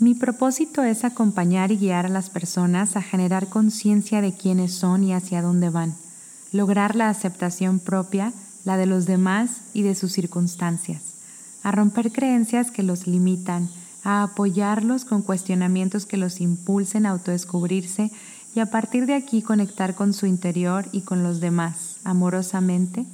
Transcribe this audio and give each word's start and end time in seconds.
Mi 0.00 0.14
propósito 0.14 0.82
es 0.82 1.04
acompañar 1.04 1.70
y 1.70 1.76
guiar 1.76 2.06
a 2.06 2.08
las 2.08 2.28
personas 2.28 2.96
a 2.96 3.02
generar 3.02 3.48
conciencia 3.48 4.20
de 4.20 4.32
quiénes 4.32 4.74
son 4.74 5.04
y 5.04 5.14
hacia 5.14 5.40
dónde 5.40 5.70
van, 5.70 5.94
lograr 6.52 6.96
la 6.96 7.08
aceptación 7.08 7.78
propia, 7.78 8.32
la 8.64 8.76
de 8.76 8.86
los 8.86 9.06
demás 9.06 9.60
y 9.72 9.82
de 9.82 9.94
sus 9.94 10.12
circunstancias, 10.12 11.02
a 11.62 11.70
romper 11.70 12.10
creencias 12.10 12.72
que 12.72 12.82
los 12.82 13.06
limitan, 13.06 13.68
a 14.02 14.24
apoyarlos 14.24 15.04
con 15.04 15.22
cuestionamientos 15.22 16.06
que 16.06 16.16
los 16.16 16.40
impulsen 16.40 17.06
a 17.06 17.10
autodescubrirse 17.10 18.10
y 18.54 18.60
a 18.60 18.66
partir 18.66 19.06
de 19.06 19.14
aquí 19.14 19.42
conectar 19.42 19.94
con 19.94 20.12
su 20.12 20.26
interior 20.26 20.88
y 20.90 21.02
con 21.02 21.22
los 21.22 21.40
demás 21.40 21.96
amorosamente 22.02 23.06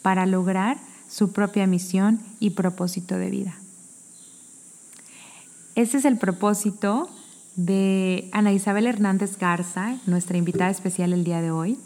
para 0.00 0.24
lograr 0.24 0.78
su 1.08 1.30
propia 1.30 1.66
misión 1.66 2.20
y 2.40 2.50
propósito 2.50 3.18
de 3.18 3.30
vida. 3.30 3.61
Ese 5.82 5.98
es 5.98 6.04
el 6.04 6.16
propósito 6.16 7.10
de 7.56 8.30
Ana 8.30 8.52
Isabel 8.52 8.86
Hernández 8.86 9.36
Garza, 9.36 9.96
nuestra 10.06 10.38
invitada 10.38 10.70
especial 10.70 11.12
el 11.12 11.24
día 11.24 11.40
de 11.40 11.50
hoy, 11.50 11.76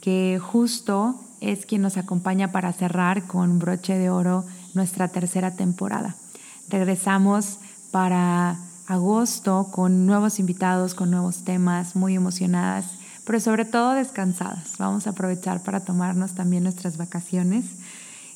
que 0.00 0.40
justo 0.42 1.20
es 1.42 1.66
quien 1.66 1.82
nos 1.82 1.98
acompaña 1.98 2.50
para 2.50 2.72
cerrar 2.72 3.26
con 3.26 3.58
broche 3.58 3.98
de 3.98 4.08
oro 4.08 4.46
nuestra 4.72 5.08
tercera 5.08 5.54
temporada. 5.54 6.16
Regresamos 6.70 7.58
para 7.90 8.56
agosto 8.86 9.68
con 9.70 10.06
nuevos 10.06 10.38
invitados, 10.38 10.94
con 10.94 11.10
nuevos 11.10 11.44
temas, 11.44 11.96
muy 11.96 12.14
emocionadas, 12.14 12.86
pero 13.26 13.38
sobre 13.38 13.66
todo 13.66 13.92
descansadas. 13.92 14.78
Vamos 14.78 15.06
a 15.06 15.10
aprovechar 15.10 15.62
para 15.62 15.80
tomarnos 15.80 16.34
también 16.34 16.62
nuestras 16.62 16.96
vacaciones 16.96 17.66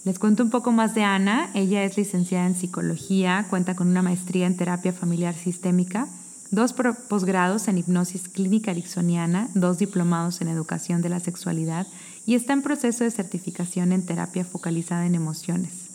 les 0.09 0.19
cuento 0.19 0.43
un 0.43 0.49
poco 0.49 0.73
más 0.73 0.95
de 0.95 1.05
Ana. 1.05 1.51
Ella 1.53 1.85
es 1.85 1.99
licenciada 1.99 2.47
en 2.47 2.55
psicología, 2.55 3.45
cuenta 3.51 3.75
con 3.75 3.89
una 3.89 4.01
maestría 4.01 4.47
en 4.47 4.57
terapia 4.57 4.95
familiar 4.95 5.35
sistémica, 5.35 6.09
dos 6.51 6.73
posgrados 6.73 7.69
en 7.69 7.77
hipnosis 7.77 8.31
clínica 8.31 8.71
ericksoniana, 8.71 9.51
dos 9.53 9.77
diplomados 9.77 10.41
en 10.41 10.49
educación 10.49 11.03
de 11.03 11.11
la 11.11 11.21
sexualidad 11.21 11.87
y 12.25 12.37
está 12.37 12.55
en 12.55 12.63
proceso 12.63 13.05
de 13.05 13.11
certificación 13.11 13.93
en 13.93 14.07
terapia 14.07 14.47
focalizada 14.47 15.05
en 15.05 15.15
emociones. 15.15 15.91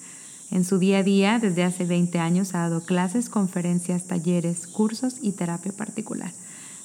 En 0.51 0.63
su 0.63 0.77
día 0.77 0.99
a 0.99 1.03
día, 1.03 1.39
desde 1.39 1.63
hace 1.63 1.83
20 1.83 2.19
años, 2.19 2.53
ha 2.53 2.59
dado 2.59 2.85
clases, 2.85 3.29
conferencias, 3.29 4.03
talleres, 4.03 4.67
cursos 4.67 5.15
y 5.23 5.31
terapia 5.31 5.71
particular. 5.71 6.33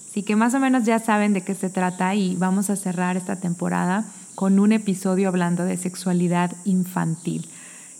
Así 0.09 0.23
que 0.23 0.35
más 0.35 0.55
o 0.55 0.61
menos 0.61 0.85
ya 0.85 0.99
saben 0.99 1.35
de 1.35 1.43
qué 1.43 1.55
se 1.55 1.69
trata 1.69 2.15
y 2.15 2.37
vamos 2.37 2.71
a 2.71 2.77
cerrar 2.77 3.19
esta 3.19 3.37
temporada 3.37 4.07
con 4.39 4.61
un 4.61 4.71
episodio 4.71 5.27
hablando 5.27 5.65
de 5.65 5.77
sexualidad 5.77 6.53
infantil 6.65 7.49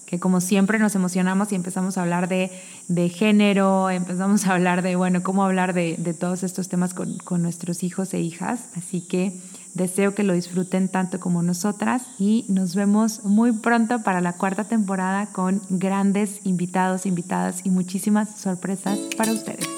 que 0.07 0.21
como 0.21 0.41
siempre 0.41 0.79
nos 0.79 0.95
emocionamos 0.95 1.51
y 1.51 1.57
empezamos 1.57 1.99
a 1.99 2.03
hablar 2.03 2.29
de, 2.29 3.09
género, 3.09 3.91
empezamos 3.91 4.47
a 4.47 4.55
hablar 4.55 4.83
de, 4.83 4.95
bueno, 4.95 5.25
cómo 5.25 5.45
hablar 5.45 5.75
de, 5.75 5.97
todos 6.19 6.45
estos 6.45 6.69
temas 6.69 6.95
con, 6.95 7.19
con, 7.19 7.43
nuestros 7.43 7.83
hijos 7.83 8.15
e 8.15 8.21
hijas. 8.21 8.69
Así 8.77 9.01
que 9.01 9.37
deseo 9.75 10.15
que 10.15 10.23
lo 10.23 10.33
disfruten 10.33 10.89
tanto 10.89 11.19
como 11.19 11.43
nosotras 11.43 12.05
y 12.21 12.47
nos 12.49 12.77
vemos 12.77 13.25
muy 13.25 13.51
pronto 13.51 14.05
para 14.05 14.21
la 14.21 14.35
cuarta 14.35 14.63
temporada 14.63 15.27
con 15.27 15.61
grandes 15.69 16.41
invitados, 16.45 17.05
invitadas 17.05 17.63
y 17.65 17.71
muchísimas 17.71 18.39
sorpresas 18.39 18.97
para 19.17 19.33
ustedes. 19.33 19.78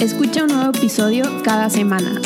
Escucha 0.00 0.44
un 0.44 0.48
nuevo 0.48 0.70
episodio 0.74 1.26
cada 1.44 1.68
semana. 1.68 2.22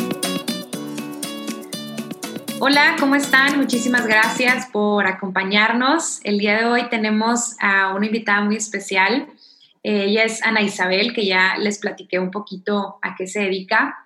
Hola, 2.60 2.94
¿cómo 3.00 3.16
están? 3.16 3.58
Muchísimas 3.58 4.06
gracias 4.06 4.66
por 4.66 5.08
acompañarnos. 5.08 6.20
El 6.22 6.38
día 6.38 6.56
de 6.56 6.66
hoy 6.66 6.88
tenemos 6.88 7.56
a 7.58 7.92
una 7.92 8.06
invitada 8.06 8.42
muy 8.42 8.54
especial. 8.54 9.26
Ella 9.82 10.22
es 10.22 10.40
Ana 10.44 10.62
Isabel, 10.62 11.12
que 11.12 11.26
ya 11.26 11.56
les 11.58 11.80
platiqué 11.80 12.20
un 12.20 12.30
poquito 12.30 13.00
a 13.02 13.16
qué 13.16 13.26
se 13.26 13.40
dedica. 13.40 13.98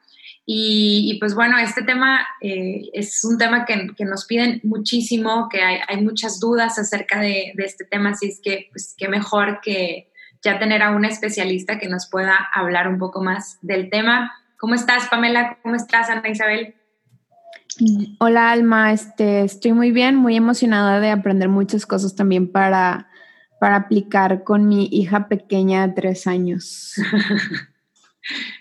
Y, 0.46 1.18
pues 1.20 1.34
bueno, 1.34 1.58
este 1.58 1.82
tema 1.82 2.26
eh, 2.40 2.88
es 2.94 3.22
un 3.22 3.36
tema 3.36 3.66
que, 3.66 3.92
nos 4.06 4.24
piden 4.24 4.62
muchísimo, 4.64 5.46
que 5.50 5.60
hay, 5.60 6.02
muchas 6.02 6.40
dudas 6.40 6.78
acerca 6.78 7.20
de, 7.20 7.52
de, 7.54 7.64
este 7.66 7.84
tema, 7.84 8.12
así 8.12 8.28
es 8.28 8.40
que 8.42 8.68
pues 8.72 8.94
qué 8.96 9.08
mejor 9.08 9.60
que, 9.62 10.07
ya 10.42 10.58
tener 10.58 10.82
a 10.82 10.90
una 10.90 11.08
especialista 11.08 11.78
que 11.78 11.88
nos 11.88 12.08
pueda 12.08 12.48
hablar 12.54 12.88
un 12.88 12.98
poco 12.98 13.22
más 13.22 13.58
del 13.62 13.90
tema. 13.90 14.32
¿Cómo 14.58 14.74
estás, 14.74 15.08
Pamela? 15.08 15.58
¿Cómo 15.62 15.74
estás, 15.74 16.10
Ana 16.10 16.28
Isabel? 16.28 16.74
Hola, 18.18 18.50
Alma. 18.50 18.92
Este, 18.92 19.42
estoy 19.42 19.72
muy 19.72 19.92
bien, 19.92 20.16
muy 20.16 20.36
emocionada 20.36 21.00
de 21.00 21.10
aprender 21.10 21.48
muchas 21.48 21.86
cosas 21.86 22.16
también 22.16 22.50
para, 22.50 23.08
para 23.60 23.76
aplicar 23.76 24.42
con 24.42 24.68
mi 24.68 24.88
hija 24.90 25.28
pequeña 25.28 25.86
de 25.86 25.94
tres 25.94 26.26
años. 26.26 26.94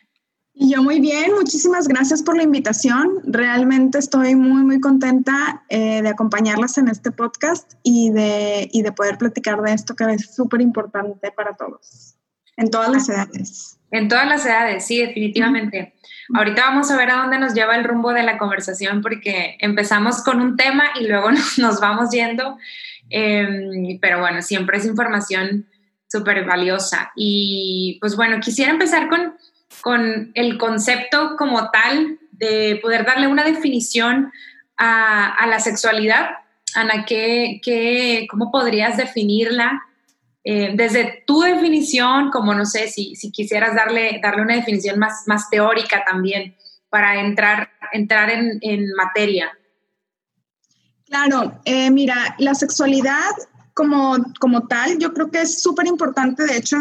Y 0.59 0.71
yo 0.73 0.81
muy 0.81 0.99
bien, 0.99 1.35
muchísimas 1.35 1.87
gracias 1.87 2.23
por 2.23 2.35
la 2.35 2.41
invitación. 2.41 3.19
Realmente 3.25 3.99
estoy 3.99 4.33
muy, 4.33 4.63
muy 4.63 4.79
contenta 4.79 5.63
eh, 5.69 6.01
de 6.01 6.09
acompañarlas 6.09 6.79
en 6.79 6.87
este 6.87 7.11
podcast 7.11 7.73
y 7.83 8.09
de, 8.09 8.67
y 8.71 8.81
de 8.81 8.91
poder 8.91 9.19
platicar 9.19 9.61
de 9.61 9.73
esto 9.73 9.95
que 9.95 10.05
es 10.05 10.33
súper 10.33 10.61
importante 10.61 11.31
para 11.31 11.55
todos, 11.55 12.15
en 12.55 12.71
todas 12.71 12.89
las 12.89 13.07
edades. 13.07 13.77
En 13.91 14.07
todas 14.07 14.27
las 14.27 14.47
edades, 14.47 14.83
sí, 14.83 14.97
definitivamente. 14.97 15.93
Ahorita 16.33 16.63
vamos 16.63 16.89
a 16.89 16.97
ver 16.97 17.11
a 17.11 17.17
dónde 17.17 17.37
nos 17.37 17.53
lleva 17.53 17.75
el 17.75 17.83
rumbo 17.83 18.11
de 18.11 18.23
la 18.23 18.39
conversación 18.39 19.03
porque 19.03 19.57
empezamos 19.59 20.23
con 20.23 20.41
un 20.41 20.57
tema 20.57 20.85
y 20.99 21.05
luego 21.07 21.29
nos, 21.57 21.79
vamos 21.79 22.09
yendo. 22.09 22.57
Em, 23.09 23.99
pero 24.01 24.21
bueno, 24.21 24.41
siempre 24.41 24.79
es 24.79 24.85
información 24.85 25.67
súper 26.07 26.45
valiosa. 26.45 27.11
Y 27.15 27.99
pues 28.01 28.15
bueno, 28.15 28.39
quisiera 28.39 28.71
empezar 28.71 29.07
con 29.07 29.35
con 29.81 30.31
el 30.33 30.57
concepto 30.57 31.35
como 31.37 31.69
tal 31.71 32.19
de 32.31 32.79
poder 32.81 33.05
darle 33.05 33.27
una 33.27 33.43
definición 33.43 34.31
a, 34.77 35.45
la 35.47 35.59
sexualidad. 35.59 36.29
Ana, 36.75 37.05
¿qué, 37.05 38.27
cómo 38.29 38.51
podrías 38.51 38.97
definirla? 38.97 39.81
Eh, 40.43 40.71
desde 40.75 41.23
tu 41.25 41.41
definición, 41.41 42.29
como 42.31 42.53
no 42.53 42.65
sé, 42.65 42.87
si, 42.87 43.13
quisieras 43.31 43.75
darle, 43.75 44.19
darle 44.21 44.43
una 44.43 44.55
definición 44.55 44.99
más, 44.99 45.23
más 45.25 45.49
teórica 45.49 46.03
también 46.05 46.55
para 46.89 47.19
entrar, 47.19 47.69
entrar 47.91 48.29
en, 48.29 48.93
materia. 48.95 49.51
Claro, 51.05 51.59
eh, 51.65 51.89
mira, 51.91 52.35
la 52.37 52.53
sexualidad 52.53 53.31
como, 53.73 54.17
como 54.39 54.67
tal, 54.67 54.97
yo 54.99 55.13
creo 55.13 55.29
que 55.29 55.41
es 55.41 55.61
súper 55.61 55.87
importante. 55.87 56.45
De 56.45 56.57
hecho, 56.57 56.77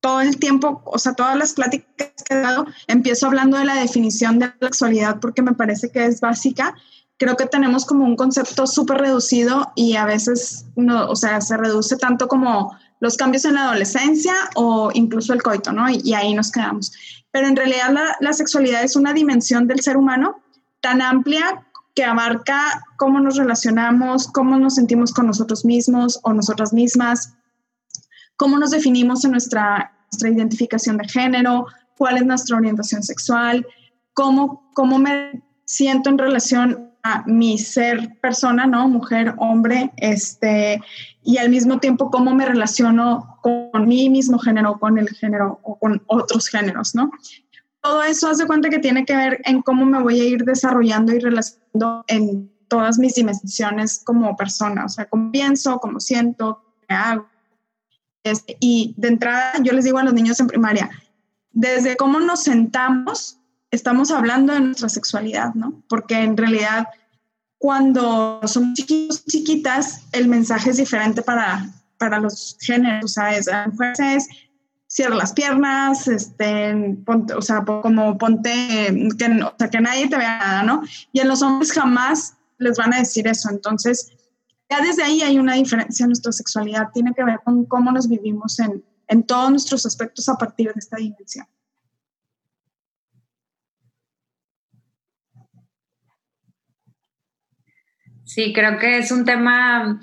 todo 0.00 0.20
el 0.20 0.38
tiempo, 0.38 0.82
o 0.84 0.98
sea, 0.98 1.14
todas 1.14 1.36
las 1.36 1.54
pláticas 1.54 2.10
que 2.24 2.34
he 2.34 2.40
dado, 2.40 2.66
empiezo 2.86 3.26
hablando 3.26 3.58
de 3.58 3.64
la 3.64 3.74
definición 3.74 4.38
de 4.38 4.46
la 4.46 4.68
sexualidad 4.68 5.18
porque 5.20 5.42
me 5.42 5.52
parece 5.52 5.90
que 5.90 6.04
es 6.04 6.20
básica. 6.20 6.74
Creo 7.16 7.36
que 7.36 7.46
tenemos 7.46 7.84
como 7.84 8.04
un 8.04 8.16
concepto 8.16 8.66
súper 8.66 8.98
reducido 8.98 9.72
y 9.74 9.96
a 9.96 10.04
veces, 10.04 10.66
no, 10.76 11.08
o 11.08 11.16
sea, 11.16 11.40
se 11.40 11.56
reduce 11.56 11.96
tanto 11.96 12.28
como 12.28 12.76
los 13.00 13.16
cambios 13.16 13.44
en 13.44 13.54
la 13.54 13.64
adolescencia 13.64 14.34
o 14.54 14.90
incluso 14.94 15.32
el 15.32 15.42
coito, 15.42 15.72
¿no? 15.72 15.88
Y, 15.90 16.14
ahí 16.14 16.34
nos 16.34 16.50
quedamos. 16.52 16.92
Pero 17.32 17.48
en 17.48 17.56
realidad 17.56 17.90
la, 17.92 18.16
la 18.20 18.32
sexualidad 18.32 18.82
es 18.82 18.96
una 18.96 19.12
dimensión 19.12 19.66
del 19.66 19.80
ser 19.80 19.96
humano 19.96 20.40
tan 20.80 21.02
amplia 21.02 21.64
que 21.94 22.04
abarca 22.04 22.84
cómo 22.96 23.18
nos 23.18 23.36
relacionamos, 23.36 24.28
cómo 24.28 24.56
nos 24.58 24.76
sentimos 24.76 25.12
con 25.12 25.26
nosotros 25.26 25.64
mismos 25.64 26.20
o 26.22 26.32
nosotras 26.32 26.72
mismas, 26.72 27.34
cómo 28.38 28.56
nos 28.56 28.70
definimos 28.70 29.24
en 29.24 29.32
nuestra, 29.32 29.92
nuestra 30.10 30.30
identificación 30.30 30.96
de 30.96 31.08
género, 31.08 31.66
cuál 31.98 32.16
es 32.16 32.24
nuestra 32.24 32.56
orientación 32.56 33.02
sexual, 33.02 33.66
cómo, 34.14 34.70
cómo 34.72 34.98
me 34.98 35.42
siento 35.66 36.08
en 36.08 36.18
relación 36.18 36.92
a 37.02 37.24
mi 37.26 37.58
ser 37.58 38.16
persona, 38.20 38.66
¿no? 38.66 38.88
Mujer, 38.88 39.34
hombre, 39.38 39.92
este, 39.96 40.80
y 41.22 41.38
al 41.38 41.50
mismo 41.50 41.78
tiempo 41.78 42.10
cómo 42.10 42.34
me 42.34 42.46
relaciono 42.46 43.38
con 43.42 43.86
mi 43.86 44.08
mismo 44.08 44.38
género, 44.38 44.78
con 44.78 44.98
el 44.98 45.08
género 45.08 45.60
o 45.62 45.78
con 45.78 46.02
otros 46.06 46.48
géneros, 46.48 46.94
¿no? 46.94 47.10
Todo 47.82 48.02
eso 48.02 48.28
hace 48.28 48.46
cuenta 48.46 48.70
que 48.70 48.78
tiene 48.78 49.04
que 49.04 49.16
ver 49.16 49.40
en 49.44 49.62
cómo 49.62 49.84
me 49.84 50.02
voy 50.02 50.20
a 50.20 50.24
ir 50.24 50.44
desarrollando 50.44 51.12
y 51.12 51.18
relacionando 51.18 52.04
en 52.06 52.50
todas 52.68 52.98
mis 52.98 53.14
dimensiones 53.14 54.00
como 54.04 54.36
persona, 54.36 54.84
o 54.84 54.88
sea, 54.88 55.06
cómo 55.06 55.32
pienso, 55.32 55.78
cómo 55.78 55.98
siento, 55.98 56.62
qué 56.86 56.94
hago, 56.94 57.26
y 58.60 58.94
de 58.96 59.08
entrada, 59.08 59.52
yo 59.62 59.72
les 59.72 59.84
digo 59.84 59.98
a 59.98 60.02
los 60.02 60.14
niños 60.14 60.40
en 60.40 60.46
primaria, 60.46 60.90
desde 61.52 61.96
cómo 61.96 62.20
nos 62.20 62.42
sentamos, 62.42 63.38
estamos 63.70 64.10
hablando 64.10 64.52
de 64.52 64.60
nuestra 64.60 64.88
sexualidad, 64.88 65.54
¿no? 65.54 65.82
Porque 65.88 66.20
en 66.20 66.36
realidad, 66.36 66.88
cuando 67.58 68.40
somos 68.44 68.74
chiquitos, 68.74 69.24
chiquitas, 69.24 70.02
el 70.12 70.28
mensaje 70.28 70.70
es 70.70 70.76
diferente 70.76 71.22
para, 71.22 71.68
para 71.98 72.20
los 72.20 72.56
géneros, 72.60 73.04
o 73.04 73.08
sea, 73.08 73.36
es, 73.36 73.48
es 73.98 74.28
cierra 74.88 75.16
las 75.16 75.32
piernas, 75.32 76.08
este, 76.08 76.96
o 77.36 77.42
sea, 77.42 77.64
como 77.64 78.16
ponte, 78.18 78.50
que, 79.18 79.42
o 79.42 79.54
sea, 79.58 79.70
que 79.70 79.80
nadie 79.80 80.08
te 80.08 80.16
vea 80.16 80.38
nada, 80.38 80.62
¿no? 80.62 80.82
Y 81.12 81.20
en 81.20 81.28
los 81.28 81.42
hombres 81.42 81.72
jamás 81.72 82.34
les 82.58 82.76
van 82.78 82.94
a 82.94 82.98
decir 82.98 83.28
eso, 83.28 83.50
entonces 83.50 84.12
ya 84.70 84.80
desde 84.80 85.02
ahí 85.02 85.22
hay 85.22 85.38
una 85.38 85.54
diferencia 85.54 86.04
en 86.04 86.10
nuestra 86.10 86.32
sexualidad, 86.32 86.88
tiene 86.92 87.14
que 87.14 87.24
ver 87.24 87.40
con 87.44 87.64
cómo 87.64 87.90
nos 87.90 88.08
vivimos 88.08 88.58
en, 88.60 88.84
en 89.08 89.22
todos 89.24 89.50
nuestros 89.50 89.86
aspectos 89.86 90.28
a 90.28 90.36
partir 90.36 90.66
de 90.72 90.78
esta 90.78 90.96
dimensión. 90.96 91.46
Sí, 98.28 98.52
creo 98.52 98.78
que 98.78 98.98
es 98.98 99.10
un 99.10 99.24
tema, 99.24 99.98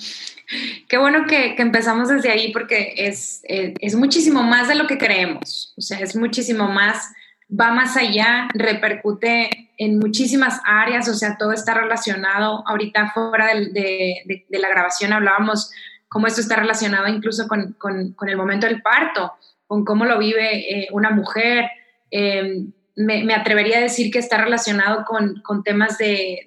qué 0.90 0.98
bueno 0.98 1.28
que, 1.28 1.54
empezamos 1.60 2.10
desde 2.10 2.32
ahí 2.32 2.52
porque 2.52 2.96
es, 2.98 3.42
es, 3.44 3.74
es, 3.80 3.96
muchísimo 3.96 4.42
más 4.42 4.68
de 4.68 4.74
lo 4.74 4.88
que 4.88 4.98
creemos, 4.98 5.76
o 5.78 5.82
sea, 5.82 6.00
es 6.00 6.16
muchísimo 6.16 6.68
más, 6.68 7.14
va 7.50 7.72
más 7.72 7.96
allá, 7.98 8.48
repercute 8.54 9.72
en 9.78 10.00
muchísimas 10.00 10.62
áreas, 10.66 11.08
o 11.10 11.14
sea, 11.14 11.38
todo 11.38 11.52
está 11.52 11.74
relacionado. 11.74 12.64
Ahorita 12.68 13.12
fuera 13.12 13.48
de, 13.54 14.46
la 14.50 14.70
grabación 14.70 15.14
hablábamos 15.14 15.72
cómo 16.08 16.28
esto 16.28 16.42
está 16.42 16.56
relacionado 16.56 17.08
incluso 17.08 17.48
con, 17.48 17.74
con, 17.74 18.30
el 18.30 18.38
momento 18.38 18.68
del 18.68 18.82
parto, 18.82 19.34
con 19.68 19.84
cómo 19.84 20.06
lo 20.06 20.18
vive 20.18 20.84
eh, 20.84 20.88
una 20.92 21.12
mujer. 21.12 21.70
Eh, 22.12 22.66
me, 22.96 23.34
atrevería 23.34 23.80
a 23.80 23.82
decir 23.82 24.12
que 24.12 24.20
está 24.20 24.38
relacionado 24.38 25.04
con, 25.06 25.42
con 25.42 25.64
temas 25.64 25.98
de, 25.98 26.46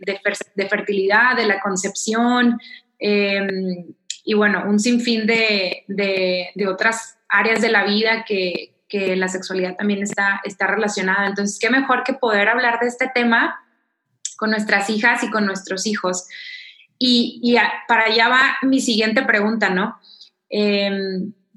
fertilidad, 0.71 1.37
de 1.37 1.47
la 1.47 1.61
concepción 1.61 2.59
eh, 2.99 3.47
y 4.25 4.35
bueno, 4.35 4.65
un 4.67 4.79
sinfín 4.79 5.27
de, 5.27 5.85
de, 5.89 6.67
otras 6.67 7.19
áreas 7.29 7.61
de 7.61 7.71
la 7.71 7.85
vida 7.85 8.25
que, 8.27 8.75
que 8.89 9.17
la 9.17 9.29
sexualidad 9.29 9.77
también 9.77 10.03
está, 10.03 10.41
está 10.45 10.67
relacionada. 10.67 11.27
Entonces, 11.27 11.59
qué 11.61 11.71
mejor 11.71 12.05
que 12.05 12.15
poder 12.15 12.49
hablar 12.49 12.81
de 12.81 12.89
este 12.89 13.11
tema 13.15 13.61
con 14.37 14.51
nuestras 14.51 14.89
hijas 14.89 15.23
y 15.23 15.31
con 15.31 15.47
nuestros 15.47 15.87
hijos. 15.87 16.27
Y, 16.99 17.57
para 17.87 18.05
allá 18.05 18.29
va 18.29 18.57
mi 18.63 18.81
siguiente 18.81 19.23
pregunta, 19.23 19.71
¿no? 19.71 19.99
Eh, 20.51 20.91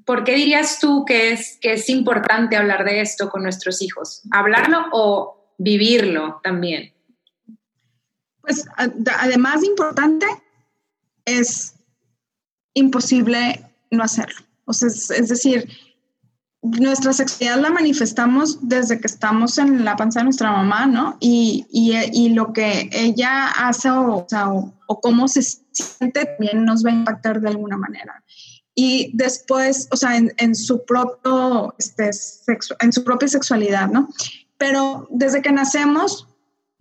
¿Por 0.06 0.24
qué 0.24 0.36
dirías 0.36 0.80
tú 0.80 1.06
que 1.06 1.32
es, 1.32 1.58
que 1.62 1.74
es 1.74 1.90
importante 1.90 2.58
hablar 2.58 2.84
de 2.84 3.02
esto 3.02 3.30
con 3.30 3.44
nuestros 3.44 3.82
hijos? 3.82 4.24
¿Hablarlo 4.32 4.86
o 4.92 5.54
vivirlo 5.58 6.42
también? 6.44 6.94
Pues 8.42 8.66
además 8.76 9.62
de 9.62 9.68
importante, 9.68 10.26
es 11.26 11.76
imposible 12.74 13.64
no 13.92 14.04
hacerlo. 14.04 14.42
O 14.66 14.74
sea, 14.74 14.90
es 14.90 15.28
decir, 15.28 15.70
nuestra 16.62 17.12
sexualidad 17.12 17.60
la 17.60 17.72
manifestamos 17.72 18.60
desde 18.62 19.00
que 19.00 19.08
estamos 19.08 19.58
en 19.58 19.84
la 19.84 19.96
panza 19.96 20.20
de 20.20 20.26
nuestra 20.26 20.52
mamá, 20.52 20.86
¿no? 20.86 21.18
Y, 21.20 21.66
y, 21.72 21.94
y 22.14 22.30
lo 22.30 22.54
que 22.54 22.90
ella 22.94 23.48
hace 23.48 23.90
o, 23.90 24.28
o, 24.88 25.02
cómo 25.02 25.28
se 25.28 25.42
siente 25.42 26.26
también 26.26 26.64
nos 26.64 26.86
va 26.86 26.92
a 26.92 26.94
impactar 26.94 27.42
de 27.42 27.50
alguna 27.50 27.78
manera. 27.78 28.24
Y 28.76 29.12
después, 29.16 29.88
o 29.92 29.98
sea, 29.98 30.16
en, 30.16 30.34
en 30.38 30.54
su, 30.56 30.86
propio, 30.86 31.74
este, 31.80 32.12
en 32.80 32.94
su 32.94 33.04
propia 33.04 33.28
sexualidad, 33.28 33.90
¿no? 33.90 34.10
Pero 34.58 35.08
desde 35.10 35.42
que 35.42 35.52
nacemos, 35.52 36.28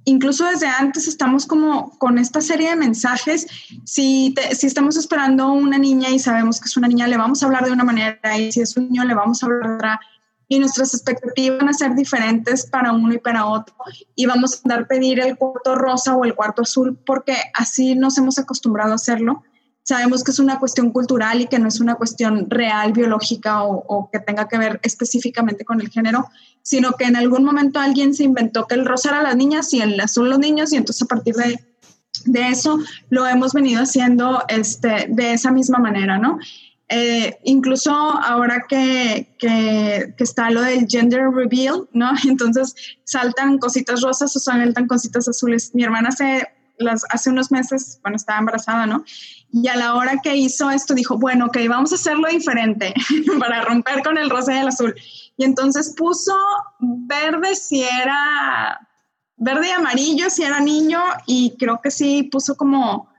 incluso 0.04 0.44
desde 0.46 0.66
antes 0.66 1.06
estamos 1.08 1.46
como 1.46 1.98
con 1.98 2.18
esta 2.18 2.40
serie 2.40 2.70
de 2.70 2.76
mensajes. 2.76 3.46
Si, 3.84 4.32
te, 4.34 4.54
si 4.54 4.66
estamos 4.66 4.96
esperando 4.96 5.52
una 5.52 5.78
niña 5.78 6.10
y 6.10 6.18
sabemos 6.18 6.60
que 6.60 6.66
es 6.66 6.76
una 6.76 6.88
niña, 6.88 7.06
le 7.06 7.16
vamos 7.16 7.42
a 7.42 7.46
hablar 7.46 7.64
de 7.64 7.72
una 7.72 7.84
manera 7.84 8.38
y 8.38 8.52
si 8.52 8.60
es 8.60 8.76
un 8.76 8.88
niño, 8.88 9.04
le 9.04 9.14
vamos 9.14 9.42
a 9.42 9.46
hablar 9.46 9.68
de 9.68 9.74
otra. 9.76 10.00
Y 10.48 10.58
nuestras 10.58 10.94
expectativas 10.94 11.58
van 11.58 11.68
a 11.68 11.72
ser 11.72 11.94
diferentes 11.94 12.66
para 12.66 12.92
uno 12.92 13.12
y 13.14 13.18
para 13.18 13.46
otro. 13.46 13.74
Y 14.16 14.26
vamos 14.26 14.54
a 14.54 14.58
andar 14.64 14.82
a 14.82 14.88
pedir 14.88 15.20
el 15.20 15.36
cuarto 15.36 15.76
rosa 15.76 16.16
o 16.16 16.24
el 16.24 16.34
cuarto 16.34 16.62
azul 16.62 16.98
porque 17.06 17.36
así 17.54 17.94
nos 17.94 18.18
hemos 18.18 18.38
acostumbrado 18.38 18.92
a 18.92 18.96
hacerlo. 18.96 19.44
Sabemos 19.90 20.22
que 20.22 20.30
es 20.30 20.38
una 20.38 20.60
cuestión 20.60 20.92
cultural 20.92 21.40
y 21.40 21.46
que 21.46 21.58
no 21.58 21.66
es 21.66 21.80
una 21.80 21.96
cuestión 21.96 22.48
real, 22.48 22.92
biológica 22.92 23.64
o, 23.64 23.84
o 23.88 24.08
que 24.08 24.20
tenga 24.20 24.46
que 24.46 24.56
ver 24.56 24.78
específicamente 24.84 25.64
con 25.64 25.80
el 25.80 25.88
género, 25.88 26.28
sino 26.62 26.92
que 26.92 27.06
en 27.06 27.16
algún 27.16 27.42
momento 27.42 27.80
alguien 27.80 28.14
se 28.14 28.22
inventó 28.22 28.68
que 28.68 28.76
el 28.76 28.86
rosa 28.86 29.08
era 29.08 29.22
las 29.22 29.34
niñas 29.34 29.74
y 29.74 29.80
el 29.80 30.00
azul 30.00 30.30
los 30.30 30.38
niños 30.38 30.72
y 30.72 30.76
entonces 30.76 31.02
a 31.02 31.06
partir 31.06 31.34
de, 31.34 31.58
de 32.26 32.48
eso 32.48 32.78
lo 33.08 33.26
hemos 33.26 33.52
venido 33.52 33.82
haciendo 33.82 34.44
este, 34.46 35.06
de 35.08 35.32
esa 35.32 35.50
misma 35.50 35.78
manera, 35.78 36.18
¿no? 36.18 36.38
Eh, 36.92 37.38
incluso 37.42 37.92
ahora 37.92 38.66
que, 38.68 39.34
que, 39.38 40.14
que, 40.16 40.24
está 40.24 40.50
lo 40.50 40.62
del 40.62 40.86
gender 40.88 41.30
reveal, 41.32 41.88
¿no? 41.92 42.10
Entonces 42.28 42.74
saltan 43.04 43.58
cositas 43.58 44.02
rosas 44.02 44.34
o 44.36 44.38
saltan 44.38 44.86
cositas 44.86 45.28
azules. 45.28 45.70
Mi 45.74 45.84
hermana 45.84 46.08
hace, 46.08 46.48
las, 46.80 47.04
hace 47.10 47.30
unos 47.30 47.50
meses, 47.50 47.98
bueno, 48.02 48.16
estaba 48.16 48.38
embarazada, 48.38 48.86
¿no? 48.86 49.04
Y 49.52 49.68
a 49.68 49.76
la 49.76 49.94
hora 49.94 50.18
que 50.22 50.36
hizo 50.36 50.70
esto, 50.70 50.94
dijo, 50.94 51.18
bueno, 51.18 51.46
ok, 51.46 51.58
vamos 51.68 51.92
a 51.92 51.96
hacerlo 51.96 52.28
diferente 52.28 52.94
para 53.38 53.62
romper 53.62 54.02
con 54.02 54.18
el 54.18 54.30
rosa 54.30 54.54
y 54.54 54.58
el 54.58 54.68
azul. 54.68 54.94
Y 55.36 55.44
entonces 55.44 55.94
puso 55.96 56.34
verde 56.78 57.54
si 57.56 57.82
era 57.82 58.78
verde 59.36 59.68
y 59.68 59.70
amarillo 59.70 60.28
si 60.28 60.42
era 60.42 60.60
niño 60.60 61.00
y 61.26 61.56
creo 61.58 61.80
que 61.80 61.90
sí 61.90 62.24
puso 62.24 62.56
como 62.56 63.09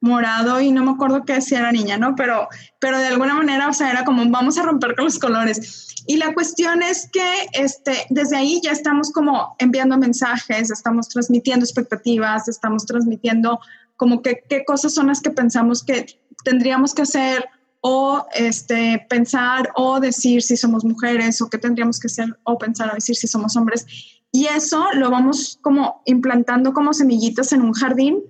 morado 0.00 0.60
y 0.60 0.70
no 0.70 0.84
me 0.84 0.92
acuerdo 0.92 1.24
qué 1.24 1.40
si 1.40 1.54
era 1.54 1.72
niña, 1.72 1.98
¿no? 1.98 2.14
Pero, 2.14 2.48
pero 2.78 2.98
de 2.98 3.08
alguna 3.08 3.34
manera, 3.34 3.68
o 3.68 3.72
sea, 3.72 3.90
era 3.90 4.04
como 4.04 4.28
vamos 4.30 4.58
a 4.58 4.62
romper 4.62 4.94
con 4.94 5.06
los 5.06 5.18
colores. 5.18 5.94
Y 6.06 6.16
la 6.16 6.32
cuestión 6.32 6.82
es 6.82 7.08
que 7.12 7.46
este, 7.52 8.06
desde 8.10 8.36
ahí 8.36 8.60
ya 8.62 8.72
estamos 8.72 9.12
como 9.12 9.56
enviando 9.58 9.98
mensajes, 9.98 10.70
estamos 10.70 11.08
transmitiendo 11.08 11.64
expectativas, 11.64 12.48
estamos 12.48 12.86
transmitiendo 12.86 13.60
como 13.96 14.22
que 14.22 14.44
qué 14.48 14.64
cosas 14.64 14.94
son 14.94 15.08
las 15.08 15.20
que 15.20 15.30
pensamos 15.30 15.84
que 15.84 16.06
tendríamos 16.44 16.94
que 16.94 17.02
hacer 17.02 17.44
o 17.80 18.24
este, 18.34 19.04
pensar 19.08 19.70
o 19.76 20.00
decir 20.00 20.42
si 20.42 20.56
somos 20.56 20.84
mujeres 20.84 21.40
o 21.42 21.50
qué 21.50 21.58
tendríamos 21.58 21.98
que 21.98 22.06
hacer 22.06 22.38
o 22.44 22.56
pensar 22.58 22.90
o 22.90 22.94
decir 22.94 23.16
si 23.16 23.26
somos 23.26 23.56
hombres. 23.56 23.86
Y 24.30 24.46
eso 24.46 24.84
lo 24.94 25.10
vamos 25.10 25.58
como 25.62 26.02
implantando 26.04 26.72
como 26.72 26.92
semillitas 26.92 27.52
en 27.52 27.62
un 27.62 27.72
jardín 27.72 28.22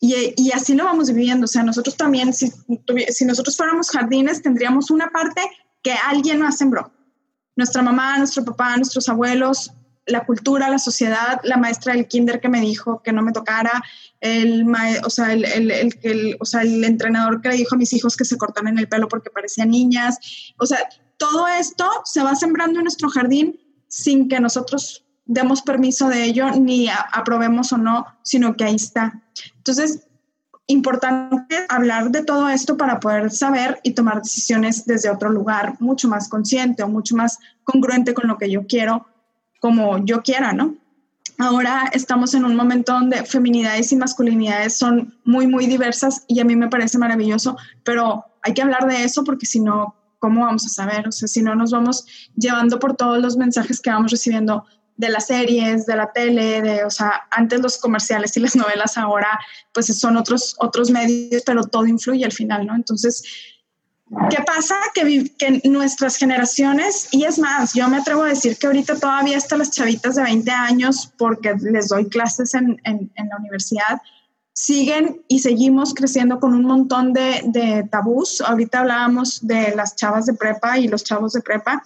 y, 0.00 0.50
así 0.52 0.74
lo 0.74 0.84
vamos 0.84 1.08
viviendo. 1.08 1.44
O 1.44 1.48
sea, 1.48 1.62
nosotros 1.62 1.96
también, 1.96 2.32
si, 2.32 2.52
si 3.08 3.24
nosotros 3.24 3.56
fuéramos 3.56 3.90
jardines, 3.90 4.42
tendríamos 4.42 4.90
una 4.90 5.10
parte 5.10 5.42
que 5.82 5.92
alguien 5.92 6.40
más 6.40 6.58
sembró. 6.58 6.92
Nuestra 7.56 7.82
mamá, 7.82 8.18
nuestro 8.18 8.44
papá, 8.44 8.76
nuestros 8.76 9.08
abuelos, 9.08 9.72
la 10.06 10.24
cultura, 10.24 10.70
la 10.70 10.78
sociedad, 10.78 11.40
la 11.42 11.56
maestra 11.56 11.94
del 11.94 12.06
kinder 12.06 12.40
que 12.40 12.48
me 12.48 12.60
dijo 12.60 13.02
que 13.02 13.12
no 13.12 13.22
me 13.22 13.32
tocara, 13.32 13.82
el, 14.20 14.64
o, 15.04 15.10
sea, 15.10 15.32
el, 15.32 15.44
el, 15.44 15.70
el, 16.02 16.36
o 16.40 16.44
sea, 16.44 16.62
el 16.62 16.84
entrenador 16.84 17.40
que 17.40 17.50
le 17.50 17.56
dijo 17.56 17.74
a 17.74 17.78
mis 17.78 17.92
hijos 17.92 18.16
que 18.16 18.24
se 18.24 18.36
cortaran 18.36 18.78
el 18.78 18.88
pelo 18.88 19.08
porque 19.08 19.30
parecían 19.30 19.70
niñas. 19.70 20.18
O 20.58 20.66
sea, 20.66 20.78
todo 21.16 21.48
esto 21.48 21.88
se 22.04 22.22
va 22.22 22.34
sembrando 22.34 22.78
en 22.78 22.84
nuestro 22.84 23.08
jardín 23.08 23.60
sin 23.88 24.28
que 24.28 24.40
nosotros 24.40 25.04
demos 25.28 25.62
permiso 25.62 26.08
de 26.08 26.24
ello 26.24 26.50
ni 26.50 26.88
aprobemos 26.88 27.72
o 27.72 27.78
no, 27.78 28.06
sino 28.22 28.56
que 28.56 28.64
ahí 28.64 28.74
está. 28.74 29.22
Entonces, 29.58 30.08
importante 30.66 31.66
hablar 31.68 32.10
de 32.10 32.24
todo 32.24 32.48
esto 32.48 32.76
para 32.76 32.98
poder 32.98 33.30
saber 33.30 33.78
y 33.84 33.92
tomar 33.92 34.22
decisiones 34.22 34.84
desde 34.84 35.10
otro 35.10 35.30
lugar, 35.30 35.76
mucho 35.78 36.08
más 36.08 36.28
consciente 36.28 36.82
o 36.82 36.88
mucho 36.88 37.14
más 37.14 37.38
congruente 37.62 38.14
con 38.14 38.26
lo 38.26 38.36
que 38.36 38.50
yo 38.50 38.66
quiero 38.66 39.06
como 39.60 39.98
yo 40.04 40.22
quiera, 40.22 40.52
¿no? 40.52 40.76
Ahora 41.38 41.88
estamos 41.92 42.34
en 42.34 42.44
un 42.44 42.56
momento 42.56 42.92
donde 42.92 43.24
feminidades 43.24 43.92
y 43.92 43.96
masculinidades 43.96 44.76
son 44.76 45.16
muy, 45.24 45.46
muy 45.46 45.66
diversas 45.66 46.24
y 46.26 46.40
a 46.40 46.44
mí 46.44 46.56
me 46.56 46.68
parece 46.68 46.98
maravilloso, 46.98 47.56
pero 47.84 48.24
hay 48.42 48.54
que 48.54 48.62
hablar 48.62 48.88
de 48.88 49.04
eso 49.04 49.24
porque 49.24 49.46
si 49.46 49.60
no, 49.60 49.94
¿cómo 50.18 50.42
vamos 50.42 50.66
a 50.66 50.68
saber? 50.68 51.06
O 51.08 51.12
sea, 51.12 51.28
si 51.28 51.42
no 51.42 51.54
nos 51.54 51.70
vamos 51.70 52.06
llevando 52.34 52.78
por 52.78 52.96
todos 52.96 53.20
los 53.20 53.36
mensajes 53.36 53.80
que 53.80 53.90
vamos 53.90 54.10
recibiendo 54.10 54.64
de 54.98 55.08
las 55.08 55.26
series, 55.28 55.86
de 55.86 55.96
la 55.96 56.12
tele, 56.12 56.60
de, 56.60 56.84
o 56.84 56.90
sea, 56.90 57.22
antes 57.30 57.60
los 57.60 57.78
comerciales 57.78 58.36
y 58.36 58.40
las 58.40 58.54
novelas, 58.62 58.98
ahora 58.98 59.38
pues 59.72 59.86
son 59.98 60.16
otros, 60.18 60.56
otros 60.58 60.90
medios, 60.90 61.42
pero 61.46 61.64
todo 61.64 61.86
influye 61.86 62.24
al 62.24 62.32
final, 62.32 62.66
¿no? 62.66 62.74
Entonces, 62.74 63.22
¿Qué 64.30 64.42
pasa? 64.42 64.74
Que, 64.94 65.30
que, 65.36 65.60
nuestras 65.68 66.16
generaciones, 66.16 67.08
y 67.12 67.24
es 67.24 67.38
más, 67.38 67.74
yo 67.74 67.90
me 67.90 67.98
atrevo 67.98 68.22
a 68.22 68.28
decir 68.28 68.56
que 68.56 68.66
ahorita 68.66 68.98
todavía 68.98 69.36
hasta 69.36 69.58
las 69.58 69.70
chavitas 69.70 70.14
de 70.14 70.22
20 70.22 70.50
años, 70.50 71.12
porque 71.18 71.54
les 71.60 71.88
doy 71.88 72.08
clases 72.08 72.54
en, 72.54 72.80
en, 72.84 73.10
la 73.14 73.36
universidad, 73.36 74.00
siguen 74.54 75.22
y 75.28 75.40
seguimos 75.40 75.92
creciendo 75.92 76.40
con 76.40 76.54
un 76.54 76.64
montón 76.64 77.12
de, 77.12 77.42
de, 77.48 77.86
tabús. 77.90 78.40
Ahorita 78.40 78.80
hablábamos 78.80 79.46
de 79.46 79.74
las 79.76 79.94
chavas 79.94 80.24
de 80.24 80.32
prepa 80.32 80.78
y 80.78 80.88
los 80.88 81.04
chavos 81.04 81.34
de 81.34 81.42
prepa. 81.42 81.82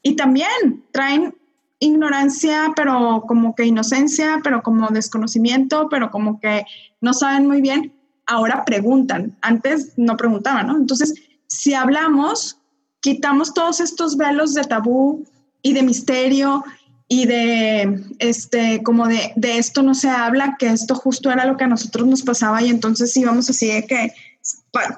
Y 0.00 0.16
también 0.16 0.82
traen 0.92 1.36
ignorancia, 1.78 2.72
pero 2.74 3.24
como 3.26 3.54
que 3.54 3.64
inocencia, 3.64 4.40
pero 4.42 4.62
como 4.62 4.88
desconocimiento, 4.88 5.88
pero 5.90 6.10
como 6.10 6.40
que 6.40 6.64
no 7.00 7.12
saben 7.12 7.46
muy 7.46 7.60
bien. 7.60 7.92
Ahora 8.26 8.64
preguntan. 8.64 9.36
Antes 9.40 9.92
no 9.96 10.16
preguntaban, 10.16 10.66
¿no? 10.66 10.76
Entonces, 10.76 11.14
si 11.46 11.74
hablamos, 11.74 12.58
quitamos 13.00 13.54
todos 13.54 13.80
estos 13.80 14.16
velos 14.16 14.54
de 14.54 14.64
tabú 14.64 15.24
y 15.62 15.74
de 15.74 15.82
misterio 15.82 16.64
y 17.08 17.26
de, 17.26 18.02
este, 18.18 18.82
como 18.82 19.06
de, 19.06 19.32
de, 19.36 19.58
esto 19.58 19.82
no 19.82 19.94
se 19.94 20.08
habla, 20.08 20.56
que 20.58 20.68
esto 20.68 20.96
justo 20.96 21.30
era 21.30 21.46
lo 21.46 21.56
que 21.56 21.64
a 21.64 21.68
nosotros 21.68 22.06
nos 22.06 22.22
pasaba 22.22 22.62
y 22.62 22.68
entonces 22.68 23.16
íbamos 23.16 23.48
así 23.48 23.68
de 23.68 23.86
que 23.86 24.12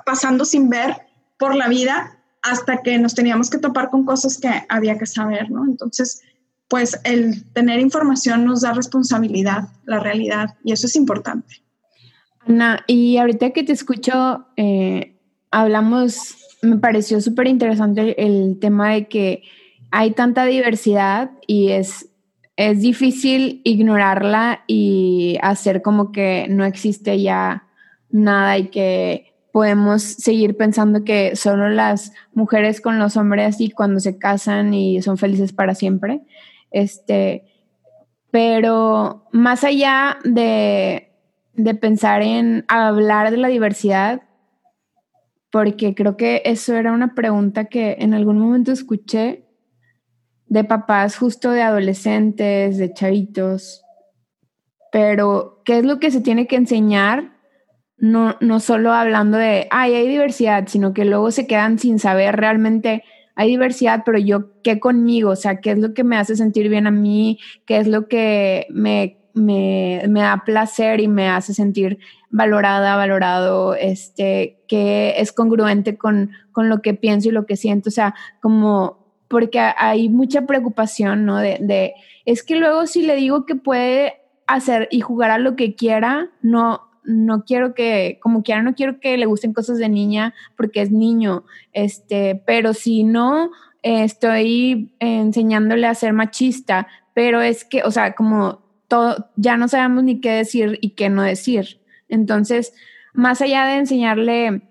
pasando 0.07 0.45
sin 0.45 0.71
ver 0.71 0.97
por 1.39 1.55
la 1.55 1.69
vida 1.69 2.19
hasta 2.43 2.83
que 2.83 2.99
nos 2.99 3.15
teníamos 3.15 3.51
que 3.51 3.59
topar 3.59 3.91
con 3.91 4.05
cosas 4.05 4.39
que 4.39 4.51
había 4.69 4.99
que 4.99 5.07
saber, 5.07 5.51
¿no? 5.51 5.65
Entonces, 5.65 6.23
pues 6.69 7.01
el 7.05 7.45
tener 7.53 7.81
información 7.81 8.45
nos 8.45 8.61
da 8.61 8.73
responsabilidad, 8.73 9.69
la 9.85 10.01
realidad, 10.01 10.57
y 10.63 10.73
eso 10.73 10.87
es 10.87 10.97
importante. 10.97 11.63
Ana, 12.47 12.85
y 12.87 13.17
ahorita 13.17 13.51
que 13.51 13.65
te 13.65 13.73
escucho, 13.73 14.47
eh, 14.57 15.17
hablamos, 15.51 16.37
me 16.63 16.77
pareció 16.77 17.21
súper 17.21 17.49
interesante 17.49 18.23
el 18.25 18.59
tema 18.61 18.93
de 18.93 19.09
que 19.09 19.43
hay 19.91 20.13
tanta 20.13 20.45
diversidad 20.45 21.31
y 21.47 21.71
es, 21.71 22.11
es 22.57 22.81
difícil 22.81 23.63
ignorarla 23.65 24.65
y 24.67 25.39
hacer 25.43 25.81
como 25.81 26.13
que 26.13 26.47
no 26.51 26.65
existe 26.65 27.21
ya 27.21 27.67
nada 28.11 28.59
y 28.59 28.69
que 28.69 29.35
podemos 29.53 30.03
seguir 30.03 30.57
pensando 30.57 31.05
que 31.05 31.35
solo 31.35 31.69
las 31.71 32.13
mujeres 32.33 32.81
con 32.81 32.99
los 32.99 33.17
hombres 33.17 33.61
y 33.61 33.71
cuando 33.71 34.01
se 34.01 34.19
casan 34.19 34.75
y 34.75 35.01
son 35.03 35.17
felices 35.17 35.53
para 35.53 35.75
siempre. 35.75 36.21
Este, 36.71 37.45
pero 38.31 39.29
más 39.33 39.65
allá 39.65 40.19
de, 40.25 41.13
de 41.55 41.75
pensar 41.75 42.23
en 42.23 42.65
hablar 42.69 43.31
de 43.31 43.37
la 43.39 43.49
diversidad, 43.49 44.23
porque 45.51 45.95
creo 45.95 46.17
que 46.17 46.43
eso 46.45 46.77
era 46.77 46.93
una 46.93 47.15
pregunta 47.15 47.67
que 47.67 47.97
en 48.01 48.15
algún 48.15 48.39
momento 48.39 48.73
escuché 48.73 49.45
de 50.47 50.65
papás 50.65 51.17
justo 51.17 51.51
de 51.51 51.63
adolescentes, 51.63 52.79
de 52.79 52.93
chavitos, 52.93 53.83
pero 54.91 55.63
¿qué 55.65 55.79
es 55.79 55.85
lo 55.85 55.99
que 55.99 56.11
se 56.11 56.21
tiene 56.21 56.47
que 56.47 56.57
enseñar? 56.57 57.37
No, 57.97 58.37
no 58.41 58.61
solo 58.61 58.93
hablando 58.93 59.37
de, 59.37 59.67
ay, 59.71 59.95
hay 59.95 60.09
diversidad, 60.09 60.67
sino 60.69 60.95
que 60.95 61.05
luego 61.05 61.31
se 61.31 61.47
quedan 61.47 61.79
sin 61.79 61.99
saber 61.99 62.37
realmente, 62.37 63.05
hay 63.39 63.51
diversidad, 63.51 64.03
pero 64.05 64.19
yo, 64.19 64.51
¿qué 64.65 64.81
conmigo? 64.81 65.31
O 65.31 65.37
sea, 65.37 65.61
¿qué 65.61 65.71
es 65.71 65.79
lo 65.79 65.95
que 65.95 66.03
me 66.03 66.17
hace 66.17 66.35
sentir 66.35 66.69
bien 66.69 66.89
a 66.89 66.91
mí? 66.91 67.39
¿Qué 67.67 67.77
es 67.77 67.87
lo 67.87 68.09
que 68.09 68.67
me, 68.69 69.17
me, 69.33 70.03
me 70.09 70.21
da 70.23 70.43
placer 70.45 70.99
y 70.99 71.07
me 71.07 71.29
hace 71.29 71.55
sentir 71.55 72.01
valorada, 72.31 72.97
valorado, 72.97 73.77
este, 73.77 74.59
que 74.67 75.15
es 75.19 75.31
congruente 75.31 75.97
con, 75.97 76.33
con 76.51 76.69
lo 76.69 76.83
que 76.83 76.95
pienso 76.95 77.29
y 77.29 77.31
lo 77.31 77.47
que 77.47 77.55
siento? 77.55 77.91
O 77.91 77.93
sea, 77.93 78.17
como 78.43 79.07
porque 79.29 79.61
hay 79.61 80.09
mucha 80.09 80.45
preocupación, 80.45 81.25
¿no? 81.25 81.37
De, 81.39 81.95
es 82.25 82.43
que 82.43 82.57
luego 82.57 82.89
si 82.89 83.03
le 83.03 83.15
digo 83.15 83.47
que 83.47 83.55
puede 83.55 84.15
hacer 84.49 84.89
y 84.91 84.99
jugar 84.99 85.31
a 85.31 85.39
lo 85.39 85.55
que 85.55 85.77
quiera, 85.77 86.31
no, 86.43 86.88
no 87.05 87.45
quiero 87.45 87.75
que, 87.75 88.19
como 88.21 88.43
quiera, 88.43 88.63
no 88.63 88.75
quiero 88.75 89.01
que 89.01 89.17
le 89.17 89.27
gusten 89.27 89.53
cosas 89.53 89.79
de 89.79 89.89
niña 89.89 90.35
porque 90.57 90.83
es 90.83 90.91
niño, 90.91 91.45
este, 91.73 92.43
pero 92.47 92.75
si 92.75 93.05
no, 93.05 93.51
estoy 93.83 94.93
enseñándole 94.99 95.87
a 95.87 95.95
ser 95.95 96.13
machista, 96.13 96.89
pero 97.15 97.41
es 97.41 97.65
que, 97.65 97.83
o 97.83 97.91
sea, 97.91 98.15
como 98.15 98.61
todo, 98.89 99.31
ya 99.37 99.57
no 99.57 99.69
sabemos 99.69 100.05
ni 100.05 100.21
qué 100.21 100.33
decir 100.33 100.79
y 100.81 100.91
qué 100.91 101.09
no 101.09 101.23
decir. 101.23 101.81
Entonces, 102.09 102.73
más 103.13 103.41
allá 103.41 103.67
de 103.67 103.77
enseñarle 103.77 104.63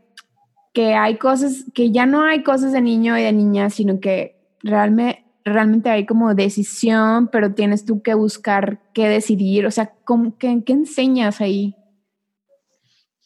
que 0.74 0.94
hay 0.94 1.18
cosas, 1.18 1.66
que 1.74 1.92
ya 1.92 2.06
no 2.06 2.24
hay 2.24 2.44
cosas 2.44 2.72
de 2.72 2.82
niño 2.82 3.18
y 3.18 3.24
de 3.24 3.34
niña, 3.34 3.70
sino 3.70 4.00
que 4.00 4.36
realmente, 4.62 5.26
realmente 5.44 5.90
hay 5.90 6.06
como 6.06 6.36
decisión, 6.36 7.30
pero 7.32 7.54
tienes 7.54 7.86
tú 7.86 8.02
que 8.02 8.14
buscar 8.14 8.80
qué 8.94 9.08
decidir. 9.08 9.66
O 9.66 9.72
sea, 9.72 9.94
qué, 10.38 10.62
qué, 10.66 10.74
enseñas 10.74 11.42
ahí? 11.42 11.76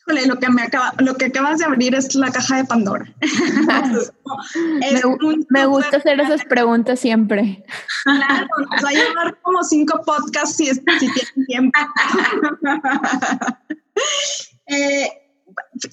Híjole, 0.07 0.25
lo 0.25 0.39
que, 0.39 0.49
me 0.49 0.63
acaba, 0.63 0.93
lo 0.99 1.15
que 1.15 1.25
acabas 1.25 1.59
de 1.59 1.65
abrir 1.65 1.93
es 1.93 2.15
la 2.15 2.31
caja 2.31 2.57
de 2.57 2.65
Pandora. 2.65 3.05
me, 5.49 5.65
gusta 5.65 5.97
hacer 5.97 6.19
esas 6.19 6.43
preguntas 6.45 6.99
siempre. 6.99 7.63
Claro, 8.03 8.47
nos 8.71 8.83
va 8.83 8.89
a 8.89 8.93
llevar 8.93 9.37
como 9.41 9.63
cinco 9.63 10.01
podcasts 10.03 10.57
si, 10.57 10.65
si 10.65 10.81
tienen 10.81 11.45
tiempo. 11.47 11.79
eh, 14.67 15.20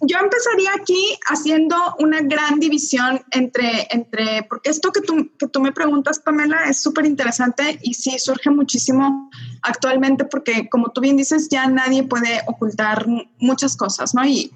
yo 0.02 0.18
empezaría 0.18 0.70
aquí 0.74 1.18
haciendo 1.28 1.76
una 1.98 2.20
gran 2.20 2.60
división 2.60 3.20
entre, 3.30 3.86
entre 3.90 4.42
porque 4.48 4.70
esto 4.70 4.92
que 4.92 5.00
tú, 5.00 5.30
que 5.38 5.48
tú 5.48 5.60
me 5.60 5.72
preguntas, 5.72 6.18
Pamela, 6.18 6.64
es 6.64 6.82
súper 6.82 7.06
interesante 7.06 7.78
y 7.82 7.94
sí 7.94 8.18
surge 8.18 8.50
muchísimo 8.50 9.30
actualmente 9.62 10.24
porque, 10.24 10.68
como 10.68 10.90
tú 10.90 11.00
bien 11.00 11.16
dices, 11.16 11.48
ya 11.48 11.66
nadie 11.66 12.02
puede 12.02 12.42
ocultar 12.46 13.06
muchas 13.38 13.76
cosas, 13.76 14.14
¿no? 14.14 14.24
Y 14.24 14.52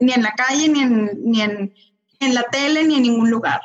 ni 0.00 0.12
en 0.12 0.22
la 0.22 0.32
calle, 0.34 0.68
ni 0.68 0.80
en, 0.80 1.10
ni 1.24 1.42
en, 1.42 1.74
en 2.20 2.34
la 2.34 2.42
tele, 2.44 2.84
ni 2.84 2.96
en 2.96 3.02
ningún 3.02 3.30
lugar. 3.30 3.60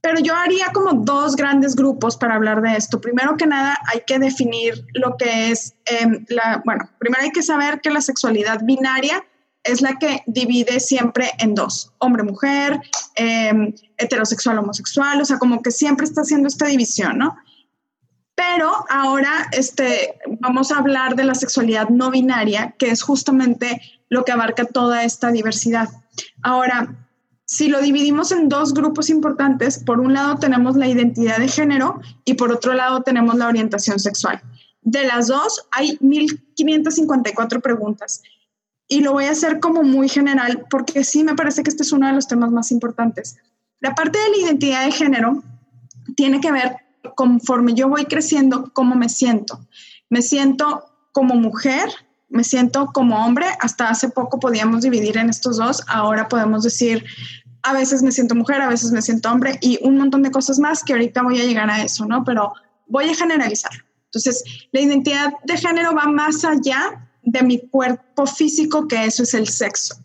Pero 0.00 0.20
yo 0.20 0.34
haría 0.34 0.66
como 0.72 0.92
dos 0.92 1.34
grandes 1.36 1.74
grupos 1.74 2.16
para 2.16 2.36
hablar 2.36 2.62
de 2.62 2.76
esto. 2.76 3.00
Primero 3.00 3.36
que 3.36 3.46
nada, 3.46 3.78
hay 3.92 4.02
que 4.06 4.18
definir 4.18 4.86
lo 4.94 5.16
que 5.16 5.50
es 5.50 5.74
em, 5.86 6.24
la, 6.28 6.62
bueno, 6.64 6.88
primero 6.98 7.24
hay 7.24 7.30
que 7.30 7.42
saber 7.42 7.80
que 7.80 7.90
la 7.90 8.00
sexualidad 8.00 8.60
binaria 8.62 9.24
es 9.68 9.82
la 9.82 9.98
que 9.98 10.22
divide 10.26 10.80
siempre 10.80 11.30
en 11.38 11.54
dos, 11.54 11.92
hombre-mujer, 11.98 12.80
em, 13.14 13.74
heterosexual-homosexual, 13.98 15.20
o 15.20 15.24
sea, 15.24 15.38
como 15.38 15.62
que 15.62 15.70
siempre 15.70 16.06
está 16.06 16.22
haciendo 16.22 16.48
esta 16.48 16.66
división, 16.66 17.18
¿no? 17.18 17.36
Pero 18.34 18.72
ahora 18.88 19.48
este, 19.52 20.18
vamos 20.40 20.70
a 20.70 20.78
hablar 20.78 21.16
de 21.16 21.24
la 21.24 21.34
sexualidad 21.34 21.88
no 21.88 22.10
binaria, 22.10 22.74
que 22.78 22.90
es 22.90 23.02
justamente 23.02 23.80
lo 24.08 24.24
que 24.24 24.32
abarca 24.32 24.64
toda 24.64 25.02
esta 25.02 25.30
diversidad. 25.30 25.88
Ahora, 26.42 26.94
si 27.44 27.68
lo 27.68 27.80
dividimos 27.80 28.30
en 28.30 28.48
dos 28.48 28.74
grupos 28.74 29.10
importantes, 29.10 29.82
por 29.82 30.00
un 30.00 30.14
lado 30.14 30.36
tenemos 30.36 30.76
la 30.76 30.86
identidad 30.86 31.38
de 31.38 31.48
género 31.48 32.00
y 32.24 32.34
por 32.34 32.52
otro 32.52 32.74
lado 32.74 33.02
tenemos 33.02 33.34
la 33.34 33.48
orientación 33.48 33.98
sexual. 33.98 34.40
De 34.82 35.04
las 35.04 35.26
dos 35.26 35.66
hay 35.72 35.98
1.554 35.98 37.60
preguntas 37.60 38.22
y 38.88 39.02
lo 39.02 39.12
voy 39.12 39.26
a 39.26 39.32
hacer 39.32 39.60
como 39.60 39.82
muy 39.82 40.08
general 40.08 40.66
porque 40.70 41.04
sí 41.04 41.22
me 41.22 41.34
parece 41.34 41.62
que 41.62 41.70
este 41.70 41.82
es 41.82 41.92
uno 41.92 42.06
de 42.06 42.14
los 42.14 42.26
temas 42.26 42.50
más 42.50 42.72
importantes. 42.72 43.36
La 43.80 43.94
parte 43.94 44.18
de 44.18 44.30
la 44.30 44.46
identidad 44.46 44.84
de 44.86 44.92
género 44.92 45.42
tiene 46.16 46.40
que 46.40 46.50
ver 46.50 46.76
conforme 47.14 47.74
yo 47.74 47.88
voy 47.88 48.06
creciendo, 48.06 48.72
cómo 48.72 48.96
me 48.96 49.08
siento. 49.08 49.60
Me 50.08 50.22
siento 50.22 50.84
como 51.12 51.34
mujer, 51.34 51.90
me 52.28 52.44
siento 52.44 52.86
como 52.92 53.24
hombre. 53.24 53.46
Hasta 53.60 53.90
hace 53.90 54.08
poco 54.08 54.40
podíamos 54.40 54.82
dividir 54.82 55.18
en 55.18 55.28
estos 55.28 55.58
dos. 55.58 55.82
Ahora 55.86 56.28
podemos 56.28 56.64
decir, 56.64 57.04
a 57.62 57.74
veces 57.74 58.02
me 58.02 58.10
siento 58.10 58.34
mujer, 58.34 58.62
a 58.62 58.68
veces 58.68 58.90
me 58.90 59.02
siento 59.02 59.30
hombre 59.30 59.58
y 59.60 59.78
un 59.82 59.98
montón 59.98 60.22
de 60.22 60.30
cosas 60.30 60.58
más 60.58 60.82
que 60.82 60.94
ahorita 60.94 61.22
voy 61.22 61.40
a 61.40 61.44
llegar 61.44 61.70
a 61.70 61.82
eso, 61.82 62.06
¿no? 62.06 62.24
Pero 62.24 62.52
voy 62.86 63.10
a 63.10 63.14
generalizar. 63.14 63.72
Entonces, 64.06 64.42
la 64.72 64.80
identidad 64.80 65.34
de 65.44 65.56
género 65.58 65.94
va 65.94 66.06
más 66.06 66.44
allá 66.44 67.07
de 67.30 67.42
mi 67.42 67.58
cuerpo 67.68 68.26
físico, 68.26 68.88
que 68.88 69.04
eso 69.04 69.22
es 69.22 69.34
el 69.34 69.48
sexo. 69.48 69.96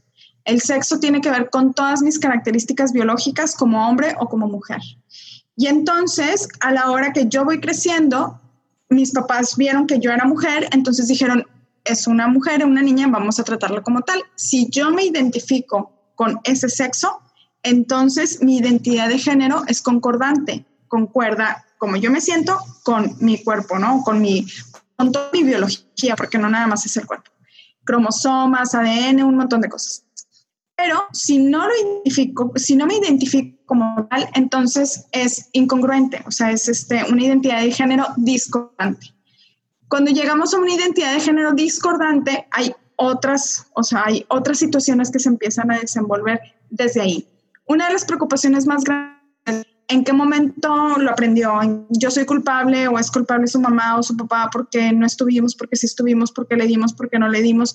El 0.46 0.62
sexo 0.62 1.00
tiene 1.00 1.22
que 1.22 1.32
ver 1.32 1.50
con 1.50 1.74
todas 1.74 2.02
mis 2.02 2.20
características 2.20 2.92
biológicas 2.92 3.56
como 3.56 3.88
hombre 3.88 4.16
o 4.20 4.28
como 4.28 4.48
mujer. 4.48 4.82
Y 5.56 5.68
entonces, 5.68 6.48
a 6.60 6.72
la 6.72 6.92
hora 6.92 7.14
que 7.14 7.28
yo 7.28 7.46
voy 7.46 7.62
creciendo, 7.62 8.42
mis 8.90 9.12
papás 9.12 9.56
vieron 9.56 9.88
que 9.88 10.00
yo 10.00 10.12
era 10.12 10.26
mujer, 10.26 10.68
entonces 10.72 11.08
dijeron, 11.08 11.46
es 11.86 12.08
una 12.08 12.28
mujer, 12.28 12.66
una 12.66 12.82
niña, 12.82 13.08
vamos 13.08 13.40
a 13.40 13.44
tratarla 13.44 13.82
como 13.82 14.02
tal. 14.02 14.22
Si 14.36 14.70
yo 14.70 14.92
me 14.92 15.06
identifico 15.06 15.92
con 16.16 16.40
ese 16.44 16.70
sexo, 16.70 17.20
entonces 17.62 18.42
mi 18.42 18.58
identidad 18.58 19.10
de 19.10 19.20
género 19.20 19.64
es 19.68 19.82
concordante, 19.82 20.66
concuerda 20.88 21.66
como 21.78 21.98
yo 21.98 22.12
me 22.12 22.22
siento 22.22 22.58
con 22.84 23.14
mi 23.20 23.44
cuerpo, 23.44 23.78
¿no? 23.78 24.04
Con 24.04 24.22
mi 24.22 24.48
toda 24.98 25.30
mi 25.34 25.44
biología, 25.44 26.16
porque 26.16 26.38
no 26.38 26.50
nada 26.50 26.68
más 26.68 26.86
es 26.86 26.96
el 26.98 27.06
cuerpo. 27.06 27.32
Cromosomas, 27.84 28.76
ADN, 28.76 29.24
un 29.24 29.36
montón 29.36 29.62
de 29.62 29.70
cosas. 29.70 30.06
Pero 30.76 31.04
si 31.12 31.38
no 31.38 31.68
lo 31.68 31.74
identifico, 31.76 32.52
si 32.56 32.76
no 32.76 32.86
me 32.86 32.98
identifico 32.98 33.58
como 33.66 34.08
tal, 34.10 34.28
entonces 34.34 35.06
es 35.12 35.50
incongruente, 35.54 36.24
o 36.26 36.32
sea, 36.32 36.52
es 36.52 36.68
este, 36.68 37.04
una 37.10 37.24
identidad 37.24 37.62
de 37.62 37.72
género 37.72 38.08
discordante. 38.18 39.14
Cuando 39.88 40.12
llegamos 40.12 40.54
a 40.54 40.58
una 40.58 40.74
identidad 40.74 41.14
de 41.14 41.20
género 41.20 41.54
discordante, 41.54 42.48
hay 42.52 42.74
otras, 42.96 43.68
o 43.76 43.84
sea, 43.84 44.04
hay 44.06 44.26
otras 44.30 44.58
situaciones 44.58 45.12
que 45.12 45.20
se 45.20 45.30
empiezan 45.30 45.72
a 45.72 45.80
desenvolver 45.80 46.40
desde 46.70 47.02
ahí. 47.02 47.28
Una 47.66 47.88
de 47.88 47.94
las 47.94 48.06
preocupaciones 48.06 48.66
más 48.66 48.84
grandes 48.84 49.13
en 49.88 50.04
qué 50.04 50.14
momento 50.14 50.98
lo 50.98 51.12
aprendió, 51.12 51.60
yo 51.90 52.10
soy 52.10 52.26
culpable 52.26 52.88
o 52.88 52.98
es 52.98 53.12
culpable 53.12 53.48
su 53.48 53.60
mamá 53.60 53.98
o 53.98 54.04
su 54.04 54.16
papá 54.16 54.50
porque 54.52 54.92
no 54.92 55.06
estuvimos, 55.06 55.56
porque 55.56 55.76
sí 55.76 55.86
estuvimos, 55.86 56.32
porque 56.32 56.56
le 56.56 56.68
dimos, 56.68 56.94
porque 56.94 57.20
no 57.20 57.30
le 57.30 57.42
dimos. 57.42 57.74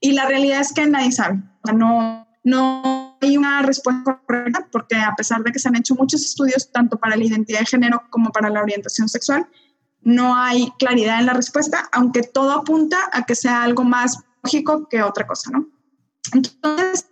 Y 0.00 0.12
la 0.12 0.26
realidad 0.26 0.60
es 0.60 0.72
que 0.72 0.86
nadie 0.86 1.12
sabe, 1.12 1.42
no, 1.74 2.26
no 2.44 3.16
hay 3.20 3.36
una 3.36 3.62
respuesta 3.62 4.20
correcta 4.26 4.68
porque 4.70 4.96
a 4.96 5.14
pesar 5.14 5.42
de 5.42 5.52
que 5.52 5.58
se 5.58 5.68
han 5.68 5.76
hecho 5.76 5.94
muchos 5.94 6.22
estudios 6.22 6.70
tanto 6.72 6.98
para 6.98 7.16
la 7.16 7.24
identidad 7.24 7.60
de 7.60 7.66
género 7.66 8.02
como 8.10 8.30
para 8.30 8.48
la 8.48 8.62
orientación 8.62 9.08
sexual, 9.08 9.46
no 10.02 10.36
hay 10.36 10.70
claridad 10.78 11.20
en 11.20 11.26
la 11.26 11.34
respuesta, 11.34 11.88
aunque 11.92 12.22
todo 12.22 12.52
apunta 12.52 12.96
a 13.12 13.24
que 13.26 13.34
sea 13.34 13.62
algo 13.62 13.84
más 13.84 14.18
lógico 14.42 14.88
que 14.88 15.02
otra 15.02 15.26
cosa, 15.26 15.50
¿no? 15.50 15.68
Entonces, 16.32 17.06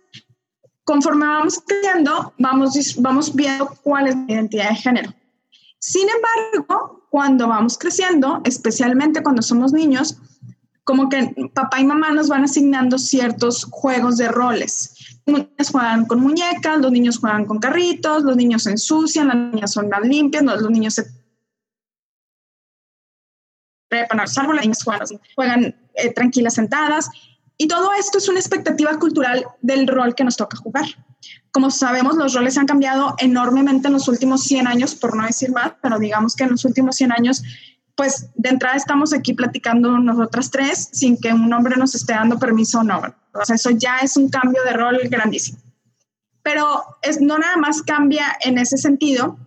conforme 0.89 1.27
vamos 1.27 1.61
creciendo, 1.67 2.33
vamos, 2.39 2.73
vamos 2.97 3.35
viendo 3.35 3.67
cuál 3.83 4.07
es 4.07 4.15
la 4.15 4.25
identidad 4.27 4.69
de 4.69 4.75
género. 4.75 5.13
Sin 5.77 6.07
embargo, 6.09 7.05
cuando 7.11 7.47
vamos 7.47 7.77
creciendo, 7.77 8.41
especialmente 8.43 9.21
cuando 9.21 9.43
somos 9.43 9.71
niños, 9.71 10.17
como 10.83 11.07
que 11.07 11.31
papá 11.53 11.79
y 11.79 11.85
mamá 11.85 12.09
nos 12.09 12.27
van 12.27 12.43
asignando 12.45 12.97
ciertos 12.97 13.65
juegos 13.65 14.17
de 14.17 14.29
roles. 14.29 15.21
Los 15.27 15.41
niños 15.41 15.69
juegan 15.71 16.07
con 16.07 16.21
muñecas, 16.21 16.79
los 16.79 16.91
niños 16.91 17.19
juegan 17.19 17.45
con 17.45 17.59
carritos, 17.59 18.23
los 18.23 18.35
niños 18.35 18.63
se 18.63 18.71
ensucian, 18.71 19.27
las 19.27 19.37
niñas 19.37 19.71
son 19.71 19.89
más 19.89 20.01
limpias, 20.01 20.43
los 20.43 20.71
niños 20.71 20.95
se 20.95 21.05
trepan 23.89 24.21
a 24.21 24.23
los 24.23 24.35
árboles, 24.39 24.55
las 24.55 24.65
niñas 24.65 24.83
juegan, 24.83 25.07
juegan 25.35 25.75
eh, 25.93 26.13
tranquilas 26.15 26.55
sentadas 26.55 27.11
y 27.61 27.67
todo 27.67 27.91
esto 27.99 28.19
es 28.19 28.29
una 28.29 28.39
expectativa 28.39 28.97
cultural 28.97 29.45
del 29.61 29.85
rol 29.85 30.15
que 30.15 30.23
nos 30.23 30.37
toca 30.37 30.55
jugar. 30.55 30.85
Como 31.51 31.69
sabemos, 31.69 32.15
los 32.15 32.33
roles 32.33 32.57
han 32.57 32.65
cambiado 32.65 33.15
enormemente 33.17 33.87
en 33.87 33.95
los 33.95 34.07
últimos 34.07 34.43
100 34.43 34.65
años, 34.65 34.95
por 34.95 35.13
no 35.13 35.25
decir 35.25 35.51
más, 35.51 35.73
pero 35.81 35.99
digamos 35.99 36.37
que 36.37 36.45
en 36.45 36.51
los 36.51 36.63
últimos 36.63 36.95
100 36.95 37.11
años, 37.11 37.43
pues 37.97 38.29
de 38.35 38.51
entrada 38.51 38.77
estamos 38.77 39.11
aquí 39.13 39.33
platicando 39.33 39.99
nosotras 39.99 40.49
tres 40.51 40.87
sin 40.93 41.19
que 41.19 41.33
un 41.33 41.51
hombre 41.51 41.75
nos 41.75 41.95
esté 41.95 42.13
dando 42.13 42.39
permiso 42.39 42.79
o 42.79 42.83
no. 42.83 43.01
O 43.33 43.43
sea, 43.43 43.55
eso 43.57 43.71
ya 43.71 43.97
es 43.97 44.15
un 44.15 44.29
cambio 44.29 44.63
de 44.63 44.71
rol 44.71 44.97
grandísimo. 45.09 45.59
Pero 46.41 46.81
es, 47.01 47.19
no 47.19 47.37
nada 47.37 47.57
más 47.57 47.81
cambia 47.81 48.37
en 48.39 48.57
ese 48.57 48.77
sentido, 48.77 49.37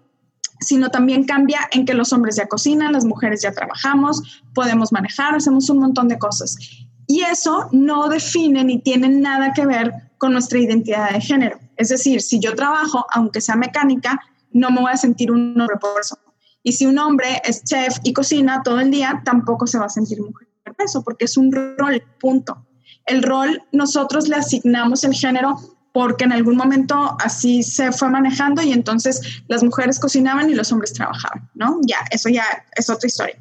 sino 0.60 0.90
también 0.90 1.24
cambia 1.24 1.60
en 1.70 1.86
que 1.86 1.94
los 1.94 2.12
hombres 2.12 2.36
ya 2.36 2.46
cocinan, 2.46 2.92
las 2.92 3.06
mujeres 3.06 3.40
ya 3.40 3.52
trabajamos, 3.52 4.42
podemos 4.52 4.92
manejar, 4.92 5.34
hacemos 5.34 5.70
un 5.70 5.78
montón 5.78 6.08
de 6.08 6.18
cosas. 6.18 6.58
Y 7.06 7.22
eso 7.22 7.68
no 7.72 8.08
define 8.08 8.64
ni 8.64 8.80
tiene 8.80 9.08
nada 9.08 9.52
que 9.52 9.66
ver 9.66 9.92
con 10.18 10.32
nuestra 10.32 10.58
identidad 10.58 11.10
de 11.10 11.20
género. 11.20 11.58
Es 11.76 11.88
decir, 11.88 12.22
si 12.22 12.38
yo 12.38 12.54
trabajo, 12.54 13.04
aunque 13.10 13.40
sea 13.40 13.56
mecánica, 13.56 14.20
no 14.52 14.70
me 14.70 14.80
voy 14.80 14.92
a 14.92 14.96
sentir 14.96 15.32
un 15.32 15.60
hombre 15.60 15.76
por 15.80 16.00
eso. 16.00 16.18
Y 16.62 16.72
si 16.72 16.86
un 16.86 16.98
hombre 16.98 17.42
es 17.44 17.64
chef 17.64 17.96
y 18.04 18.12
cocina 18.12 18.62
todo 18.62 18.78
el 18.80 18.90
día, 18.90 19.20
tampoco 19.24 19.66
se 19.66 19.78
va 19.78 19.86
a 19.86 19.88
sentir 19.88 20.20
mujer 20.20 20.48
por 20.64 20.76
eso, 20.84 21.02
porque 21.02 21.24
es 21.24 21.36
un 21.36 21.50
rol, 21.52 22.02
punto. 22.20 22.66
El 23.06 23.22
rol 23.22 23.62
nosotros 23.72 24.28
le 24.28 24.36
asignamos 24.36 25.02
el 25.04 25.14
género 25.14 25.58
porque 25.92 26.24
en 26.24 26.32
algún 26.32 26.56
momento 26.56 27.16
así 27.20 27.62
se 27.62 27.92
fue 27.92 28.08
manejando 28.08 28.62
y 28.62 28.72
entonces 28.72 29.42
las 29.48 29.62
mujeres 29.62 29.98
cocinaban 29.98 30.48
y 30.48 30.54
los 30.54 30.72
hombres 30.72 30.92
trabajaban, 30.92 31.50
¿no? 31.54 31.78
Ya, 31.82 31.98
eso 32.10 32.28
ya 32.28 32.44
es 32.76 32.88
otra 32.88 33.06
historia. 33.06 33.36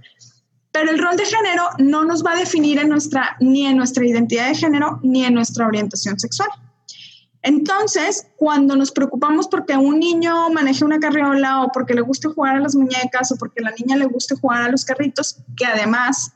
Pero 0.71 0.89
el 0.89 0.99
rol 0.99 1.17
de 1.17 1.25
género 1.25 1.63
no 1.79 2.05
nos 2.05 2.25
va 2.25 2.31
a 2.31 2.37
definir 2.37 2.79
en 2.79 2.89
nuestra, 2.89 3.35
ni 3.39 3.65
en 3.65 3.77
nuestra 3.77 4.05
identidad 4.05 4.47
de 4.47 4.55
género 4.55 4.99
ni 5.03 5.25
en 5.25 5.33
nuestra 5.33 5.67
orientación 5.67 6.19
sexual. 6.19 6.49
Entonces, 7.43 8.27
cuando 8.37 8.75
nos 8.75 8.91
preocupamos 8.91 9.47
porque 9.47 9.75
un 9.75 9.99
niño 9.99 10.49
maneje 10.51 10.85
una 10.85 10.99
carriola 10.99 11.63
o 11.63 11.71
porque 11.71 11.95
le 11.95 12.01
guste 12.01 12.27
jugar 12.27 12.55
a 12.55 12.59
las 12.59 12.75
muñecas 12.75 13.31
o 13.31 13.35
porque 13.35 13.61
la 13.61 13.71
niña 13.71 13.97
le 13.97 14.05
guste 14.05 14.35
jugar 14.35 14.61
a 14.61 14.69
los 14.69 14.85
carritos, 14.85 15.37
que 15.57 15.65
además 15.65 16.33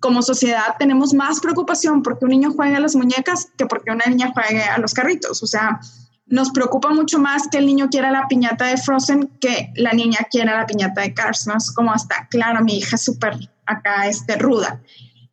como 0.00 0.22
sociedad 0.22 0.74
tenemos 0.78 1.14
más 1.14 1.40
preocupación 1.40 2.02
porque 2.02 2.24
un 2.24 2.32
niño 2.32 2.52
juegue 2.52 2.76
a 2.76 2.80
las 2.80 2.94
muñecas 2.96 3.48
que 3.56 3.64
porque 3.66 3.90
una 3.90 4.04
niña 4.06 4.32
juegue 4.34 4.62
a 4.62 4.78
los 4.78 4.92
carritos. 4.92 5.42
O 5.42 5.46
sea, 5.46 5.80
nos 6.26 6.50
preocupa 6.50 6.90
mucho 6.90 7.18
más 7.18 7.48
que 7.48 7.58
el 7.58 7.66
niño 7.66 7.88
quiera 7.88 8.10
la 8.10 8.26
piñata 8.28 8.66
de 8.66 8.76
Frozen 8.76 9.30
que 9.40 9.72
la 9.76 9.92
niña 9.92 10.18
quiera 10.30 10.58
la 10.58 10.66
piñata 10.66 11.02
de 11.02 11.14
Cars, 11.14 11.46
¿no? 11.46 11.56
Es 11.56 11.70
como 11.70 11.92
hasta, 11.92 12.26
claro, 12.28 12.62
mi 12.64 12.78
hija 12.78 12.96
es 12.96 13.04
súper 13.04 13.38
acá 13.66 14.06
este, 14.06 14.36
ruda. 14.36 14.80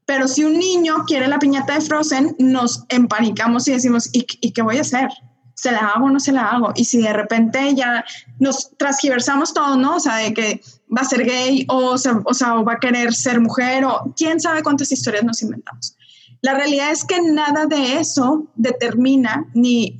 Pero 0.06 0.28
si 0.28 0.44
un 0.44 0.58
niño 0.60 1.06
quiere 1.06 1.28
la 1.28 1.40
piñata 1.40 1.76
de 1.76 1.82
Frozen, 1.82 2.36
nos 2.38 2.84
empanicamos 2.90 3.68
y 3.68 3.72
decimos, 3.72 4.10
¿y, 4.12 4.24
qué 4.24 4.62
voy 4.62 4.78
a 4.78 4.82
hacer? 4.82 5.10
¿Se 5.54 5.72
la 5.72 5.80
hago 5.80 6.08
o 6.08 6.10
no 6.10 6.20
se 6.20 6.32
la 6.32 6.50
hago? 6.50 6.74
Y 6.76 6.86
si 6.86 7.02
de 7.02 7.14
repente 7.14 7.74
ya 7.76 8.04
nos 8.40 8.76
transgiversamos 8.78 9.54
todo, 9.54 9.78
¿no? 9.78 9.96
O 9.96 10.00
sea, 10.00 10.18
de 10.18 10.34
que 10.34 10.62
va 10.96 11.02
a 11.02 11.06
ser 11.06 11.24
gay 11.24 11.66
o, 11.70 11.92
o, 11.94 11.98
sea, 12.34 12.56
o 12.56 12.66
va 12.66 12.74
a 12.74 12.80
querer 12.80 13.14
ser 13.14 13.40
mujer 13.40 13.86
o 13.86 14.14
quién 14.18 14.40
sabe 14.40 14.64
cuántas 14.64 14.92
historias 14.92 15.24
nos 15.24 15.42
inventamos. 15.44 15.96
La 16.42 16.56
realidad 16.56 16.92
es 16.92 17.06
que 17.06 17.22
nada 17.22 17.66
de 17.68 18.00
eso 18.00 18.48
determina 18.56 19.46
ni 19.54 20.00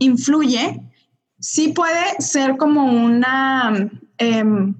influye. 0.00 0.80
Sí 1.38 1.68
puede 1.68 2.20
ser 2.20 2.56
como 2.56 2.84
una... 2.84 3.88
Em, 4.16 4.74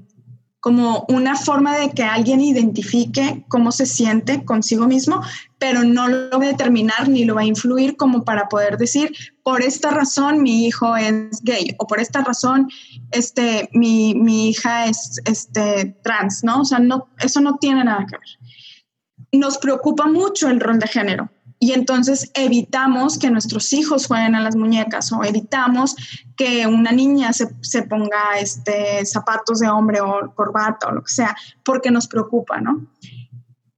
como 0.60 1.04
una 1.08 1.36
forma 1.36 1.76
de 1.78 1.90
que 1.90 2.02
alguien 2.02 2.40
identifique 2.40 3.44
cómo 3.48 3.70
se 3.70 3.86
siente 3.86 4.44
consigo 4.44 4.86
mismo, 4.86 5.22
pero 5.58 5.84
no 5.84 6.08
lo 6.08 6.38
va 6.38 6.44
a 6.44 6.48
determinar 6.48 7.08
ni 7.08 7.24
lo 7.24 7.36
va 7.36 7.42
a 7.42 7.46
influir 7.46 7.96
como 7.96 8.24
para 8.24 8.48
poder 8.48 8.76
decir, 8.76 9.12
por 9.42 9.62
esta 9.62 9.90
razón 9.90 10.42
mi 10.42 10.66
hijo 10.66 10.96
es 10.96 11.42
gay 11.42 11.74
o 11.78 11.86
por 11.86 12.00
esta 12.00 12.22
razón 12.22 12.68
este, 13.12 13.68
mi, 13.72 14.14
mi 14.14 14.50
hija 14.50 14.86
es 14.86 15.20
este, 15.26 15.96
trans, 16.02 16.42
¿no? 16.42 16.62
O 16.62 16.64
sea, 16.64 16.80
no, 16.80 17.08
eso 17.18 17.40
no 17.40 17.56
tiene 17.58 17.84
nada 17.84 18.04
que 18.06 18.16
ver. 18.16 19.40
Nos 19.40 19.58
preocupa 19.58 20.06
mucho 20.06 20.48
el 20.48 20.60
rol 20.60 20.78
de 20.78 20.88
género 20.88 21.30
y 21.60 21.72
entonces 21.72 22.30
evitamos 22.34 23.18
que 23.18 23.30
nuestros 23.30 23.72
hijos 23.72 24.06
jueguen 24.06 24.34
a 24.34 24.40
las 24.40 24.54
muñecas 24.54 25.12
o 25.12 25.24
evitamos 25.24 25.96
que 26.36 26.66
una 26.66 26.92
niña 26.92 27.32
se, 27.32 27.48
se, 27.62 27.82
ponga 27.82 28.38
este, 28.40 29.04
zapatos 29.04 29.58
de 29.58 29.68
hombre 29.68 30.00
o 30.00 30.32
corbata 30.34 30.88
o 30.88 30.92
lo 30.92 31.02
que 31.02 31.12
sea, 31.12 31.36
porque 31.64 31.90
nos 31.90 32.06
preocupa, 32.06 32.60
¿no? 32.60 32.86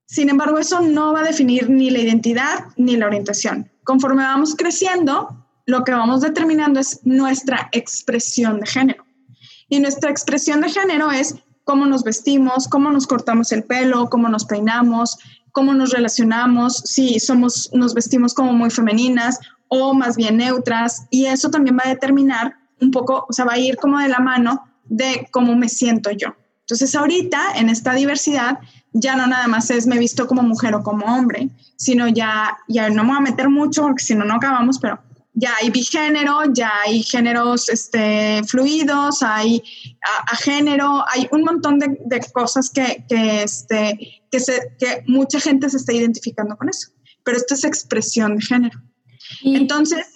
Sin 0.07 0.29
embargo, 0.29 0.59
eso 0.59 0.81
no 0.81 1.13
va 1.13 1.21
a 1.21 1.25
definir 1.25 1.71
ni 1.71 1.89
la 1.89 2.01
identidad 2.01 2.67
ni 2.77 2.97
la 2.97 3.07
orientación. 3.07 3.71
Conforme 3.85 4.25
vamos 4.25 4.57
creciendo, 4.57 5.47
lo 5.67 5.85
que 5.85 5.93
vamos 5.93 6.21
determinando 6.21 6.81
es 6.81 7.01
nuestra 7.05 7.69
expresión 7.73 8.61
de 8.61 8.67
género. 8.67 9.05
Y 9.69 9.79
nuestra 9.79 10.11
expresión 10.11 10.61
de 10.61 10.69
género 10.69 11.13
es 11.13 11.37
cómo 11.65 11.87
nos 11.87 12.03
vestimos, 12.03 12.67
cómo 12.67 12.91
nos 12.91 13.07
cortamos 13.07 13.53
el 13.53 13.63
pelo, 13.63 14.11
cómo 14.11 14.29
nos 14.29 14.45
peinamos, 14.45 15.17
cómo 15.53 15.75
nos 15.75 15.91
relacionamos, 15.91 16.77
si 16.79 17.21
somos, 17.21 17.71
nos 17.73 17.95
vestimos 17.95 18.35
como 18.35 18.53
muy 18.53 18.71
femeninas 18.71 19.39
o 19.69 19.95
más 19.95 20.17
bien 20.17 20.39
neutras, 20.39 21.07
y 21.11 21.27
eso 21.27 21.51
también 21.51 21.77
va 21.77 21.83
a 21.87 21.91
determinar 21.91 22.55
un 22.81 22.91
poco, 22.91 23.27
o 23.29 23.33
sea, 23.33 23.45
va 23.45 23.55
a 23.55 23.59
ir 23.59 23.77
como 23.77 23.99
de 23.99 24.09
la 24.09 24.19
mano 24.19 24.65
de 24.85 25.29
cómo 25.31 25.55
me 25.55 25.69
siento 25.69 26.11
yo. 26.11 26.35
Entonces, 26.63 26.95
ahorita 26.95 27.53
en 27.57 27.69
esta 27.69 27.95
diversidad 27.95 28.59
ya 28.93 29.17
no 29.17 29.27
nada 29.27 29.47
más 29.47 29.71
es 29.71 29.87
me 29.87 29.99
visto 29.99 30.27
como 30.27 30.43
mujer 30.43 30.75
o 30.75 30.83
como 30.83 31.07
hombre, 31.07 31.49
sino 31.77 32.09
ya, 32.09 32.59
ya 32.69 32.89
no 32.91 33.03
me 33.03 33.11
voy 33.11 33.19
a 33.19 33.21
meter 33.21 33.49
mucho 33.49 33.83
porque 33.83 34.05
si 34.05 34.15
no, 34.15 34.25
no 34.25 34.35
acabamos, 34.35 34.79
pero 34.79 35.01
ya 35.35 35.53
hay 35.61 35.71
bigénero, 35.71 36.53
ya 36.53 36.73
hay 36.85 37.03
géneros 37.03 37.69
este, 37.69 38.43
fluidos, 38.45 39.23
hay 39.23 39.63
a, 40.31 40.37
género, 40.37 41.05
hay 41.09 41.29
un 41.31 41.43
montón 41.43 41.79
de, 41.79 41.99
de 42.05 42.21
cosas 42.33 42.71
que, 42.71 43.05
que, 43.09 43.43
este, 43.45 44.20
que, 44.31 44.41
se, 44.41 44.75
que 44.79 45.03
mucha 45.07 45.41
gente 45.41 45.69
se 45.71 45.79
está 45.79 45.93
identificando 45.93 46.57
con 46.57 46.69
eso. 46.69 46.89
Pero 47.25 47.37
esto 47.37 47.55
es 47.55 47.65
expresión 47.65 48.37
de 48.37 48.43
género. 48.43 48.81
Entonces, 49.43 50.07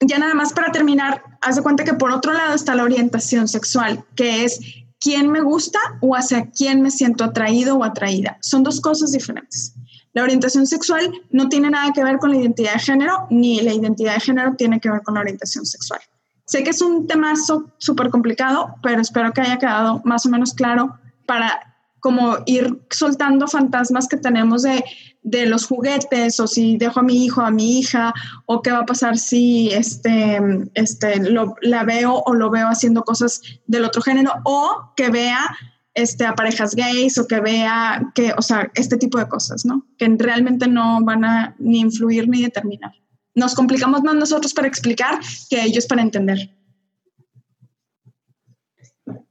ya 0.00 0.18
nada 0.18 0.34
más 0.34 0.52
para 0.52 0.72
terminar, 0.72 1.22
haz 1.40 1.56
de 1.56 1.62
cuenta 1.62 1.84
que 1.84 1.94
por 1.94 2.10
otro 2.10 2.32
lado 2.32 2.54
está 2.54 2.74
la 2.74 2.84
orientación 2.84 3.48
sexual, 3.48 4.04
que 4.14 4.44
es 4.44 4.60
quién 5.00 5.30
me 5.30 5.40
gusta 5.40 5.78
o 6.00 6.14
hacia 6.14 6.50
quién 6.50 6.82
me 6.82 6.90
siento 6.90 7.24
atraído 7.24 7.76
o 7.76 7.84
atraída. 7.84 8.38
Son 8.40 8.62
dos 8.62 8.80
cosas 8.80 9.12
diferentes. 9.12 9.74
La 10.12 10.22
orientación 10.22 10.66
sexual 10.66 11.12
no 11.30 11.48
tiene 11.48 11.70
nada 11.70 11.92
que 11.92 12.02
ver 12.02 12.18
con 12.18 12.30
la 12.30 12.38
identidad 12.38 12.74
de 12.74 12.80
género, 12.80 13.26
ni 13.30 13.60
la 13.60 13.74
identidad 13.74 14.14
de 14.14 14.20
género 14.20 14.54
tiene 14.56 14.80
que 14.80 14.90
ver 14.90 15.02
con 15.02 15.14
la 15.14 15.20
orientación 15.20 15.66
sexual. 15.66 16.00
Sé 16.46 16.62
que 16.62 16.70
es 16.70 16.80
un 16.80 17.06
tema 17.06 17.34
súper 17.78 18.08
complicado, 18.08 18.76
pero 18.82 19.02
espero 19.02 19.32
que 19.32 19.40
haya 19.40 19.58
quedado 19.58 20.00
más 20.04 20.24
o 20.26 20.30
menos 20.30 20.54
claro 20.54 20.98
para 21.26 21.75
como 22.00 22.36
ir 22.46 22.80
soltando 22.90 23.48
fantasmas 23.48 24.08
que 24.08 24.16
tenemos 24.16 24.62
de, 24.62 24.84
de, 25.22 25.46
los 25.46 25.66
juguetes 25.66 26.38
o 26.40 26.46
si 26.46 26.76
dejo 26.76 27.00
a 27.00 27.02
mi 27.02 27.24
hijo, 27.24 27.40
a 27.40 27.50
mi 27.50 27.78
hija, 27.78 28.12
o 28.46 28.62
qué 28.62 28.70
va 28.70 28.80
a 28.80 28.86
pasar 28.86 29.18
si 29.18 29.70
este, 29.72 30.38
este, 30.74 31.20
la 31.62 31.84
veo 31.84 32.22
o 32.24 32.34
lo 32.34 32.50
veo 32.50 32.68
haciendo 32.68 33.02
cosas 33.02 33.40
del 33.66 33.84
otro 33.84 34.02
género, 34.02 34.32
o 34.44 34.92
que 34.96 35.10
vea 35.10 35.56
este, 35.96 36.26
a 36.26 36.34
parejas 36.34 36.74
gays 36.74 37.16
o 37.18 37.26
que 37.26 37.40
vea 37.40 38.12
que, 38.14 38.32
o 38.36 38.42
sea, 38.42 38.70
este 38.74 38.98
tipo 38.98 39.18
de 39.18 39.28
cosas, 39.28 39.64
¿no? 39.64 39.86
Que 39.96 40.14
realmente 40.18 40.68
no 40.68 41.02
van 41.02 41.24
a 41.24 41.56
ni 41.58 41.80
influir 41.80 42.28
ni 42.28 42.42
determinar. 42.42 42.92
Nos 43.34 43.54
complicamos 43.54 44.02
más 44.02 44.14
nosotros 44.14 44.52
para 44.52 44.68
explicar 44.68 45.18
que 45.48 45.62
ellos 45.62 45.86
para 45.86 46.02
entender. 46.02 46.54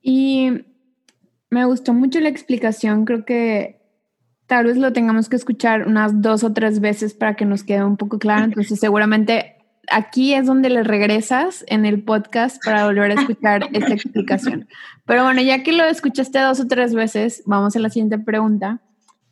Y 0.01 0.65
me 1.49 1.65
gustó 1.65 1.93
mucho 1.93 2.19
la 2.19 2.29
explicación, 2.29 3.05
creo 3.05 3.25
que 3.25 3.81
tal 4.47 4.65
vez 4.65 4.77
lo 4.77 4.93
tengamos 4.93 5.29
que 5.29 5.35
escuchar 5.35 5.87
unas 5.87 6.21
dos 6.21 6.43
o 6.43 6.53
tres 6.53 6.79
veces 6.79 7.13
para 7.13 7.35
que 7.35 7.45
nos 7.45 7.63
quede 7.63 7.83
un 7.83 7.97
poco 7.97 8.19
claro, 8.19 8.45
entonces 8.45 8.79
seguramente 8.79 9.55
aquí 9.91 10.33
es 10.33 10.45
donde 10.45 10.69
le 10.69 10.83
regresas 10.83 11.63
en 11.67 11.85
el 11.85 12.03
podcast 12.03 12.63
para 12.63 12.85
volver 12.85 13.11
a 13.11 13.21
escuchar 13.21 13.69
esta 13.73 13.93
explicación. 13.93 14.67
Pero 15.05 15.23
bueno, 15.23 15.41
ya 15.41 15.63
que 15.63 15.71
lo 15.71 15.83
escuchaste 15.83 16.39
dos 16.39 16.59
o 16.59 16.67
tres 16.67 16.93
veces, 16.93 17.43
vamos 17.45 17.75
a 17.75 17.79
la 17.79 17.89
siguiente 17.89 18.19
pregunta, 18.19 18.81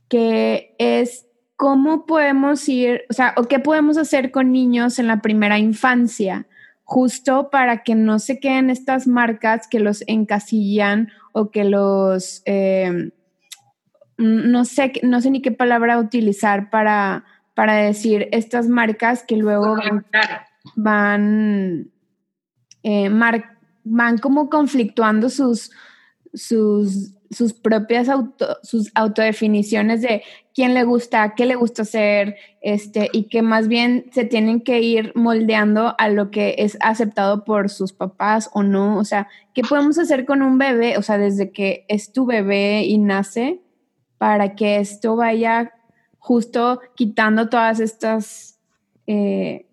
que 0.10 0.76
es, 0.78 1.26
¿cómo 1.56 2.06
podemos 2.06 2.68
ir, 2.70 3.02
o 3.10 3.14
sea, 3.14 3.34
o 3.38 3.44
qué 3.46 3.60
podemos 3.60 3.98
hacer 3.98 4.32
con 4.32 4.52
niños 4.52 5.00
en 5.00 5.08
la 5.08 5.22
primera 5.22 5.58
infancia? 5.58 6.48
Justo 6.84 7.50
para 7.50 7.84
que 7.84 7.96
no 7.96 8.20
se 8.20 8.40
queden 8.40 8.70
estas 8.70 9.08
marcas 9.08 9.68
que 9.68 9.80
los 9.80 10.04
encasillan 10.08 11.10
o 11.32 11.50
que 11.50 11.64
los, 11.64 12.42
eh, 12.46 13.12
no, 14.18 14.66
sé, 14.66 14.94
no 15.02 15.22
sé 15.22 15.32
ni 15.32 15.42
qué 15.42 15.52
palabra 15.52 16.00
utilizar 16.00 16.70
para 16.70 17.26
para 17.54 17.76
decir 17.76 18.30
estas 18.32 18.68
marcas 18.68 19.24
que 19.24 19.38
luego 19.38 19.76
van, 20.76 21.92
eh, 22.84 23.10
van, 23.84 24.18
como 24.18 24.50
conflictuando 24.50 25.30
sus, 25.30 25.72
sus, 26.34 27.14
sus 27.34 27.54
propias 27.54 28.10
auto, 28.10 28.58
sus 28.64 28.92
autodefiniciones 28.96 30.02
de 30.02 30.24
quién 30.54 30.74
le 30.74 30.84
gusta, 30.84 31.34
qué 31.36 31.46
le 31.46 31.56
gusta 31.56 31.82
hacer, 31.82 32.36
este, 32.62 33.10
y 33.12 33.24
que 33.24 33.42
más 33.42 33.68
bien 33.68 34.06
se 34.12 34.26
tienen 34.26 34.62
que 34.62 34.82
ir 34.82 35.12
moldeando 35.16 35.96
a 35.98 36.10
lo 36.10 36.32
que 36.32 36.56
es 36.60 36.78
aceptado 36.82 37.44
por 37.44 37.70
sus 37.70 37.94
papás 37.94 38.50
o 38.54 38.64
no. 38.64 38.98
O 38.98 39.06
sea, 39.06 39.28
¿qué 39.54 39.64
podemos 39.64 39.98
hacer 39.98 40.26
con 40.26 40.42
un 40.42 40.58
bebé? 40.58 40.98
O 40.98 41.02
sea, 41.02 41.18
desde 41.18 41.52
que 41.52 41.86
es 41.88 42.12
tu 42.12 42.26
bebé 42.26 42.84
y 42.84 42.98
nace, 42.98 43.62
para 44.18 44.56
que 44.56 44.78
esto 44.78 45.16
vaya 45.16 45.74
justo 46.20 46.80
quitando 46.96 47.50
todas 47.50 47.80
estas... 47.80 48.60
Eh, 49.08 49.68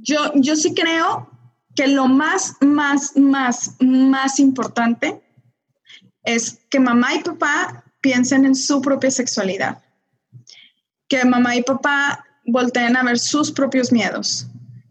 yo, 0.00 0.32
yo 0.34 0.56
sí 0.56 0.74
creo 0.74 1.28
que 1.74 1.86
lo 1.86 2.08
más, 2.08 2.56
más, 2.60 3.16
más, 3.16 3.76
más 3.80 4.38
importante 4.40 5.21
es 6.24 6.58
que 6.70 6.80
mamá 6.80 7.14
y 7.14 7.22
papá 7.22 7.84
piensen 8.00 8.44
en 8.44 8.54
su 8.54 8.80
propia 8.80 9.10
sexualidad, 9.10 9.78
que 11.08 11.24
mamá 11.24 11.56
y 11.56 11.62
papá 11.62 12.24
volteen 12.46 12.96
a 12.96 13.02
ver 13.02 13.18
sus 13.18 13.50
propios 13.50 13.92
miedos, 13.92 14.46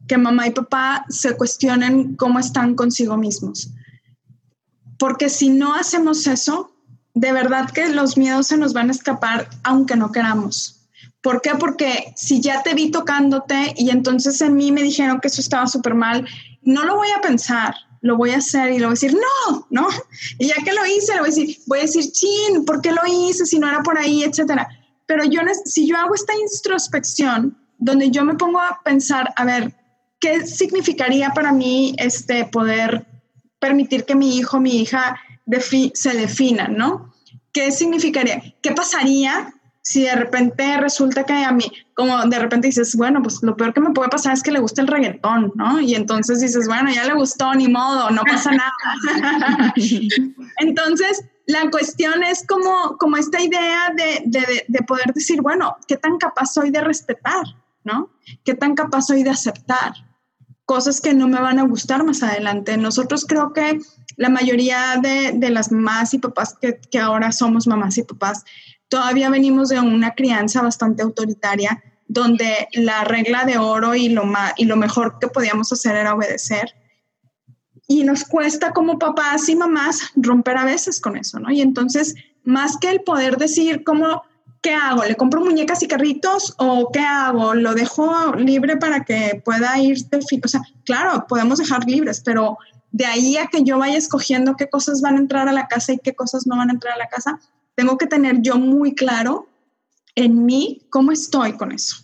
que 0.07 0.17
mamá 0.17 0.47
y 0.47 0.51
papá 0.51 1.05
se 1.09 1.35
cuestionen 1.35 2.15
cómo 2.15 2.39
están 2.39 2.75
consigo 2.75 3.17
mismos. 3.17 3.69
Porque 4.97 5.29
si 5.29 5.49
no 5.49 5.73
hacemos 5.73 6.27
eso, 6.27 6.71
de 7.13 7.31
verdad 7.31 7.69
que 7.71 7.89
los 7.89 8.17
miedos 8.17 8.47
se 8.47 8.57
nos 8.57 8.73
van 8.73 8.89
a 8.89 8.93
escapar 8.93 9.49
aunque 9.63 9.95
no 9.95 10.11
queramos. 10.11 10.81
¿Por 11.21 11.41
qué? 11.41 11.51
Porque 11.59 12.13
si 12.15 12.41
ya 12.41 12.63
te 12.63 12.73
vi 12.73 12.89
tocándote 12.89 13.73
y 13.77 13.89
entonces 13.89 14.41
en 14.41 14.55
mí 14.55 14.71
me 14.71 14.83
dijeron 14.83 15.19
que 15.19 15.27
eso 15.27 15.41
estaba 15.41 15.67
súper 15.67 15.93
mal, 15.93 16.27
no 16.61 16.83
lo 16.83 16.95
voy 16.95 17.09
a 17.15 17.21
pensar, 17.21 17.75
lo 18.01 18.17
voy 18.17 18.31
a 18.31 18.37
hacer 18.37 18.71
y 18.71 18.79
lo 18.79 18.87
voy 18.87 18.93
a 18.93 18.99
decir, 18.99 19.13
no, 19.13 19.67
no. 19.69 19.87
Y 20.39 20.47
ya 20.47 20.55
que 20.63 20.73
lo 20.73 20.85
hice, 20.85 21.13
lo 21.13 21.19
voy 21.21 21.29
a 21.29 21.35
decir, 21.35 21.57
voy 21.67 21.79
a 21.79 21.81
decir, 21.83 22.11
chin, 22.11 22.65
¿por 22.65 22.81
qué 22.81 22.91
lo 22.91 23.01
hice 23.07 23.45
si 23.45 23.59
no 23.59 23.67
era 23.67 23.81
por 23.83 23.97
ahí, 23.97 24.23
etcétera? 24.23 24.67
Pero 25.05 25.23
yo, 25.25 25.41
si 25.65 25.87
yo 25.87 25.97
hago 25.97 26.15
esta 26.15 26.33
introspección, 26.35 27.57
donde 27.77 28.11
yo 28.11 28.23
me 28.23 28.35
pongo 28.35 28.59
a 28.59 28.79
pensar, 28.83 29.33
a 29.35 29.45
ver, 29.45 29.73
¿qué 30.19 30.45
significaría 30.45 31.31
para 31.31 31.51
mí 31.51 31.95
este 31.97 32.45
poder 32.45 33.05
permitir 33.59 34.05
que 34.05 34.15
mi 34.15 34.37
hijo, 34.37 34.59
mi 34.59 34.81
hija 34.81 35.19
se 35.93 36.13
definan, 36.13 36.77
¿no? 36.77 37.13
¿Qué 37.51 37.71
significaría? 37.71 38.41
¿Qué 38.61 38.71
pasaría 38.71 39.53
si 39.91 40.03
de 40.03 40.15
repente 40.15 40.77
resulta 40.77 41.25
que 41.25 41.33
a 41.33 41.51
mí, 41.51 41.69
como 41.95 42.25
de 42.25 42.39
repente 42.39 42.67
dices, 42.67 42.95
bueno, 42.95 43.21
pues 43.21 43.43
lo 43.43 43.57
peor 43.57 43.73
que 43.73 43.81
me 43.81 43.91
puede 43.91 44.07
pasar 44.07 44.31
es 44.31 44.41
que 44.41 44.51
le 44.51 44.61
gusta 44.61 44.81
el 44.81 44.87
reggaetón, 44.87 45.51
¿no? 45.55 45.81
Y 45.81 45.95
entonces 45.95 46.39
dices, 46.39 46.65
bueno, 46.65 46.89
ya 46.89 47.03
le 47.03 47.13
gustó, 47.13 47.53
ni 47.53 47.67
modo, 47.67 48.09
no 48.09 48.21
pasa 48.23 48.51
nada. 48.51 49.73
entonces, 50.59 51.25
la 51.45 51.69
cuestión 51.69 52.23
es 52.23 52.47
como, 52.47 52.97
como 52.99 53.17
esta 53.17 53.41
idea 53.41 53.89
de, 53.93 54.23
de, 54.27 54.63
de, 54.65 54.83
poder 54.83 55.11
decir, 55.13 55.41
bueno, 55.41 55.75
¿qué 55.89 55.97
tan 55.97 56.17
capaz 56.17 56.53
soy 56.53 56.71
de 56.71 56.79
respetar, 56.79 57.43
¿no? 57.83 58.11
¿Qué 58.45 58.53
tan 58.53 58.75
capaz 58.75 59.07
soy 59.07 59.23
de 59.23 59.31
aceptar? 59.31 59.91
Cosas 60.63 61.01
que 61.01 61.13
no 61.13 61.27
me 61.27 61.41
van 61.41 61.59
a 61.59 61.63
gustar 61.63 62.05
más 62.05 62.23
adelante. 62.23 62.77
Nosotros 62.77 63.25
creo 63.27 63.51
que 63.51 63.81
la 64.15 64.29
mayoría 64.29 65.01
de, 65.01 65.49
las 65.49 65.71
mamás 65.71 66.13
y 66.13 66.19
papás 66.19 66.55
que, 66.61 66.99
ahora 66.99 67.31
somos 67.31 67.67
mamás 67.67 67.97
y 67.97 68.03
papás, 68.03 68.45
todavía 68.91 69.29
venimos 69.29 69.69
de 69.69 69.79
una 69.79 70.11
crianza 70.15 70.61
bastante 70.61 71.01
autoritaria, 71.01 71.81
donde 72.09 72.67
la 72.73 73.05
regla 73.05 73.45
de 73.45 73.57
oro 73.57 73.95
y 73.95 74.09
lo, 74.09 74.29
y 74.57 74.65
lo 74.65 74.75
mejor 74.75 75.17
que 75.17 75.29
podíamos 75.29 75.71
hacer 75.71 75.95
era 75.95 76.13
obedecer. 76.13 76.75
Y 77.87 78.03
nos 78.03 78.25
cuesta 78.25 78.73
como 78.73 78.99
papás 78.99 79.47
y 79.47 79.55
mamás 79.55 80.11
romper 80.17 80.57
a 80.57 80.65
veces 80.65 80.99
con 80.99 81.15
eso, 81.15 81.39
¿no? 81.39 81.49
Y 81.51 81.61
entonces, 81.61 82.15
más 82.43 82.75
que 82.75 82.89
el 82.89 82.99
poder 82.99 83.37
decir 83.37 83.85
cómo, 83.85 84.23
¿qué 84.61 84.73
hago? 84.73 85.05
¿Le 85.05 85.15
compro 85.15 85.39
muñecas 85.39 85.81
y 85.83 85.87
carritos 85.87 86.53
o 86.57 86.91
qué 86.91 86.99
hago? 86.99 87.53
¿Lo 87.53 87.73
dejo 87.73 88.35
libre 88.35 88.75
para 88.75 89.05
que 89.05 89.41
pueda 89.45 89.79
ir? 89.79 89.99
O 90.43 90.47
sea, 90.49 90.61
claro, 90.83 91.27
podemos 91.29 91.59
dejar 91.59 91.85
libres, 91.85 92.21
pero 92.25 92.57
de 92.91 93.05
ahí 93.05 93.37
a 93.37 93.47
que 93.47 93.63
yo 93.63 93.77
vaya 93.77 93.97
escogiendo 93.97 94.57
qué 94.57 94.69
cosas 94.69 94.99
van 94.99 95.15
a 95.15 95.19
entrar 95.19 95.47
a 95.47 95.53
la 95.53 95.67
casa 95.67 95.93
y 95.93 95.99
qué 95.99 96.13
cosas 96.13 96.45
no 96.45 96.57
van 96.57 96.71
a 96.71 96.73
entrar 96.73 96.95
a 96.95 96.97
la 96.97 97.07
casa, 97.07 97.39
tengo 97.75 97.97
que 97.97 98.07
tener 98.07 98.41
yo 98.41 98.57
muy 98.57 98.95
claro 98.95 99.47
en 100.15 100.45
mí 100.45 100.81
cómo 100.89 101.11
estoy 101.11 101.53
con 101.53 101.71
eso. 101.71 101.97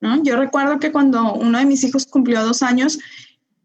¿no? 0.00 0.22
Yo 0.22 0.36
recuerdo 0.36 0.78
que 0.78 0.92
cuando 0.92 1.34
uno 1.34 1.58
de 1.58 1.64
mis 1.64 1.84
hijos 1.84 2.06
cumplió 2.06 2.44
dos 2.44 2.62
años, 2.62 2.98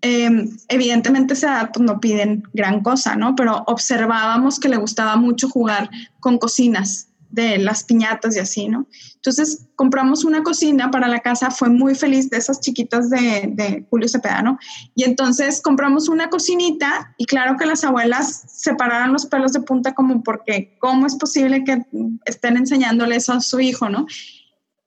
em, 0.02 0.56
evidentemente 0.68 1.34
esa 1.34 1.48
edad 1.54 1.72
pues, 1.74 1.84
no 1.84 2.00
piden 2.00 2.44
gran 2.54 2.82
cosa, 2.84 3.16
¿no? 3.16 3.36
Pero 3.36 3.64
observábamos 3.66 4.60
que 4.60 4.70
le 4.70 4.78
gustaba 4.78 5.16
mucho 5.16 5.50
jugar 5.50 5.90
con 6.20 6.38
cocinas 6.38 7.07
de 7.30 7.58
las 7.58 7.84
piñatas 7.84 8.36
y 8.36 8.40
así, 8.40 8.68
¿no? 8.68 8.88
Entonces 9.16 9.66
compramos 9.76 10.24
una 10.24 10.44
cocina 10.44 10.90
para 10.92 11.08
la 11.08 11.20
casa, 11.20 11.52
fue 11.52 11.70
muy 11.70 11.96
feliz 11.96 12.30
de 12.30 12.38
esas 12.38 12.60
chiquitas 12.62 13.10
de, 13.10 13.52
de 13.54 13.86
Julio 13.90 14.08
Cepeda, 14.08 14.42
¿no? 14.42 14.58
Y 14.96 15.04
entonces 15.04 15.62
compramos 15.62 16.10
una 16.10 16.30
cocinita 16.30 17.14
y 17.18 17.26
claro 17.26 17.58
que 17.58 17.66
las 17.66 17.84
abuelas 17.84 18.46
separaron 18.48 19.14
los 19.14 19.26
pelos 19.26 19.54
de 19.54 19.62
punta 19.62 19.94
como 19.94 20.24
porque, 20.24 20.78
¿cómo 20.80 21.06
es 21.06 21.16
posible 21.16 21.64
que 21.64 21.84
estén 22.26 22.58
enseñándole 22.58 23.18
eso 23.18 23.34
a 23.34 23.42
su 23.42 23.60
hijo, 23.60 23.90
¿no? 23.90 24.08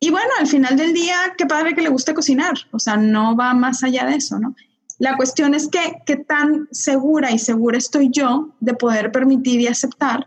Y 0.01 0.11
bueno, 0.11 0.31
al 0.39 0.47
final 0.47 0.77
del 0.77 0.95
día, 0.95 1.17
qué 1.37 1.45
padre 1.45 1.75
que 1.75 1.83
le 1.83 1.91
guste 1.91 2.15
cocinar, 2.15 2.55
o 2.73 2.79
sea, 2.79 2.97
no 2.97 3.37
va 3.37 3.53
más 3.53 3.85
allá 3.85 4.07
de 4.07 4.17
eso, 4.17 4.39
¿no? 4.39 4.55
La 4.99 5.17
cuestión 5.17 5.55
es 5.55 5.69
que 5.69 6.03
qué 6.05 6.17
tan 6.17 6.69
segura 6.73 7.31
y 7.31 7.39
segura 7.39 7.79
estoy 7.79 8.11
yo 8.11 8.55
de 8.61 8.75
poder 8.75 9.13
permitir 9.13 9.61
y 9.61 9.67
aceptar 9.67 10.27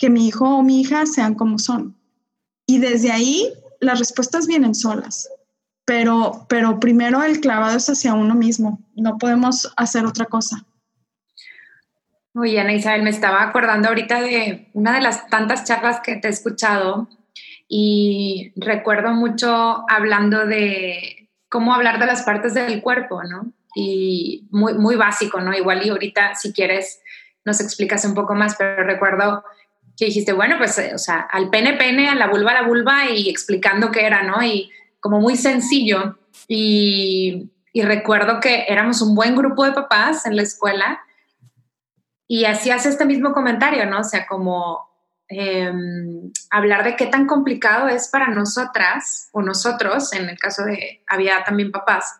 que 0.00 0.10
mi 0.10 0.26
hijo 0.26 0.56
o 0.56 0.62
mi 0.62 0.80
hija 0.80 1.04
sean 1.04 1.34
como 1.34 1.58
son. 1.58 1.94
Y 2.66 2.78
desde 2.78 3.12
ahí 3.12 3.52
las 3.80 3.98
respuestas 3.98 4.46
vienen 4.46 4.74
solas. 4.74 5.28
Pero, 5.84 6.46
pero 6.48 6.80
primero 6.80 7.22
el 7.22 7.40
clavado 7.40 7.76
es 7.76 7.88
hacia 7.90 8.14
uno 8.14 8.34
mismo. 8.34 8.80
No 8.96 9.18
podemos 9.18 9.72
hacer 9.76 10.06
otra 10.06 10.24
cosa. 10.24 10.64
Oye, 12.34 12.58
Ana 12.58 12.72
Isabel, 12.72 13.02
me 13.02 13.10
estaba 13.10 13.42
acordando 13.42 13.88
ahorita 13.88 14.22
de 14.22 14.70
una 14.72 14.94
de 14.94 15.02
las 15.02 15.26
tantas 15.28 15.64
charlas 15.64 16.00
que 16.00 16.16
te 16.16 16.28
he 16.28 16.30
escuchado 16.30 17.08
y 17.68 18.52
recuerdo 18.56 19.12
mucho 19.12 19.84
hablando 19.90 20.46
de 20.46 21.28
cómo 21.48 21.74
hablar 21.74 21.98
de 21.98 22.06
las 22.06 22.22
partes 22.22 22.54
del 22.54 22.80
cuerpo, 22.80 23.22
¿no? 23.24 23.52
Y 23.74 24.48
muy, 24.50 24.74
muy 24.74 24.96
básico, 24.96 25.40
¿no? 25.40 25.52
Igual 25.52 25.84
y 25.84 25.90
ahorita, 25.90 26.36
si 26.36 26.52
quieres, 26.52 27.02
nos 27.44 27.60
explicas 27.60 28.04
un 28.04 28.14
poco 28.14 28.34
más, 28.34 28.54
pero 28.56 28.84
recuerdo 28.84 29.44
que 30.00 30.06
dijiste, 30.06 30.32
bueno, 30.32 30.56
pues, 30.56 30.78
eh, 30.78 30.92
o 30.94 30.98
sea, 30.98 31.18
al 31.30 31.50
pene 31.50 31.74
pene, 31.74 32.08
a 32.08 32.14
la 32.14 32.28
vulva 32.28 32.52
a 32.52 32.62
la 32.62 32.66
vulva 32.66 33.10
y 33.10 33.28
explicando 33.28 33.90
qué 33.90 34.06
era, 34.06 34.22
¿no? 34.22 34.42
Y 34.42 34.70
como 34.98 35.20
muy 35.20 35.36
sencillo. 35.36 36.18
Y, 36.48 37.50
y 37.74 37.82
recuerdo 37.82 38.40
que 38.40 38.64
éramos 38.66 39.02
un 39.02 39.14
buen 39.14 39.36
grupo 39.36 39.62
de 39.62 39.72
papás 39.72 40.24
en 40.24 40.36
la 40.36 40.42
escuela 40.42 41.00
y 42.26 42.46
hacías 42.46 42.86
este 42.86 43.04
mismo 43.04 43.34
comentario, 43.34 43.84
¿no? 43.84 44.00
O 44.00 44.04
sea, 44.04 44.26
como 44.26 44.88
em, 45.28 46.32
hablar 46.48 46.82
de 46.82 46.96
qué 46.96 47.04
tan 47.04 47.26
complicado 47.26 47.88
es 47.88 48.08
para 48.08 48.28
nosotras 48.28 49.28
o 49.32 49.42
nosotros, 49.42 50.14
en 50.14 50.30
el 50.30 50.38
caso 50.38 50.64
de, 50.64 51.02
había 51.08 51.44
también 51.44 51.70
papás, 51.72 52.18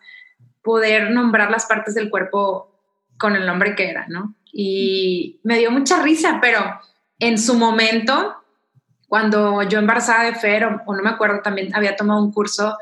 poder 0.62 1.12
nombrar 1.12 1.51
las 1.51 1.64
partes 1.64 1.95
del 1.95 2.11
cuerpo 2.11 2.79
con 3.16 3.37
el 3.37 3.47
nombre 3.47 3.75
que 3.75 3.88
era, 3.88 4.07
¿no? 4.07 4.35
Y 4.53 5.40
me 5.45 5.57
dio 5.57 5.71
mucha 5.71 6.03
risa, 6.03 6.40
pero 6.43 6.79
en 7.20 7.38
su 7.38 7.54
momento, 7.54 8.35
cuando 9.06 9.62
yo 9.62 9.78
embarazada 9.78 10.24
de 10.24 10.35
Fer, 10.35 10.64
o, 10.64 10.94
no 10.94 11.02
me 11.02 11.11
acuerdo, 11.11 11.40
también 11.40 11.74
había 11.74 11.96
tomado 11.96 12.22
un 12.22 12.33
curso 12.33 12.76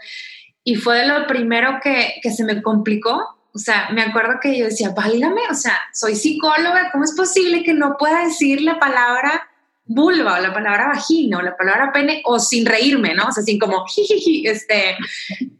y 0.64 0.76
fue 0.76 1.06
lo 1.06 1.26
primero 1.26 1.78
que, 1.82 2.14
que 2.22 2.30
se 2.30 2.44
me 2.44 2.62
complicó. 2.62 3.36
O 3.52 3.58
sea, 3.58 3.88
me 3.92 4.02
acuerdo 4.02 4.38
que 4.40 4.56
yo 4.56 4.66
decía, 4.66 4.90
válgame, 4.90 5.42
o 5.50 5.54
sea, 5.54 5.78
soy 5.92 6.14
psicóloga, 6.14 6.90
¿cómo 6.92 7.04
es 7.04 7.14
posible 7.14 7.62
que 7.64 7.74
no 7.74 7.96
pueda 7.98 8.24
decir 8.24 8.62
la 8.62 8.78
palabra 8.78 9.48
vulva 9.88 10.38
o 10.38 10.42
la 10.42 10.52
palabra 10.52 10.88
vagina 10.88 11.38
o 11.38 11.42
la 11.42 11.56
palabra 11.56 11.90
pene 11.92 12.22
o 12.24 12.38
sin 12.38 12.66
reírme, 12.66 13.14
¿no? 13.14 13.28
O 13.28 13.32
sea, 13.32 13.42
sin 13.42 13.58
como 13.58 13.84
este, 14.44 14.96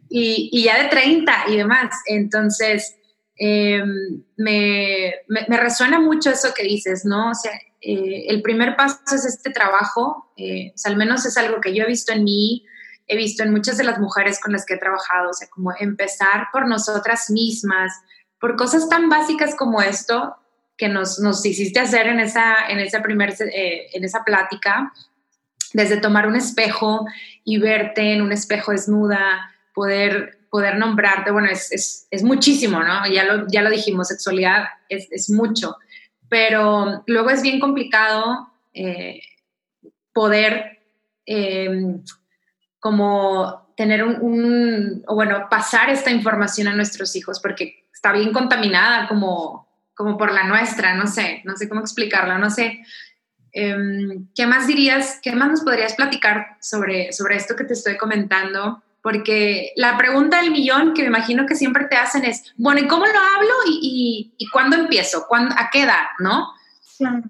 y, 0.09 0.49
y 0.51 0.63
ya 0.63 0.81
de 0.83 0.89
30 0.89 1.45
y 1.49 1.57
demás. 1.57 1.89
Entonces, 2.05 2.95
em, 3.35 4.21
me, 4.37 5.15
me, 5.27 5.57
resuena 5.57 5.99
mucho 5.99 6.29
eso 6.29 6.53
que 6.55 6.63
dices, 6.63 7.05
¿no? 7.05 7.31
O 7.31 7.35
sea, 7.35 7.51
eh, 7.81 8.25
el 8.27 8.41
primer 8.41 8.75
paso 8.75 8.99
es 9.15 9.25
este 9.25 9.51
trabajo, 9.51 10.31
eh, 10.35 10.71
o 10.75 10.77
sea, 10.77 10.91
al 10.91 10.97
menos 10.97 11.25
es 11.25 11.37
algo 11.37 11.61
que 11.61 11.73
yo 11.73 11.83
he 11.83 11.87
visto 11.87 12.11
en 12.11 12.23
mí, 12.23 12.65
he 13.07 13.15
visto 13.15 13.43
en 13.43 13.51
muchas 13.51 13.77
de 13.77 13.85
las 13.85 13.99
mujeres 13.99 14.39
con 14.39 14.51
las 14.51 14.65
que 14.65 14.75
he 14.75 14.77
trabajado, 14.77 15.29
o 15.29 15.33
sea, 15.33 15.47
como 15.49 15.73
empezar 15.79 16.47
por 16.51 16.67
nosotras 16.67 17.29
mismas, 17.29 17.91
por 18.39 18.55
cosas 18.55 18.89
tan 18.89 19.09
básicas 19.09 19.55
como 19.55 19.81
esto, 19.81 20.35
que 20.77 20.87
nos, 20.87 21.19
nos 21.19 21.45
hiciste 21.45 21.79
hacer 21.79 22.07
en 22.07 22.19
esa, 22.19 22.67
en 22.69 22.79
esa, 22.79 23.01
primer, 23.01 23.33
eh, 23.41 23.87
en 23.93 24.03
esa 24.03 24.23
plática, 24.23 24.93
desde 25.73 25.97
tomar 25.97 26.27
un 26.27 26.35
espejo 26.35 27.05
y 27.43 27.59
verte 27.59 28.13
en 28.13 28.21
un 28.21 28.31
espejo 28.31 28.71
desnuda, 28.71 29.51
poder, 29.73 30.39
poder 30.49 30.77
nombrarte, 30.77 31.31
bueno, 31.31 31.49
es, 31.49 31.71
es, 31.71 32.07
es 32.11 32.23
muchísimo, 32.23 32.81
¿no? 32.81 33.07
Ya 33.11 33.23
lo, 33.25 33.47
ya 33.47 33.61
lo 33.61 33.69
dijimos, 33.69 34.07
sexualidad 34.07 34.65
es, 34.87 35.07
es 35.11 35.29
mucho, 35.29 35.75
pero 36.29 37.03
luego 37.07 37.29
es 37.29 37.41
bien 37.41 37.59
complicado 37.59 38.49
eh, 38.73 39.21
poder 40.13 40.79
em, 41.25 42.03
como 42.79 43.73
tener 43.75 44.03
un, 44.03 45.03
bueno, 45.07 45.47
pasar 45.49 45.89
esta 45.89 46.11
información 46.11 46.67
a 46.67 46.75
nuestros 46.75 47.15
hijos, 47.15 47.39
porque 47.39 47.85
está 47.91 48.11
bien 48.11 48.31
contaminada 48.31 49.07
como 49.07 49.69
como 49.99 50.17
por 50.17 50.31
la 50.31 50.45
nuestra, 50.45 50.95
no 50.95 51.07
sé, 51.07 51.41
no 51.43 51.57
sé 51.57 51.67
cómo 51.67 51.81
explicarlo, 51.81 52.37
no 52.37 52.49
sé. 52.49 52.85
Em, 53.51 54.29
¿Qué 54.33 54.47
más 54.47 54.65
dirías, 54.65 55.19
qué 55.21 55.33
más 55.33 55.49
nos 55.49 55.61
podrías 55.61 55.93
platicar 55.93 56.55
sobre, 56.61 57.11
sobre 57.11 57.35
esto 57.35 57.57
que 57.57 57.65
te 57.65 57.73
estoy 57.73 57.97
comentando? 57.97 58.81
Porque 59.01 59.71
la 59.75 59.97
pregunta 59.97 60.41
del 60.41 60.51
millón 60.51 60.93
que 60.93 61.03
me 61.03 61.07
imagino 61.07 61.45
que 61.45 61.55
siempre 61.55 61.85
te 61.85 61.95
hacen 61.95 62.25
es, 62.25 62.53
bueno, 62.57 62.81
¿y 62.81 62.87
cómo 62.87 63.05
lo 63.05 63.19
hablo 63.35 63.53
y, 63.67 64.33
y, 64.37 64.47
cuándo 64.49 64.75
empiezo? 64.75 65.25
¿Cuándo, 65.27 65.55
¿A 65.57 65.69
qué 65.71 65.83
edad? 65.83 66.03
¿No? 66.19 66.49
Claro. 66.97 67.23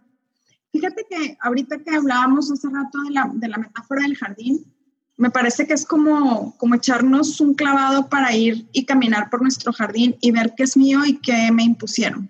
Fíjate 0.72 1.06
que 1.10 1.38
ahorita 1.42 1.80
que 1.80 1.96
hablábamos 1.96 2.52
hace 2.52 2.68
rato 2.70 3.02
de 3.04 3.12
la, 3.12 3.30
de 3.34 3.48
la 3.48 3.58
metáfora 3.58 4.02
del 4.04 4.18
jardín, 4.18 4.66
me 5.18 5.30
parece 5.30 5.68
que 5.68 5.74
es 5.74 5.86
como, 5.86 6.56
como 6.58 6.76
echarnos 6.76 7.42
un 7.42 7.54
clavado 7.54 8.08
para 8.08 8.34
ir 8.34 8.68
y 8.72 8.86
caminar 8.86 9.30
por 9.30 9.42
nuestro 9.42 9.74
jardín 9.74 10.16
y 10.22 10.32
ver 10.32 10.54
qué 10.56 10.64
es 10.64 10.78
mío 10.78 11.02
y 11.06 11.18
qué 11.18 11.52
me 11.52 11.64
impusieron. 11.64 12.30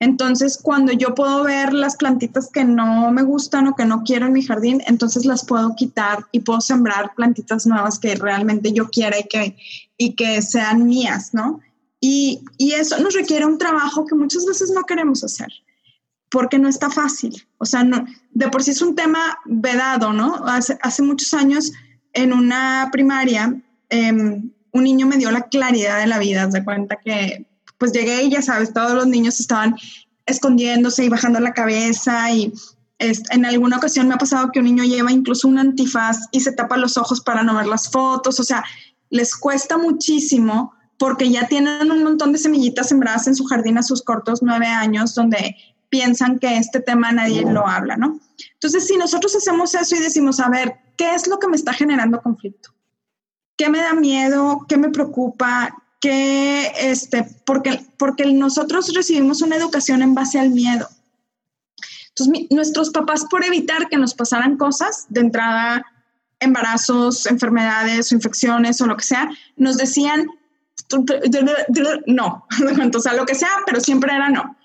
Entonces, 0.00 0.58
cuando 0.60 0.92
yo 0.92 1.14
puedo 1.14 1.44
ver 1.44 1.72
las 1.72 1.96
plantitas 1.96 2.50
que 2.50 2.64
no 2.64 3.10
me 3.10 3.22
gustan 3.22 3.68
o 3.68 3.76
que 3.76 3.84
no 3.84 4.02
quiero 4.02 4.26
en 4.26 4.32
mi 4.32 4.42
jardín, 4.42 4.82
entonces 4.86 5.24
las 5.24 5.44
puedo 5.44 5.74
quitar 5.76 6.26
y 6.32 6.40
puedo 6.40 6.60
sembrar 6.60 7.14
plantitas 7.14 7.66
nuevas 7.66 7.98
que 7.98 8.14
realmente 8.16 8.72
yo 8.72 8.90
quiera 8.90 9.18
y 9.18 9.24
que, 9.24 9.56
y 9.96 10.14
que 10.14 10.42
sean 10.42 10.86
mías, 10.86 11.32
¿no? 11.32 11.60
Y, 12.00 12.44
y 12.58 12.72
eso 12.72 12.98
nos 13.00 13.14
requiere 13.14 13.46
un 13.46 13.56
trabajo 13.56 14.04
que 14.04 14.14
muchas 14.14 14.44
veces 14.44 14.72
no 14.74 14.82
queremos 14.82 15.24
hacer 15.24 15.48
porque 16.34 16.58
no 16.58 16.68
está 16.68 16.90
fácil. 16.90 17.46
O 17.58 17.64
sea, 17.64 17.84
no, 17.84 18.04
de 18.32 18.48
por 18.48 18.62
sí 18.62 18.72
es 18.72 18.82
un 18.82 18.96
tema 18.96 19.38
vedado, 19.44 20.12
¿no? 20.12 20.44
Hace, 20.46 20.76
hace 20.82 21.00
muchos 21.02 21.32
años 21.32 21.72
en 22.12 22.32
una 22.32 22.88
primaria, 22.92 23.54
em, 23.88 24.50
un 24.72 24.84
niño 24.84 25.06
me 25.06 25.16
dio 25.16 25.30
la 25.30 25.42
claridad 25.42 26.00
de 26.00 26.08
la 26.08 26.18
vida, 26.18 26.48
de 26.48 26.64
cuenta 26.64 26.96
que 26.96 27.46
pues 27.84 27.92
llegué 27.92 28.22
y 28.22 28.30
ya 28.30 28.40
sabes, 28.40 28.72
todos 28.72 28.94
los 28.94 29.06
niños 29.06 29.38
estaban 29.40 29.76
escondiéndose 30.24 31.04
y 31.04 31.10
bajando 31.10 31.38
la 31.38 31.52
cabeza 31.52 32.30
y 32.32 32.50
en 32.98 33.44
alguna 33.44 33.76
ocasión 33.76 34.08
me 34.08 34.14
ha 34.14 34.16
pasado 34.16 34.50
que 34.50 34.60
un 34.60 34.64
niño 34.64 34.84
lleva 34.84 35.12
incluso 35.12 35.48
un 35.48 35.58
antifaz 35.58 36.28
y 36.32 36.40
se 36.40 36.52
tapa 36.52 36.78
los 36.78 36.96
ojos 36.96 37.20
para 37.20 37.42
no 37.42 37.54
ver 37.54 37.66
las 37.66 37.90
fotos, 37.90 38.40
o 38.40 38.42
sea, 38.42 38.64
les 39.10 39.36
cuesta 39.36 39.76
muchísimo 39.76 40.72
porque 40.98 41.30
ya 41.30 41.46
tienen 41.46 41.90
un 41.90 42.02
montón 42.04 42.32
de 42.32 42.38
semillitas 42.38 42.88
sembradas 42.88 43.26
en 43.26 43.34
su 43.34 43.44
jardín 43.44 43.76
a 43.76 43.82
sus 43.82 44.02
cortos 44.02 44.42
nueve 44.42 44.66
años 44.66 45.14
donde 45.14 45.54
piensan 45.90 46.38
que 46.38 46.56
este 46.56 46.80
tema 46.80 47.12
nadie 47.12 47.42
lo 47.42 47.68
habla, 47.68 47.98
¿no? 47.98 48.18
Entonces, 48.54 48.86
si 48.86 48.96
nosotros 48.96 49.36
hacemos 49.36 49.74
eso 49.74 49.94
y 49.94 49.98
decimos, 49.98 50.40
a 50.40 50.48
ver, 50.48 50.76
¿qué 50.96 51.14
es 51.14 51.26
lo 51.26 51.38
que 51.38 51.48
me 51.48 51.56
está 51.56 51.74
generando 51.74 52.22
conflicto? 52.22 52.70
¿Qué 53.58 53.68
me 53.68 53.80
da 53.80 53.92
miedo? 53.92 54.64
¿Qué 54.66 54.78
me 54.78 54.88
preocupa? 54.88 55.83
Que, 56.04 56.70
este, 56.80 57.26
porque, 57.46 57.80
porque 57.96 58.26
nosotros 58.26 58.92
recibimos 58.94 59.40
una 59.40 59.56
educación 59.56 60.02
en 60.02 60.14
base 60.14 60.38
al 60.38 60.50
miedo. 60.50 60.86
Entonces, 62.10 62.46
nuestros 62.50 62.90
papás, 62.90 63.24
por 63.30 63.42
evitar 63.42 63.88
que 63.88 63.96
nos 63.96 64.12
pasaran 64.12 64.58
cosas, 64.58 65.06
de 65.08 65.22
entrada, 65.22 65.86
embarazos, 66.40 67.24
enfermedades 67.24 68.12
infecciones 68.12 68.82
o 68.82 68.86
lo 68.86 68.98
que 68.98 69.04
sea, 69.04 69.30
nos 69.56 69.78
decían 69.78 70.26
no, 72.06 72.46
o 72.94 73.00
sea, 73.00 73.14
lo 73.14 73.24
que 73.24 73.34
sea, 73.34 73.48
pero 73.64 73.80
siempre 73.80 74.14
era 74.14 74.28
no. 74.28 74.58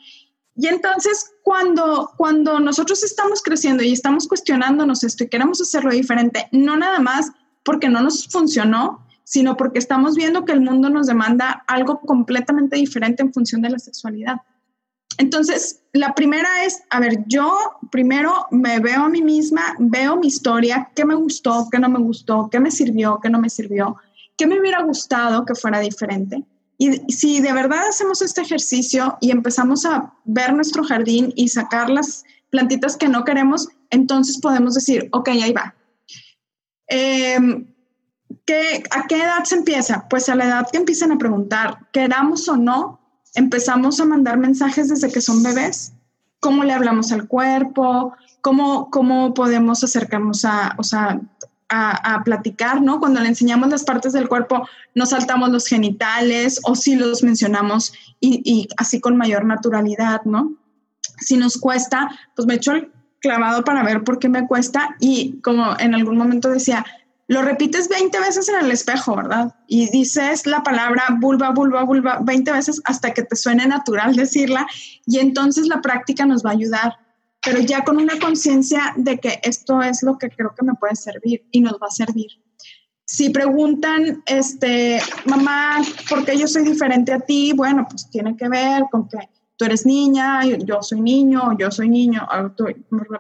Y 0.58 0.68
entonces, 0.68 1.32
cuando, 1.44 2.12
cuando 2.18 2.60
nosotros 2.60 3.02
estamos 3.02 3.42
creciendo 3.42 3.82
y 3.82 3.94
estamos 3.94 4.28
cuestionándonos 4.28 5.06
esto 5.06 5.24
y 5.24 5.30
queremos 5.30 5.62
hacerlo 5.62 5.92
diferente, 5.92 6.50
no 6.52 6.76
nada 6.76 7.00
más 7.00 7.32
porque 7.64 7.88
no 7.88 8.02
nos 8.02 8.28
funcionó, 8.28 9.08
sino 9.30 9.56
porque 9.56 9.78
estamos 9.78 10.16
viendo 10.16 10.44
que 10.44 10.54
el 10.54 10.62
mundo 10.62 10.90
nos 10.90 11.06
demanda 11.06 11.64
algo 11.68 12.02
completamente 12.02 12.78
diferente 12.78 13.22
en 13.22 13.32
función 13.32 13.62
de 13.62 13.70
la 13.70 13.78
sexualidad. 13.78 14.38
Entonces, 15.20 15.84
la 15.94 16.16
primera 16.16 16.66
es, 16.66 16.82
a 16.90 17.00
ver, 17.00 17.26
yo 17.28 17.56
primero 17.92 18.48
me 18.50 18.80
veo 18.80 19.04
a 19.04 19.10
mí 19.10 19.22
misma, 19.22 19.76
veo 19.78 20.16
mi 20.16 20.26
historia, 20.26 20.90
qué 20.96 21.06
me 21.06 21.14
gustó, 21.14 21.68
qué 21.72 21.78
no 21.78 21.90
me 21.90 22.00
gustó, 22.00 22.50
qué 22.52 22.60
me 22.60 22.72
sirvió, 22.72 23.20
qué 23.22 23.30
no 23.30 23.40
me 23.40 23.52
sirvió, 23.52 23.98
qué 24.36 24.48
me 24.48 24.60
hubiera 24.60 24.82
gustado 24.82 25.46
que 25.46 25.54
fuera 25.54 25.80
diferente. 25.80 26.44
Y 26.80 26.92
si 27.14 27.40
de 27.40 27.54
verdad 27.54 27.88
hacemos 27.88 28.24
este 28.24 28.42
ejercicio 28.42 29.16
y 29.22 29.30
empezamos 29.30 29.86
a 29.86 30.12
ver 30.26 30.54
nuestro 30.54 30.84
jardín 30.84 31.34
y 31.36 31.50
sacar 31.50 31.92
las 31.92 32.24
plantitas 32.50 32.98
que 32.98 33.10
no 33.10 33.24
queremos, 33.26 33.70
entonces 33.92 34.40
podemos 34.40 34.74
decir, 34.74 35.08
ok, 35.12 35.30
ahí 35.30 35.54
va. 35.54 35.76
Eh, 36.88 37.38
¿A 38.92 39.08
qué 39.08 39.18
edad 39.18 39.44
se 39.44 39.56
empieza? 39.56 40.08
Pues 40.10 40.30
a 40.30 40.36
la 40.36 40.46
edad 40.46 40.68
que 40.72 40.78
empiecen 40.78 41.12
a 41.12 41.18
preguntar, 41.18 41.88
queramos 41.92 42.48
o 42.48 42.58
no, 42.58 43.00
empezamos 43.36 44.00
a 44.00 44.06
mandar 44.06 44.38
mensajes 44.38 44.90
desde 44.90 45.12
que 45.12 45.22
son 45.22 45.44
bebés. 45.44 45.94
¿Cómo 46.40 46.64
le 46.64 46.74
hablamos 46.74 47.12
al 47.12 47.28
cuerpo? 47.28 48.14
¿Cómo, 48.42 48.90
cómo 48.90 49.34
podemos 49.34 49.84
acercarnos 49.84 50.46
a, 50.46 50.76
o 50.78 50.84
sea, 50.84 51.20
a, 51.70 52.24
platicar, 52.24 52.82
¿no? 52.82 53.00
Cuando 53.00 53.20
le 53.20 53.28
enseñamos 53.28 53.70
las 53.70 53.84
partes 53.84 54.14
del 54.14 54.28
cuerpo, 54.28 54.68
nos 54.96 55.10
saltamos 55.10 55.50
los 55.50 55.68
genitales 55.68 56.60
o 56.64 56.76
si 56.76 56.96
los 56.96 57.22
mencionamos 57.22 57.94
y, 58.20 58.42
y 58.44 58.68
así 58.78 59.00
con 59.00 59.18
mayor 59.18 59.46
naturalidad, 59.46 60.22
¿no? 60.26 60.54
Si 61.20 61.38
nos 61.38 61.58
cuesta, 61.58 62.10
pues 62.36 62.48
me 62.48 62.56
echo 62.56 62.72
el 62.72 62.92
clavado 63.20 63.64
para 63.64 63.84
ver 63.84 64.04
por 64.04 64.18
qué 64.18 64.30
me 64.30 64.48
cuesta 64.48 64.96
y 65.00 65.40
como 65.42 65.78
en 65.78 65.94
algún 65.94 66.18
momento 66.18 66.50
decía, 66.50 66.86
lo 67.30 67.44
repites 67.44 67.88
20 67.90 68.20
veces 68.22 68.50
en 68.50 68.66
el 68.66 68.72
espejo, 68.72 69.16
¿verdad? 69.16 69.54
Y 69.68 69.88
dices 69.92 70.48
la 70.48 70.64
palabra 70.64 71.04
vulva, 71.22 71.52
vulva, 71.52 71.84
vulva 71.84 72.18
20 72.24 72.52
veces 72.52 72.82
hasta 72.86 73.14
que 73.14 73.22
te 73.22 73.36
suene 73.36 73.68
natural 73.68 74.16
decirla 74.16 74.66
y 75.06 75.20
entonces 75.20 75.68
la 75.68 75.80
práctica 75.80 76.26
nos 76.26 76.44
va 76.44 76.50
a 76.50 76.54
ayudar, 76.54 76.98
pero 77.46 77.60
ya 77.60 77.84
con 77.84 77.98
una 77.98 78.18
conciencia 78.18 78.96
de 78.98 79.20
que 79.20 79.40
esto 79.44 79.80
es 79.84 80.02
lo 80.02 80.18
que 80.18 80.32
creo 80.32 80.56
que 80.58 80.66
me 80.66 80.74
puede 80.74 80.96
servir 80.96 81.48
y 81.52 81.62
nos 81.62 81.74
va 81.74 81.86
a 81.88 81.92
servir. 81.92 82.32
Si 83.06 83.30
preguntan, 83.30 84.24
este, 84.26 85.00
mamá, 85.26 85.84
¿por 86.10 86.26
qué 86.26 86.36
yo 86.36 86.48
soy 86.48 86.64
diferente 86.64 87.14
a 87.14 87.20
ti? 87.20 87.54
Bueno, 87.56 87.86
pues 87.88 88.10
tiene 88.10 88.36
que 88.36 88.50
ver 88.50 88.86
con 88.92 89.08
que 89.08 89.20
tú 89.56 89.66
eres 89.66 89.86
niña, 89.86 90.44
yo 90.46 90.82
soy 90.82 91.02
niño, 91.02 91.56
yo 91.60 91.70
soy 91.70 91.90
niño, 91.90 92.28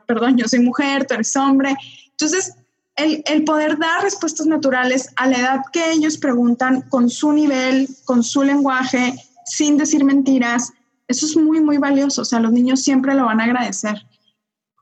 perdón, 0.07 0.35
yo 0.35 0.47
soy 0.47 0.61
mujer, 0.61 1.05
tú 1.05 1.13
eres 1.13 1.35
hombre. 1.35 1.75
Entonces, 2.09 2.55
el, 2.99 3.43
poder 3.43 3.77
dar 3.77 4.03
respuestas 4.03 4.47
naturales 4.47 5.09
a 5.15 5.27
la 5.27 5.37
edad 5.37 5.61
que 5.71 5.91
ellos 5.91 6.17
preguntan 6.17 6.81
con 6.89 7.09
su 7.09 7.31
nivel, 7.31 7.87
con 8.05 8.23
su 8.23 8.43
lenguaje, 8.43 9.15
sin 9.45 9.77
decir 9.77 10.03
mentiras, 10.03 10.71
eso 11.07 11.25
es 11.25 11.35
muy, 11.35 11.59
muy 11.59 11.77
valioso. 11.77 12.21
O 12.21 12.25
sea, 12.25 12.39
los 12.39 12.51
niños 12.51 12.81
siempre 12.81 13.15
lo 13.15 13.25
van 13.25 13.41
a 13.41 13.45
agradecer. 13.45 14.05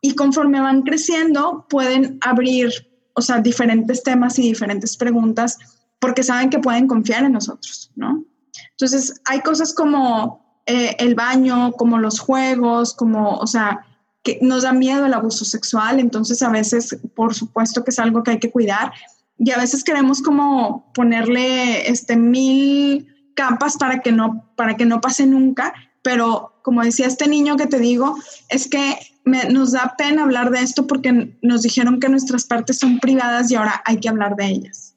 Y 0.02 0.16
conforme 0.16 0.60
van 0.60 0.82
creciendo, 0.84 1.66
pueden 1.70 2.18
abrir, 2.22 2.72
o 3.14 3.22
sea, 3.22 3.40
diferentes 3.40 4.04
temas 4.04 4.38
y 4.38 4.44
diferentes 4.44 4.98
preguntas 4.98 5.58
porque 6.00 6.24
saben 6.24 6.50
que 6.50 6.60
pueden 6.60 6.88
confiar 6.88 7.24
en 7.24 7.32
nosotros, 7.32 7.92
¿no? 7.96 8.24
Entonces, 8.72 9.20
hay 9.26 9.42
cosas 9.42 9.74
como, 9.74 10.62
eh, 10.66 10.96
el 11.00 11.16
baño, 11.16 11.72
como 11.72 11.98
los 11.98 12.20
juegos, 12.20 12.94
como, 12.94 13.38
o 13.38 13.48
sea, 13.48 13.86
nos 14.42 14.64
da 14.64 14.74
miedo 14.74 15.06
el 15.06 15.14
abuso 15.14 15.46
sexual, 15.46 16.00
entonces 16.00 16.42
a 16.42 16.50
veces, 16.50 16.98
por 17.16 17.34
supuesto 17.34 17.84
que 17.84 17.92
es 17.92 18.00
algo 18.00 18.24
que 18.24 18.32
hay 18.32 18.40
que 18.40 18.52
cuidar 18.52 18.92
y 19.38 19.52
a 19.52 19.58
veces 19.58 19.84
queremos 19.84 20.22
como 20.22 20.92
ponerle 20.94 21.90
este 21.90 22.16
mil 22.16 23.08
capas 23.36 23.78
para 23.78 24.02
que 24.02 24.12
no, 24.12 24.52
para 24.56 24.76
que 24.76 24.86
no 24.86 25.00
pase 25.00 25.26
nunca, 25.26 25.74
pero 26.02 26.60
como 26.64 26.84
decía 26.84 27.06
este 27.06 27.28
niño 27.28 27.56
que 27.56 27.68
te 27.68 27.80
digo, 27.80 28.18
es 28.50 28.68
que 28.68 28.98
nos 29.50 29.74
da 29.74 29.96
pena 29.98 30.24
hablar 30.24 30.52
de 30.52 30.62
esto 30.62 30.88
porque 30.88 31.38
nos 31.42 31.62
dijeron 31.62 32.00
que 32.00 32.10
nuestras 32.10 32.46
partes 32.46 32.80
son 32.80 33.00
privadas 33.00 33.52
y 33.52 33.56
ahora 33.56 33.82
hay 33.86 34.00
que 34.00 34.10
hablar 34.10 34.36
de 34.36 34.48
ellas. 34.48 34.96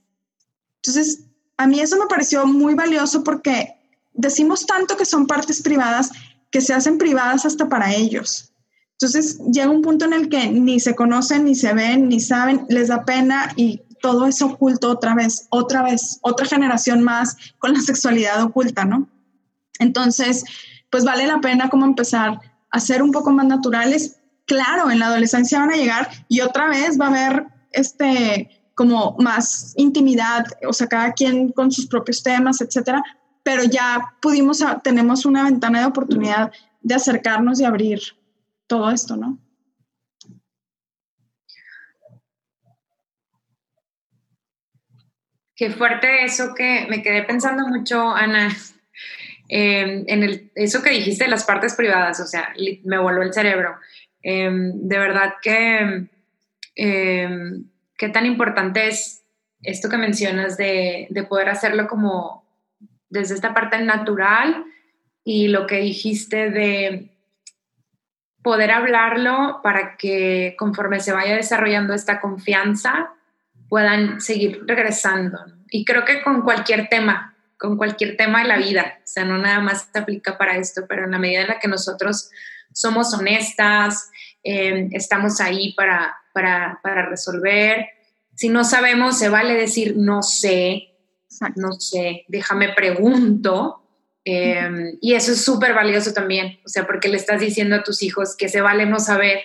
Entonces, 0.76 1.24
a 1.56 1.66
mí 1.66 1.80
eso 1.80 1.98
me 1.98 2.06
pareció 2.06 2.46
muy 2.46 2.74
valioso 2.74 3.22
porque 3.22 3.74
decimos 4.14 4.66
tanto 4.66 4.96
que 4.96 5.04
son 5.04 5.26
partes 5.26 5.60
privadas 5.62 6.10
que 6.50 6.60
se 6.60 6.72
hacen 6.72 6.96
privadas 6.96 7.44
hasta 7.44 7.68
para 7.68 7.94
ellos. 7.94 8.52
Entonces 9.00 9.40
llega 9.50 9.70
un 9.70 9.80
punto 9.80 10.04
en 10.04 10.12
el 10.12 10.28
que 10.28 10.50
ni 10.50 10.78
se 10.78 10.94
conocen, 10.94 11.44
ni 11.46 11.54
se 11.54 11.72
ven, 11.72 12.10
ni 12.10 12.20
saben, 12.20 12.66
les 12.68 12.88
da 12.88 13.06
pena 13.06 13.50
y 13.56 13.80
todo 14.02 14.26
es 14.26 14.42
oculto 14.42 14.90
otra 14.90 15.14
vez, 15.14 15.46
otra 15.48 15.82
vez, 15.82 16.18
otra 16.20 16.44
generación 16.44 17.02
más 17.02 17.34
con 17.58 17.72
la 17.72 17.80
sexualidad 17.80 18.42
oculta, 18.42 18.84
¿no? 18.84 19.08
Entonces, 19.78 20.44
pues 20.90 21.04
vale 21.04 21.26
la 21.26 21.40
pena 21.40 21.70
como 21.70 21.86
empezar 21.86 22.40
a 22.70 22.78
ser 22.78 23.02
un 23.02 23.10
poco 23.10 23.30
más 23.30 23.46
naturales. 23.46 24.20
Claro, 24.44 24.90
en 24.90 24.98
la 24.98 25.06
adolescencia 25.06 25.60
van 25.60 25.70
a 25.70 25.76
llegar 25.76 26.10
y 26.28 26.42
otra 26.42 26.68
vez 26.68 27.00
va 27.00 27.06
a 27.06 27.08
haber 27.08 27.46
este 27.72 28.50
como 28.74 29.16
más 29.18 29.72
intimidad, 29.76 30.44
o 30.68 30.74
sea, 30.74 30.88
cada 30.88 31.12
quien 31.12 31.52
con 31.52 31.72
sus 31.72 31.86
propios 31.86 32.22
temas, 32.22 32.60
etcétera, 32.60 33.02
pero 33.42 33.64
ya 33.64 34.14
pudimos, 34.20 34.62
tenemos 34.82 35.24
una 35.24 35.44
ventana 35.44 35.80
de 35.80 35.86
oportunidad 35.86 36.52
de 36.82 36.94
acercarnos 36.94 37.60
y 37.60 37.64
abrir 37.64 38.00
todo 38.70 38.88
esto, 38.92 39.16
¿no? 39.16 39.36
Qué 45.56 45.70
fuerte 45.70 46.24
eso 46.24 46.54
que 46.54 46.86
me 46.88 47.02
quedé 47.02 47.24
pensando 47.24 47.66
mucho, 47.66 48.14
Ana, 48.14 48.48
em, 49.48 50.04
en 50.06 50.50
eso 50.54 50.82
que 50.84 50.90
dijiste 50.90 51.24
de 51.24 51.30
las 51.30 51.44
partes 51.44 51.74
privadas, 51.74 52.20
o 52.20 52.26
sea, 52.26 52.54
me 52.84 52.96
voló 52.96 53.22
el 53.22 53.34
cerebro. 53.34 53.76
Em, 54.22 54.72
de 54.88 54.98
verdad 54.98 55.34
que 55.42 56.08
em, 56.76 57.64
qué 57.98 58.08
tan 58.08 58.24
importante 58.24 58.86
es 58.86 59.24
esto 59.62 59.88
que 59.88 59.98
mencionas 59.98 60.56
de, 60.56 61.08
de, 61.10 61.24
poder 61.24 61.48
hacerlo 61.48 61.88
como 61.88 62.44
desde 63.08 63.34
esta 63.34 63.52
parte 63.52 63.82
natural 63.82 64.64
y 65.24 65.48
lo 65.48 65.66
que 65.66 65.80
dijiste 65.80 66.50
de 66.50 67.09
poder 68.42 68.70
hablarlo 68.70 69.60
para 69.62 69.96
que 69.96 70.54
conforme 70.58 71.00
se 71.00 71.12
vaya 71.12 71.36
desarrollando 71.36 71.94
esta 71.94 72.20
confianza 72.20 73.12
puedan 73.68 74.20
seguir 74.20 74.62
regresando. 74.66 75.38
Y 75.70 75.84
creo 75.84 76.04
que 76.04 76.22
con 76.22 76.42
cualquier 76.42 76.88
tema, 76.88 77.36
con 77.56 77.76
cualquier 77.76 78.16
tema 78.16 78.42
de 78.42 78.48
la 78.48 78.58
vida, 78.58 78.98
o 78.98 79.06
sea, 79.06 79.24
no 79.24 79.38
nada 79.38 79.60
más 79.60 79.88
se 79.92 79.98
aplica 79.98 80.36
para 80.36 80.56
esto, 80.56 80.86
pero 80.88 81.04
en 81.04 81.12
la 81.12 81.18
medida 81.18 81.42
en 81.42 81.48
la 81.48 81.58
que 81.58 81.68
nosotros 81.68 82.30
somos 82.72 83.14
honestas, 83.14 84.10
eh, 84.42 84.88
estamos 84.92 85.40
ahí 85.40 85.72
para, 85.74 86.16
para, 86.32 86.80
para 86.82 87.06
resolver. 87.06 87.86
Si 88.34 88.48
no 88.48 88.64
sabemos, 88.64 89.18
se 89.18 89.28
vale 89.28 89.54
decir 89.54 89.96
no 89.96 90.22
sé, 90.22 90.94
no 91.56 91.72
sé, 91.72 92.24
déjame 92.28 92.70
pregunto. 92.70 93.79
Eh, 94.32 94.96
y 95.00 95.14
eso 95.14 95.32
es 95.32 95.44
súper 95.44 95.74
valioso 95.74 96.12
también, 96.12 96.60
o 96.64 96.68
sea, 96.68 96.86
porque 96.86 97.08
le 97.08 97.16
estás 97.16 97.40
diciendo 97.40 97.74
a 97.74 97.82
tus 97.82 98.00
hijos 98.00 98.36
que 98.36 98.48
se 98.48 98.60
vale 98.60 98.86
no 98.86 99.00
saber 99.00 99.40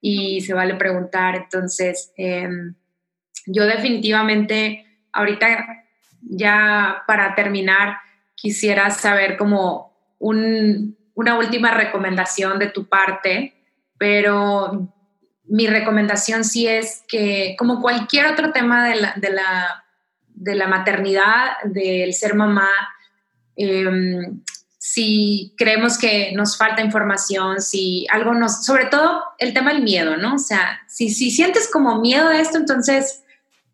y 0.00 0.40
se 0.40 0.54
vale 0.54 0.76
preguntar. 0.76 1.36
Entonces, 1.36 2.10
eh, 2.16 2.48
yo 3.44 3.66
definitivamente, 3.66 4.86
ahorita 5.12 5.66
ya 6.22 7.02
para 7.06 7.34
terminar, 7.34 7.98
quisiera 8.34 8.88
saber 8.90 9.36
como 9.36 9.92
una 10.18 11.38
última 11.38 11.72
recomendación 11.72 12.58
de 12.58 12.68
tu 12.68 12.88
parte, 12.88 13.52
pero 13.98 14.90
mi 15.44 15.66
recomendación 15.66 16.44
sí 16.44 16.66
es 16.66 17.04
que, 17.08 17.56
como 17.58 17.82
cualquier 17.82 18.24
otro 18.28 18.52
tema 18.52 18.88
de 18.88 18.94
la, 18.94 19.12
de 19.16 19.30
la, 19.30 19.84
de 20.28 20.54
la 20.54 20.66
maternidad, 20.66 21.58
del 21.64 22.14
ser 22.14 22.34
mamá, 22.34 22.70
em, 23.56 24.40
si 24.78 25.54
creemos 25.56 25.96
que 25.96 26.32
nos 26.32 26.58
falta 26.58 26.82
información, 26.82 27.60
si 27.60 28.06
algo 28.10 28.34
nos, 28.34 28.64
sobre 28.64 28.86
todo 28.86 29.22
el 29.38 29.54
tema 29.54 29.72
del 29.72 29.82
miedo, 29.82 30.16
¿no? 30.16 30.34
O 30.34 30.38
sea, 30.38 30.80
si, 30.88 31.10
si 31.10 31.30
sientes 31.30 31.70
como 31.70 32.00
miedo 32.00 32.28
a 32.28 32.40
esto, 32.40 32.58
entonces 32.58 33.24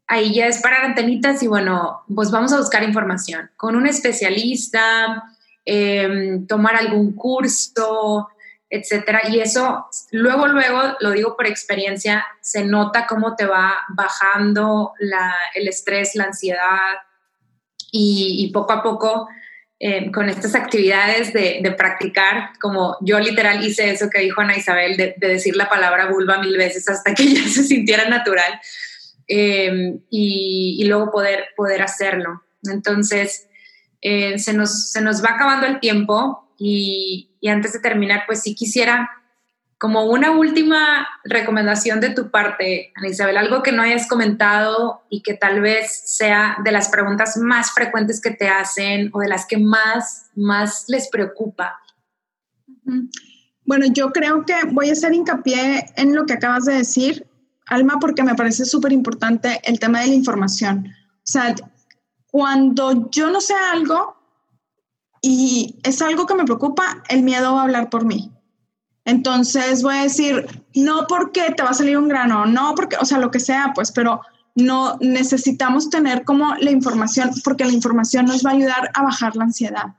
ahí 0.06 0.34
ya 0.34 0.46
es 0.46 0.60
para 0.60 0.84
antenitas 0.84 1.42
y 1.42 1.46
bueno, 1.46 2.02
pues 2.12 2.30
vamos 2.30 2.52
a 2.52 2.58
buscar 2.58 2.82
información 2.82 3.50
con 3.56 3.76
un 3.76 3.86
especialista, 3.86 5.22
em, 5.64 6.46
tomar 6.46 6.74
algún 6.74 7.12
curso, 7.12 8.28
etcétera. 8.70 9.28
Y 9.28 9.40
eso, 9.40 9.86
luego, 10.12 10.46
luego, 10.46 10.96
lo 11.00 11.10
digo 11.10 11.36
por 11.36 11.46
experiencia, 11.46 12.24
se 12.40 12.64
nota 12.64 13.06
cómo 13.06 13.36
te 13.36 13.44
va 13.46 13.78
bajando 13.88 14.94
el 15.54 15.68
estrés, 15.68 16.14
la 16.14 16.24
ansiedad 16.24 16.94
y, 17.92 18.50
poco 18.52 18.72
a 18.72 18.82
poco 18.82 19.28
em, 19.80 20.12
con 20.12 20.28
estas 20.28 20.54
actividades 20.54 21.32
de, 21.32 21.74
practicar, 21.76 22.52
como 22.60 22.96
yo 23.00 23.18
literal 23.18 23.64
hice 23.64 23.90
eso 23.90 24.08
que 24.08 24.20
dijo 24.20 24.40
Ana 24.40 24.56
Isabel, 24.56 24.96
de, 24.96 25.14
de 25.16 25.28
decir 25.28 25.56
la 25.56 25.68
palabra 25.68 26.06
vulva 26.06 26.38
mil 26.38 26.56
veces 26.56 26.88
hasta 26.88 27.14
que 27.14 27.26
ya 27.34 27.42
se 27.48 27.64
sintiera 27.64 28.08
natural 28.08 28.60
Em, 29.32 30.00
y, 30.10 30.84
luego 30.88 31.12
poder, 31.12 31.50
poder 31.56 31.82
hacerlo. 31.82 32.42
Entonces, 32.64 33.46
eh, 34.00 34.36
se, 34.40 34.52
nos, 34.52 34.90
se 34.90 35.00
nos 35.02 35.22
va 35.22 35.34
acabando 35.34 35.68
el 35.68 35.78
tiempo 35.78 36.52
y, 36.58 37.30
y 37.40 37.48
antes 37.48 37.72
de 37.72 37.78
terminar, 37.78 38.24
pues 38.26 38.42
sí 38.42 38.56
quisiera 38.56 39.08
como 39.80 40.04
una 40.04 40.32
última 40.32 41.08
recomendación 41.24 42.00
de 42.00 42.10
tu 42.10 42.30
parte, 42.30 42.92
Ana 42.96 43.08
Isabel, 43.08 43.38
algo 43.38 43.62
que 43.62 43.72
no 43.72 43.80
hayas 43.80 44.06
comentado 44.06 45.04
y 45.08 45.22
que 45.22 45.32
tal 45.32 45.62
vez 45.62 46.02
sea 46.04 46.58
de 46.62 46.70
las 46.70 46.90
preguntas 46.90 47.38
más 47.38 47.72
frecuentes 47.72 48.20
que 48.20 48.30
te 48.30 48.46
hacen 48.46 49.08
o 49.14 49.20
de 49.20 49.28
las 49.28 49.46
que 49.46 49.56
más, 49.56 50.28
más 50.36 50.84
les 50.88 51.08
preocupa. 51.08 51.80
Bueno, 53.64 53.86
yo 53.90 54.10
creo 54.10 54.44
que 54.44 54.54
voy 54.70 54.90
a 54.90 54.92
hacer 54.92 55.14
hincapié 55.14 55.86
en 55.96 56.14
lo 56.14 56.26
que 56.26 56.34
acabas 56.34 56.66
de 56.66 56.74
decir. 56.74 57.26
Alma, 57.66 57.96
porque 57.98 58.22
me 58.22 58.34
parece 58.34 58.66
súper 58.66 58.92
importante 58.92 59.62
el 59.64 59.80
tema 59.80 60.02
de 60.02 60.08
la 60.08 60.14
información. 60.14 60.88
O 60.88 61.20
sea, 61.24 61.54
cuando 62.26 63.08
yo 63.10 63.30
no 63.30 63.40
sé 63.40 63.54
algo 63.54 64.14
y 65.22 65.78
es 65.84 66.02
algo 66.02 66.26
que 66.26 66.34
me 66.34 66.44
preocupa, 66.44 67.02
el 67.08 67.22
miedo 67.22 67.54
va 67.54 67.60
a 67.60 67.64
hablar 67.64 67.88
por 67.88 68.04
mí. 68.04 68.29
Entonces 69.10 69.82
voy 69.82 69.96
a 69.96 70.02
decir, 70.02 70.46
no 70.76 71.06
porque 71.08 71.52
te 71.56 71.64
va 71.64 71.70
a 71.70 71.74
salir 71.74 71.98
un 71.98 72.06
grano, 72.06 72.46
no 72.46 72.76
porque, 72.76 72.96
o 73.00 73.04
sea, 73.04 73.18
lo 73.18 73.32
que 73.32 73.40
sea, 73.40 73.72
pues, 73.74 73.90
pero 73.90 74.20
no 74.54 74.98
necesitamos 75.00 75.90
tener 75.90 76.24
como 76.24 76.54
la 76.54 76.70
información, 76.70 77.32
porque 77.42 77.64
la 77.64 77.72
información 77.72 78.26
nos 78.26 78.46
va 78.46 78.50
a 78.50 78.54
ayudar 78.54 78.90
a 78.94 79.02
bajar 79.02 79.34
la 79.34 79.44
ansiedad. 79.44 79.96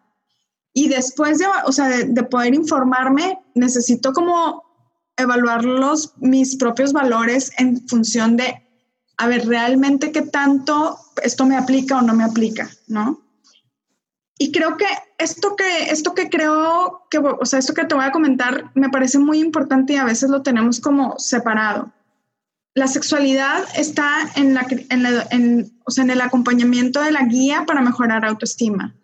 Y 0.74 0.88
después 0.88 1.40
de, 1.40 1.46
o 1.66 1.74
sea, 1.74 1.90
de, 1.90 2.06
de 2.06 2.24
poder 2.24 2.56
informarme, 2.56 3.38
necesito 3.54 4.14
como 4.14 4.64
evaluar 5.18 5.66
los, 5.66 6.14
mis 6.18 6.56
propios 6.56 6.94
valores 6.94 7.52
en 7.58 7.86
función 7.90 8.38
de, 8.38 8.66
a 9.18 9.28
ver, 9.28 9.46
realmente 9.46 10.14
qué 10.14 10.22
tanto 10.22 10.98
esto 11.22 11.46
me 11.46 11.58
aplica 11.58 11.98
o 11.98 12.02
no 12.02 12.14
me 12.14 12.24
aplica, 12.24 12.70
¿no? 12.88 13.20
Y 14.42 14.52
creo 14.52 14.76
que 14.76 14.88
esto 15.20 15.56
que, 15.56 15.92
esto 15.92 16.16
que 16.16 16.28
creo 16.28 17.04
que, 17.12 17.20
o 17.20 17.46
sea, 17.46 17.60
esto 17.60 17.76
que 17.76 17.86
te 17.86 17.94
voy 17.94 18.06
a 18.06 18.12
comentar 18.12 18.72
me 18.74 18.90
parece 18.90 19.20
muy 19.20 19.38
importante 19.40 19.94
y 19.94 19.98
a 19.98 20.04
veces 20.04 20.32
lo 20.32 20.42
tenemos 20.42 20.80
como 20.80 21.20
separado. 21.20 21.92
La 22.74 22.88
sexualidad 22.88 23.64
está 23.76 24.32
en, 24.36 24.56
la, 24.56 24.66
en, 25.30 25.72
o 25.86 25.92
sea, 25.92 26.06
en 26.06 26.10
el 26.10 26.22
acompañamiento 26.22 27.04
de 27.04 27.12
la 27.12 27.26
guía 27.26 27.66
para 27.68 27.82
mejorar 27.82 28.26
autoestima. 28.26 28.96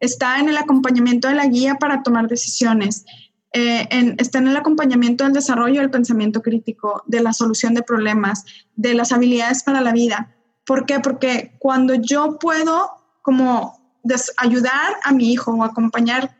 Está 0.00 0.40
en 0.40 0.48
el 0.48 0.56
acompañamiento 0.56 1.28
de 1.28 1.34
la 1.34 1.46
guía 1.46 1.74
para 1.74 2.02
tomar 2.02 2.26
decisiones 2.26 3.04
eh, 3.52 4.16
está 4.18 4.38
en 4.38 4.48
el 4.48 4.56
acompañamiento 4.56 5.24
del 5.24 5.34
desarrollo 5.34 5.80
del 5.80 5.90
pensamiento 5.90 6.40
crítico, 6.40 7.02
de 7.06 7.20
la 7.20 7.34
solución 7.34 7.74
de 7.74 7.82
problemas, 7.82 8.44
de 8.76 8.94
las 8.94 9.12
habilidades 9.12 9.62
para 9.62 9.82
la 9.82 9.92
vida. 9.92 10.34
¿Por 10.64 10.86
qué? 10.86 11.00
Porque 11.00 11.54
cuando 11.58 11.94
yo 11.94 12.38
puedo 12.38 12.90
como 13.22 13.85
ayudar 14.36 14.96
a 15.02 15.12
mi 15.12 15.32
hijo 15.32 15.52
o 15.52 15.64
acompañar, 15.64 16.36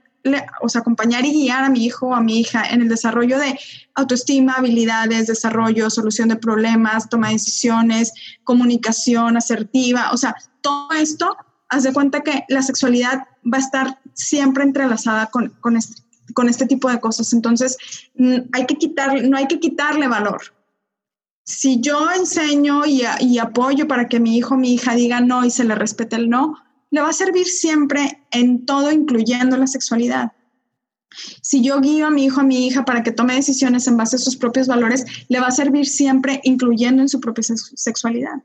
o 0.60 0.68
sea, 0.68 0.80
acompañar 0.80 1.24
y 1.24 1.32
guiar 1.32 1.64
a 1.64 1.70
mi 1.70 1.84
hijo 1.84 2.08
o 2.08 2.14
a 2.14 2.20
mi 2.20 2.40
hija 2.40 2.68
en 2.68 2.82
el 2.82 2.88
desarrollo 2.88 3.38
de 3.38 3.58
autoestima, 3.94 4.54
habilidades, 4.54 5.26
desarrollo, 5.26 5.90
solución 5.90 6.28
de 6.28 6.36
problemas, 6.36 7.08
toma 7.08 7.28
de 7.28 7.34
decisiones, 7.34 8.12
comunicación 8.44 9.36
asertiva, 9.36 10.10
o 10.12 10.16
sea, 10.16 10.34
todo 10.60 10.90
esto 10.92 11.36
haz 11.68 11.82
de 11.82 11.92
cuenta 11.92 12.22
que 12.22 12.44
la 12.48 12.62
sexualidad 12.62 13.26
va 13.44 13.58
a 13.58 13.60
estar 13.60 13.98
siempre 14.14 14.64
entrelazada 14.64 15.26
con, 15.26 15.50
con, 15.60 15.76
este, 15.76 16.02
con 16.34 16.48
este 16.48 16.66
tipo 16.66 16.90
de 16.90 17.00
cosas. 17.00 17.32
Entonces, 17.32 17.76
hay 18.52 18.66
que 18.66 18.76
quitar, 18.76 19.22
no 19.24 19.36
hay 19.36 19.46
que 19.46 19.60
quitarle 19.60 20.08
valor. 20.08 20.40
Si 21.44 21.80
yo 21.80 22.10
enseño 22.10 22.86
y, 22.86 23.02
y 23.20 23.38
apoyo 23.38 23.86
para 23.86 24.08
que 24.08 24.18
mi 24.18 24.36
hijo 24.36 24.54
o 24.54 24.58
mi 24.58 24.74
hija 24.74 24.94
diga 24.94 25.20
no 25.20 25.44
y 25.44 25.50
se 25.50 25.64
le 25.64 25.76
respete 25.76 26.16
el 26.16 26.28
no, 26.28 26.56
le 26.90 27.00
va 27.00 27.08
a 27.08 27.12
servir 27.12 27.46
siempre 27.46 28.22
en 28.30 28.64
todo, 28.64 28.92
incluyendo 28.92 29.56
la 29.56 29.66
sexualidad. 29.66 30.32
Si 31.40 31.62
yo 31.62 31.80
guío 31.80 32.06
a 32.06 32.10
mi 32.10 32.24
hijo, 32.24 32.40
a 32.40 32.44
mi 32.44 32.66
hija 32.66 32.84
para 32.84 33.02
que 33.02 33.12
tome 33.12 33.34
decisiones 33.34 33.86
en 33.86 33.96
base 33.96 34.16
a 34.16 34.18
sus 34.18 34.36
propios 34.36 34.66
valores, 34.66 35.04
le 35.28 35.40
va 35.40 35.48
a 35.48 35.52
servir 35.52 35.86
siempre, 35.86 36.40
incluyendo 36.44 37.02
en 37.02 37.08
su 37.08 37.20
propia 37.20 37.44
sexualidad. 37.74 38.42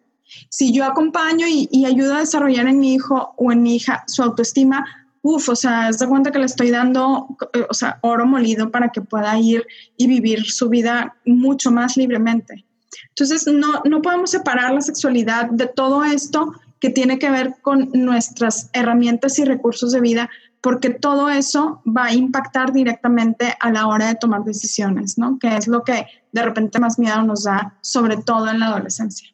Si 0.50 0.72
yo 0.72 0.86
acompaño 0.86 1.46
y, 1.48 1.86
ayudo 1.86 2.16
a 2.16 2.20
desarrollar 2.20 2.68
en 2.68 2.80
mi 2.80 2.94
hijo 2.94 3.34
o 3.38 3.52
en 3.52 3.62
mi 3.62 3.76
hija 3.76 4.04
su 4.08 4.24
autoestima, 4.24 4.86
uff, 5.22 5.50
o 5.50 5.56
sea, 5.56 5.90
es 5.90 6.00
de 6.00 6.08
cuenta 6.08 6.32
que 6.32 6.40
le 6.40 6.46
estoy 6.46 6.72
dando, 6.72 7.38
eh, 7.54 7.66
o 7.70 7.74
sea, 7.74 8.00
oro 8.02 8.26
molido 8.26 8.72
para 8.72 8.90
que 8.90 9.02
pueda 9.02 9.38
ir 9.38 9.68
y 9.98 10.08
vivir 10.08 10.46
su 10.46 10.70
vida 10.70 11.16
mucho 11.26 11.72
más 11.72 11.98
libremente. 11.98 12.66
Entonces, 13.10 13.46
no, 13.48 13.82
no 13.84 14.02
podemos 14.02 14.32
separar 14.32 14.74
la 14.74 14.82
sexualidad 14.82 15.50
de 15.50 15.68
todo 15.68 16.04
esto 16.04 16.54
que 16.82 16.90
tiene 16.90 17.20
que 17.20 17.30
ver 17.30 17.56
con 17.62 17.92
nuestras 17.94 18.70
herramientas 18.74 19.38
y 19.38 19.46
recursos 19.46 19.92
de 19.92 20.02
vida, 20.02 20.30
porque 20.62 20.90
todo 20.90 21.30
eso 21.30 21.82
va 21.86 22.06
a 22.06 22.14
impactar 22.14 22.74
directamente 22.74 23.54
a 23.60 23.72
la 23.72 23.88
hora 23.88 24.08
de 24.08 24.16
tomar 24.16 24.44
decisiones, 24.44 25.18
¿no? 25.18 25.38
Que 25.40 25.56
es 25.56 25.68
lo 25.68 25.84
que 25.84 26.08
de 26.32 26.42
repente 26.42 26.80
más 26.80 26.98
miedo 26.98 27.22
nos 27.22 27.44
da, 27.44 27.78
sobre 27.82 28.18
todo 28.18 28.50
en 28.50 28.60
la 28.60 28.68
adolescencia. 28.68 29.30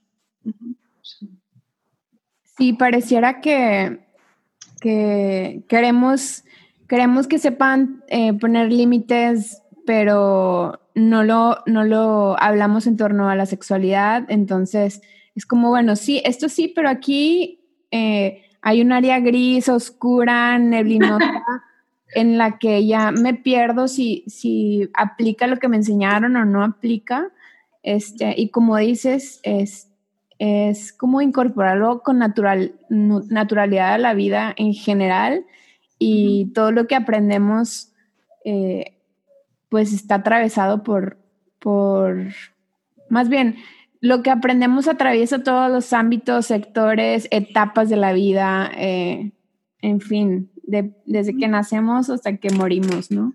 Sí, 2.58 2.74
pareciera 2.74 3.40
que, 3.40 4.06
que 4.82 5.64
queremos, 5.70 6.44
queremos 6.90 7.28
que 7.28 7.40
sepan 7.40 8.04
eh, 8.10 8.34
poner 8.34 8.74
límites, 8.74 9.62
pero 9.86 10.82
no 10.96 11.24
lo, 11.24 11.60
no 11.66 11.86
lo 11.86 12.38
hablamos 12.42 12.88
en 12.88 12.98
torno 12.98 13.30
a 13.30 13.36
la 13.36 13.46
sexualidad, 13.46 14.26
entonces 14.28 15.02
es 15.38 15.46
como, 15.46 15.70
bueno, 15.70 15.96
sí, 15.96 16.20
esto 16.26 16.50
sí, 16.50 16.68
pero 16.68 16.90
aquí 16.90 17.60
eh, 17.92 18.42
hay 18.62 18.82
un 18.82 18.92
área 18.92 19.20
gris, 19.20 19.70
oscura, 19.70 20.58
neblinosa, 20.58 21.44
en 22.16 22.40
la 22.40 22.58
que 22.58 22.88
ya 22.88 23.12
me 23.12 23.36
pierdo 23.36 23.88
si, 23.88 24.24
si 24.26 24.90
aplica 24.96 25.46
lo 25.46 25.58
que 25.58 25.68
me 25.68 25.78
enseñaron 25.78 26.36
o 26.38 26.44
no 26.44 26.64
aplica. 26.64 27.30
Este, 27.84 28.34
y 28.36 28.50
como 28.50 28.78
dices, 28.78 29.40
es, 29.44 29.92
es 30.40 30.92
como 30.92 31.22
incorporarlo 31.22 32.02
con 32.02 32.18
natural, 32.18 32.74
naturalidad 32.90 33.94
a 33.94 34.00
la 34.00 34.16
vida 34.16 34.56
en 34.58 34.74
general 34.74 35.46
y 36.00 36.52
todo 36.56 36.72
lo 36.72 36.88
que 36.88 36.96
aprendemos 36.96 37.94
eh, 38.44 38.98
pues 39.70 39.94
está 39.94 40.16
atravesado 40.16 40.82
por, 40.82 41.20
por, 41.60 42.30
más 43.08 43.30
bien, 43.30 43.58
lo 44.02 44.22
que 44.22 44.30
aprendemos 44.30 44.88
atraviesa 44.88 45.44
todos 45.44 45.72
los 45.72 45.94
ámbitos, 45.94 46.48
sectores, 46.48 47.28
etapas 47.32 47.90
de 47.90 47.98
la 47.98 48.14
vida, 48.14 48.72
eh, 48.76 49.32
en 49.82 50.02
fin, 50.02 50.52
desde 50.64 51.36
que 51.36 51.48
nacemos 51.48 52.10
hasta 52.10 52.38
que 52.38 52.50
morimos, 52.52 53.10
¿no? 53.12 53.34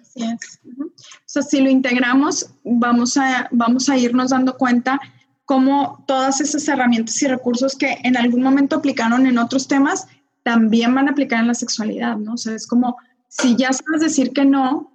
Así 0.00 0.24
es. 0.24 0.60
O 0.78 0.92
sea, 1.24 1.42
si 1.42 1.60
lo 1.60 1.70
integramos, 1.70 2.50
vamos 2.64 3.16
a, 3.16 3.48
vamos 3.52 3.88
a 3.88 3.96
irnos 3.96 4.30
dando 4.30 4.56
cuenta 4.56 5.00
cómo 5.44 6.04
todas 6.06 6.40
esas 6.40 6.66
herramientas 6.68 7.22
y 7.22 7.28
recursos 7.28 7.76
que 7.76 7.98
en 8.02 8.16
algún 8.16 8.42
momento 8.42 8.76
aplicaron 8.76 9.26
en 9.26 9.38
otros 9.38 9.68
temas, 9.68 10.08
también 10.42 10.94
van 10.94 11.08
a 11.08 11.12
aplicar 11.12 11.40
en 11.40 11.48
la 11.48 11.54
sexualidad, 11.54 12.16
¿no? 12.16 12.34
O 12.34 12.36
sea, 12.36 12.54
es 12.54 12.66
como 12.66 12.96
si 13.28 13.56
ya 13.56 13.72
sabes 13.72 14.00
decir 14.00 14.32
que 14.32 14.44
no 14.44 14.92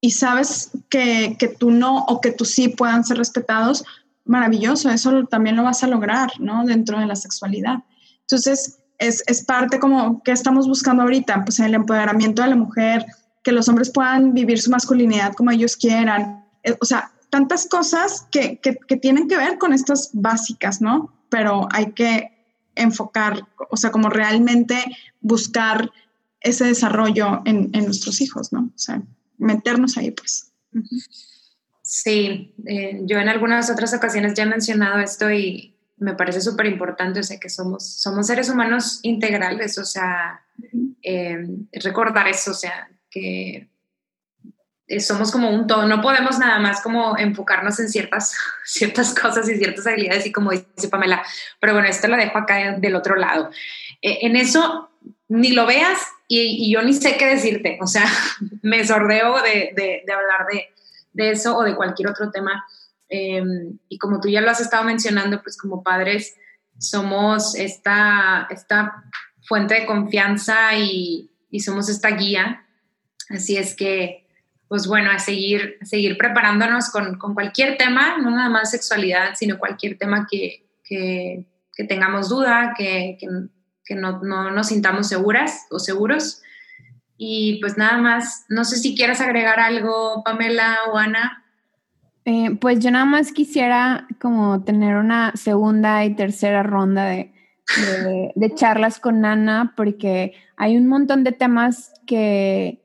y 0.00 0.10
sabes 0.10 0.70
que, 0.88 1.36
que 1.38 1.48
tú 1.48 1.70
no 1.70 2.04
o 2.04 2.20
que 2.20 2.32
tú 2.32 2.44
sí 2.44 2.68
puedan 2.68 3.04
ser 3.04 3.18
respetados, 3.18 3.84
maravilloso, 4.28 4.90
eso 4.90 5.24
también 5.24 5.56
lo 5.56 5.64
vas 5.64 5.82
a 5.82 5.88
lograr, 5.88 6.30
¿no? 6.38 6.64
Dentro 6.64 6.98
de 7.00 7.06
la 7.06 7.16
sexualidad. 7.16 7.78
Entonces, 8.20 8.78
es, 8.98 9.22
es 9.26 9.44
parte 9.44 9.78
como 9.78 10.22
que 10.22 10.32
estamos 10.32 10.68
buscando 10.68 11.02
ahorita, 11.02 11.44
pues 11.44 11.60
el 11.60 11.74
empoderamiento 11.74 12.42
de 12.42 12.48
la 12.48 12.56
mujer, 12.56 13.06
que 13.42 13.52
los 13.52 13.68
hombres 13.68 13.90
puedan 13.90 14.34
vivir 14.34 14.60
su 14.60 14.70
masculinidad 14.70 15.32
como 15.32 15.50
ellos 15.50 15.76
quieran, 15.76 16.44
eh, 16.62 16.76
o 16.80 16.84
sea, 16.84 17.12
tantas 17.30 17.66
cosas 17.66 18.26
que, 18.30 18.58
que, 18.60 18.76
que, 18.76 18.96
tienen 18.96 19.28
que 19.28 19.36
ver 19.36 19.58
con 19.58 19.72
estas 19.72 20.10
básicas, 20.12 20.80
¿no? 20.80 21.14
Pero 21.28 21.68
hay 21.72 21.92
que 21.92 22.30
enfocar, 22.74 23.46
o 23.70 23.76
sea, 23.76 23.90
como 23.90 24.08
realmente 24.08 24.84
buscar 25.20 25.90
ese 26.40 26.64
desarrollo 26.64 27.42
en, 27.44 27.70
en 27.72 27.84
nuestros 27.84 28.20
hijos, 28.20 28.52
¿no? 28.52 28.60
O 28.60 28.78
sea, 28.78 29.02
meternos 29.36 29.96
ahí, 29.96 30.10
pues. 30.10 30.52
Sí, 31.88 32.54
eh, 32.66 33.00
yo 33.04 33.16
en 33.16 33.30
algunas 33.30 33.70
otras 33.70 33.94
ocasiones 33.94 34.34
ya 34.34 34.42
he 34.42 34.46
mencionado 34.46 34.98
esto 34.98 35.30
y 35.30 35.74
me 35.96 36.12
parece 36.12 36.42
súper 36.42 36.66
importante, 36.66 37.20
o 37.20 37.22
sea, 37.22 37.40
que 37.40 37.48
somos, 37.48 37.82
somos 37.82 38.26
seres 38.26 38.50
humanos 38.50 39.00
integrales, 39.04 39.78
o 39.78 39.86
sea, 39.86 40.44
eh, 41.02 41.46
recordar 41.82 42.28
eso, 42.28 42.50
o 42.50 42.54
sea, 42.54 42.90
que 43.10 43.70
somos 44.98 45.32
como 45.32 45.48
un 45.48 45.66
todo, 45.66 45.86
no 45.86 46.02
podemos 46.02 46.38
nada 46.38 46.58
más 46.58 46.82
como 46.82 47.16
enfocarnos 47.16 47.80
en 47.80 47.88
ciertas, 47.88 48.36
ciertas 48.66 49.14
cosas 49.14 49.48
y 49.48 49.56
ciertas 49.56 49.86
habilidades 49.86 50.26
y 50.26 50.32
como 50.32 50.50
dice 50.50 50.88
Pamela, 50.90 51.24
pero 51.58 51.72
bueno, 51.72 51.88
esto 51.88 52.06
lo 52.06 52.18
dejo 52.18 52.36
acá 52.36 52.76
del 52.76 52.96
otro 52.96 53.16
lado. 53.16 53.48
Eh, 54.02 54.18
en 54.26 54.36
eso 54.36 54.90
ni 55.28 55.52
lo 55.52 55.64
veas 55.64 55.98
y, 56.28 56.70
yo 56.70 56.82
ni 56.82 56.92
sé 56.92 57.16
qué 57.16 57.28
decirte, 57.28 57.78
o 57.80 57.86
sea, 57.86 58.04
me 58.60 58.86
sordeo 58.86 59.40
de, 59.40 60.02
de 60.04 60.12
hablar 60.12 60.46
de, 60.52 60.74
de 61.18 61.32
eso 61.32 61.56
o 61.56 61.64
de 61.64 61.74
cualquier 61.74 62.08
otro 62.08 62.30
tema. 62.30 62.64
Em, 63.08 63.78
y 63.88 63.98
como 63.98 64.20
tú 64.20 64.28
ya 64.28 64.40
lo 64.40 64.50
has 64.50 64.60
estado 64.60 64.84
mencionando, 64.84 65.42
pues 65.42 65.58
como 65.58 65.82
padres 65.82 66.36
somos 66.78 67.56
esta, 67.56 68.46
esta 68.50 69.02
fuente 69.42 69.74
de 69.74 69.86
confianza 69.86 70.74
y, 70.76 71.30
y 71.50 71.60
somos 71.60 71.88
esta 71.88 72.10
guía. 72.10 72.64
Así 73.30 73.56
es 73.56 73.74
que, 73.74 74.26
pues 74.68 74.86
bueno, 74.86 75.10
a 75.10 75.18
seguir, 75.18 75.78
seguir 75.82 76.16
preparándonos 76.16 76.90
con, 76.90 77.18
con, 77.18 77.34
cualquier 77.34 77.76
tema, 77.76 78.18
no 78.18 78.30
nada 78.30 78.48
más 78.48 78.70
sexualidad, 78.70 79.34
sino 79.34 79.58
cualquier 79.58 79.98
tema 79.98 80.26
que, 80.30 80.64
que, 80.84 81.44
que 81.74 81.84
tengamos 81.84 82.28
duda, 82.28 82.74
que, 82.78 83.18
que 83.84 83.94
no, 83.96 84.20
no, 84.22 84.52
nos 84.52 84.68
sintamos 84.68 85.08
seguras 85.08 85.66
o 85.70 85.80
seguros. 85.80 86.42
Y 87.20 87.58
pues 87.60 87.76
nada 87.76 87.98
más, 87.98 88.46
no 88.48 88.64
sé 88.64 88.76
si 88.76 88.94
quieres 88.94 89.20
agregar 89.20 89.58
algo, 89.58 90.22
Pamela 90.24 90.76
o 90.92 90.96
Ana. 90.96 91.44
Eh, 92.24 92.56
pues 92.60 92.78
yo 92.78 92.92
nada 92.92 93.06
más 93.06 93.32
quisiera 93.32 94.06
como 94.20 94.62
tener 94.62 94.96
una 94.96 95.32
segunda 95.34 96.04
y 96.04 96.14
tercera 96.14 96.62
ronda 96.62 97.06
de, 97.06 97.32
de, 98.36 98.54
charlas 98.54 99.00
con 99.00 99.24
Ana, 99.24 99.74
porque 99.76 100.34
hay 100.56 100.76
un 100.76 100.86
montón 100.86 101.24
de 101.24 101.32
temas 101.32 101.92
que, 102.06 102.82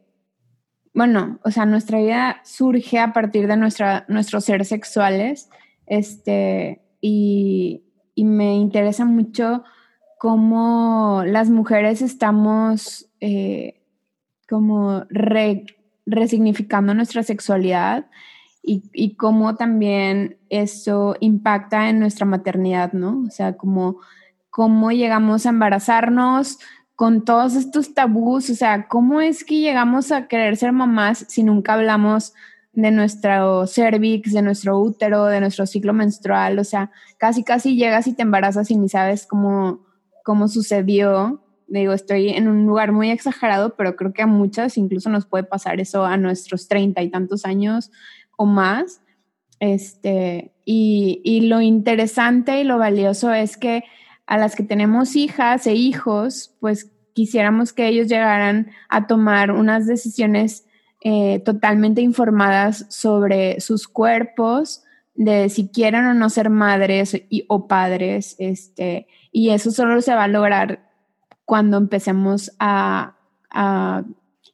bueno, 0.95 1.39
o 1.43 1.51
sea, 1.51 1.67
nuestra 1.67 1.99
vida 1.99 2.41
surge 2.43 2.99
a 2.99 3.13
partir 3.13 3.47
de 3.47 3.57
nuestra, 3.57 4.05
nuestros 4.07 4.45
seres 4.45 4.69
sexuales, 4.69 5.49
este, 5.85 6.81
y, 7.01 7.83
y 8.15 8.23
me 8.23 8.55
interesa 8.55 9.05
mucho 9.05 9.63
cómo 10.17 11.21
las 11.23 11.51
mujeres 11.51 12.01
estamos... 12.01 13.09
Eh, 13.19 13.82
como 14.49 15.05
resignificando 16.05 16.93
nuestra 16.93 17.23
sexualidad 17.23 18.05
y, 18.65 19.15
cómo 19.15 19.55
también 19.55 20.37
eso 20.49 21.17
impacta 21.19 21.89
en 21.89 21.99
nuestra 21.99 22.25
maternidad, 22.25 22.93
¿no? 22.93 23.23
O 23.27 23.29
sea, 23.29 23.57
como 23.57 23.97
cómo 24.49 24.91
llegamos 24.91 25.45
a 25.45 25.49
embarazarnos 25.49 26.59
con 26.95 27.25
todos 27.25 27.55
estos 27.55 27.93
tabús, 27.93 28.49
o 28.49 28.55
sea, 28.55 28.87
cómo 28.87 29.19
es 29.19 29.43
que 29.43 29.59
llegamos 29.59 30.11
a 30.11 30.27
querer 30.27 30.55
ser 30.55 30.71
mamás 30.71 31.25
si 31.27 31.43
nunca 31.43 31.73
hablamos 31.73 32.33
de 32.71 32.91
nuestro 32.91 33.67
cervix, 33.67 34.31
de 34.31 34.41
nuestro 34.41 34.79
útero, 34.79 35.25
de 35.25 35.41
nuestro 35.41 35.65
ciclo 35.65 35.91
menstrual, 35.91 36.57
o 36.59 36.63
sea, 36.63 36.91
casi 37.17 37.43
casi 37.43 37.75
llegas 37.75 38.07
y 38.07 38.13
te 38.13 38.21
embarazas 38.21 38.71
y 38.71 38.77
ni 38.77 38.87
sabes 38.89 39.25
cómo, 39.27 39.81
cómo 40.23 40.47
sucedió 40.47 41.41
digo, 41.67 41.93
estoy 41.93 42.29
en 42.29 42.47
un 42.47 42.65
lugar 42.65 42.91
muy 42.91 43.09
exagerado, 43.11 43.75
pero 43.75 43.95
creo 43.95 44.13
que 44.13 44.21
a 44.21 44.27
muchas 44.27 44.77
incluso 44.77 45.09
nos 45.09 45.25
puede 45.25 45.43
pasar 45.43 45.79
eso 45.79 46.05
a 46.05 46.17
nuestros 46.17 46.67
treinta 46.67 47.01
y 47.01 47.09
tantos 47.09 47.45
años 47.45 47.91
o 48.37 48.45
más. 48.45 49.01
Este, 49.59 50.51
y, 50.65 51.21
y, 51.23 51.41
lo 51.47 51.61
interesante 51.61 52.59
y 52.59 52.63
lo 52.63 52.77
valioso 52.77 53.33
es 53.33 53.55
que 53.55 53.83
a 54.25 54.37
las 54.37 54.55
que 54.55 54.63
tenemos 54.63 55.15
hijas 55.15 55.67
e 55.67 55.73
hijos, 55.73 56.55
pues 56.59 56.91
quisiéramos 57.13 57.71
que 57.73 57.87
ellos 57.87 58.07
llegaran 58.07 58.71
a 58.89 59.07
tomar 59.07 59.51
unas 59.51 59.87
decisiones 59.87 60.65
eh, 61.05 61.39
totalmente 61.39 62.01
informadas 62.01 62.85
sobre 62.89 63.59
sus 63.59 63.87
cuerpos, 63.87 64.83
de 65.15 65.49
si 65.49 65.67
quieren 65.67 66.05
o 66.05 66.13
no 66.13 66.29
ser 66.29 66.49
madres 66.49 67.21
y, 67.29 67.45
o 67.49 67.67
padres, 67.67 68.35
este, 68.39 69.07
y 69.31 69.49
eso 69.49 69.71
solo 69.71 70.01
se 70.01 70.15
va 70.15 70.23
a 70.23 70.27
lograr 70.29 70.92
cuando 71.45 71.77
empecemos 71.77 72.51
a, 72.59 73.15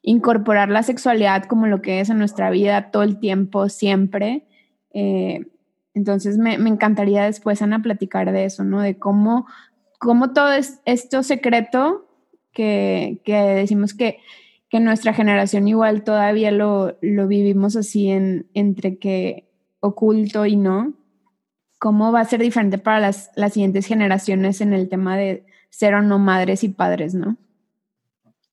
incorporar 0.02 0.70
la 0.70 0.84
sexualidad 0.84 1.46
como 1.46 1.68
lo 1.68 1.82
que 1.82 2.00
es 2.02 2.10
en 2.10 2.18
nuestra 2.20 2.50
vida 2.50 2.92
todo 2.92 3.04
el 3.04 3.20
tiempo, 3.20 3.70
siempre. 3.70 4.46
Eh, 4.94 5.46
entonces 5.94 6.38
me, 6.38 6.56
encantaría 6.56 7.24
después, 7.24 7.62
Ana, 7.62 7.82
platicar 7.82 8.32
de 8.32 8.46
eso, 8.46 8.64
¿no? 8.64 8.82
De 8.82 8.98
cómo, 8.98 9.48
cómo 10.00 10.34
todo 10.34 10.52
es, 10.52 10.82
esto 10.86 11.24
secreto 11.24 12.08
que, 12.52 13.22
decimos 13.26 13.94
que, 13.94 14.20
que, 14.70 14.80
nuestra 14.80 15.14
generación 15.14 15.68
igual 15.68 16.04
todavía 16.04 16.52
lo, 16.52 16.98
lo 17.02 17.28
vivimos 17.28 17.76
así 17.76 18.10
en, 18.10 18.48
entre 18.54 18.98
que 18.98 19.50
oculto 19.80 20.46
y 20.46 20.56
no, 20.56 20.94
cómo 21.80 22.12
va 22.12 22.22
a 22.22 22.26
ser 22.26 22.42
diferente 22.42 22.78
para 22.78 23.00
las, 23.00 23.32
las 23.36 23.54
siguientes 23.54 23.86
generaciones 23.86 24.62
en 24.62 24.74
el 24.74 24.90
tema 24.90 25.18
de 25.18 25.46
ser 25.70 25.94
o 25.94 26.02
no 26.02 26.20
madres 26.20 26.64
y 26.64 26.70
padres, 26.70 27.14
¿no? 27.14 27.38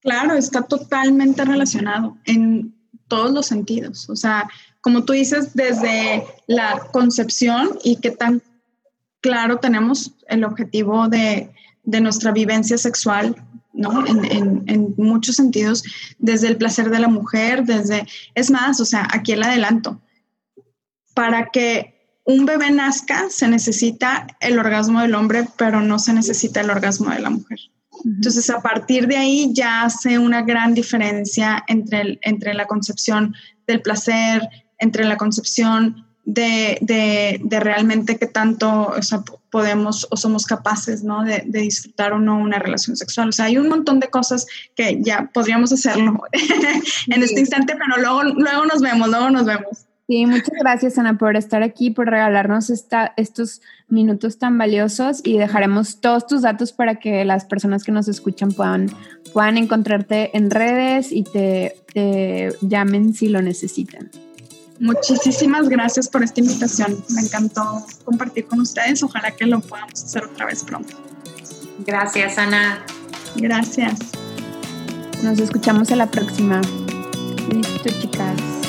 Claro, 0.00 0.34
está 0.34 0.62
totalmente 0.62 1.44
relacionado 1.44 2.16
en 2.24 2.74
todos 3.08 3.32
los 3.32 3.46
sentidos. 3.46 4.08
O 4.08 4.16
sea, 4.16 4.48
como 4.80 5.04
tú 5.04 5.12
dices, 5.12 5.54
desde 5.54 6.24
la 6.46 6.78
concepción 6.92 7.78
y 7.82 7.96
qué 7.96 8.12
tan 8.12 8.42
claro 9.20 9.58
tenemos 9.58 10.12
el 10.28 10.44
objetivo 10.44 11.08
de, 11.08 11.52
de 11.82 12.00
nuestra 12.00 12.30
vivencia 12.30 12.78
sexual, 12.78 13.34
¿no? 13.72 14.06
En, 14.06 14.24
en, 14.24 14.62
en, 14.66 14.94
muchos 14.96 15.36
sentidos, 15.36 15.82
desde 16.18 16.48
el 16.48 16.56
placer 16.56 16.90
de 16.90 17.00
la 17.00 17.08
mujer, 17.08 17.64
desde, 17.64 18.06
es 18.34 18.50
más, 18.50 18.80
o 18.80 18.84
sea, 18.84 19.08
aquí 19.12 19.32
el 19.32 19.42
adelanto, 19.42 20.00
para 21.14 21.46
que 21.46 21.95
un 22.26 22.44
bebé 22.44 22.70
nazca, 22.72 23.30
se 23.30 23.48
necesita 23.48 24.26
el 24.40 24.58
orgasmo 24.58 25.00
del 25.00 25.14
hombre, 25.14 25.46
pero 25.56 25.80
no 25.80 25.98
se 25.98 26.12
necesita 26.12 26.60
el 26.60 26.70
orgasmo 26.70 27.10
de 27.10 27.20
la 27.20 27.30
mujer. 27.30 27.58
Entonces, 28.04 28.50
a 28.50 28.60
partir 28.60 29.06
de 29.06 29.16
ahí 29.16 29.50
ya 29.52 29.82
hace 29.82 30.18
una 30.18 30.42
gran 30.42 30.74
diferencia 30.74 31.64
entre, 31.68 32.18
entre 32.22 32.52
la 32.52 32.66
concepción 32.66 33.34
del 33.66 33.80
placer, 33.80 34.48
entre 34.78 35.04
la 35.04 35.16
concepción 35.16 36.04
de, 36.24 36.78
de, 36.80 37.60
realmente 37.60 38.18
qué 38.18 38.26
tanto 38.26 38.92
podemos 39.50 40.08
o 40.10 40.16
somos 40.16 40.44
capaces 40.44 41.04
¿no? 41.04 41.22
de, 41.22 41.44
de, 41.46 41.60
disfrutar 41.60 42.12
o 42.12 42.18
no 42.18 42.36
una 42.36 42.58
relación 42.58 42.96
sexual. 42.96 43.28
O 43.28 43.32
sea, 43.32 43.46
hay 43.46 43.58
un 43.58 43.68
montón 43.68 44.00
de 44.00 44.08
cosas 44.08 44.46
que 44.74 45.00
ya 45.00 45.30
podríamos 45.32 45.72
hacerlo 45.72 46.20
en 47.06 47.22
este 47.22 47.40
instante, 47.40 47.76
pero 47.76 48.02
luego, 48.02 48.24
luego 48.34 48.66
nos 48.66 48.82
vemos, 48.82 49.08
luego 49.08 49.30
nos 49.30 49.46
vemos. 49.46 49.85
Sí, 50.08 50.24
muchas 50.24 50.54
gracias 50.60 50.98
Ana 50.98 51.18
por 51.18 51.36
estar 51.36 51.64
aquí, 51.64 51.90
por 51.90 52.06
regalarnos 52.06 52.70
esta, 52.70 53.12
estos 53.16 53.60
minutos 53.88 54.38
tan 54.38 54.56
valiosos 54.56 55.20
y 55.24 55.36
dejaremos 55.36 56.00
todos 56.00 56.28
tus 56.28 56.42
datos 56.42 56.72
para 56.72 56.96
que 57.00 57.24
las 57.24 57.44
personas 57.44 57.82
que 57.82 57.90
nos 57.90 58.06
escuchan 58.06 58.52
puedan, 58.52 58.88
puedan 59.32 59.58
encontrarte 59.58 60.36
en 60.36 60.50
redes 60.50 61.10
y 61.10 61.24
te, 61.24 61.74
te 61.92 62.50
llamen 62.60 63.14
si 63.14 63.28
lo 63.28 63.42
necesitan. 63.42 64.10
Muchísimas 64.78 65.68
gracias 65.68 66.08
por 66.08 66.22
esta 66.22 66.40
invitación. 66.40 67.02
Me 67.08 67.22
encantó 67.22 67.84
compartir 68.04 68.46
con 68.46 68.60
ustedes. 68.60 69.02
Ojalá 69.02 69.30
que 69.30 69.46
lo 69.46 69.60
podamos 69.60 70.04
hacer 70.04 70.24
otra 70.24 70.46
vez 70.46 70.62
pronto. 70.62 70.96
Gracias, 71.86 72.38
Ana. 72.38 72.84
Gracias. 73.36 73.98
Nos 75.22 75.38
escuchamos 75.38 75.90
en 75.90 75.98
la 75.98 76.10
próxima. 76.10 76.60
Listo, 77.50 77.88
chicas. 78.00 78.65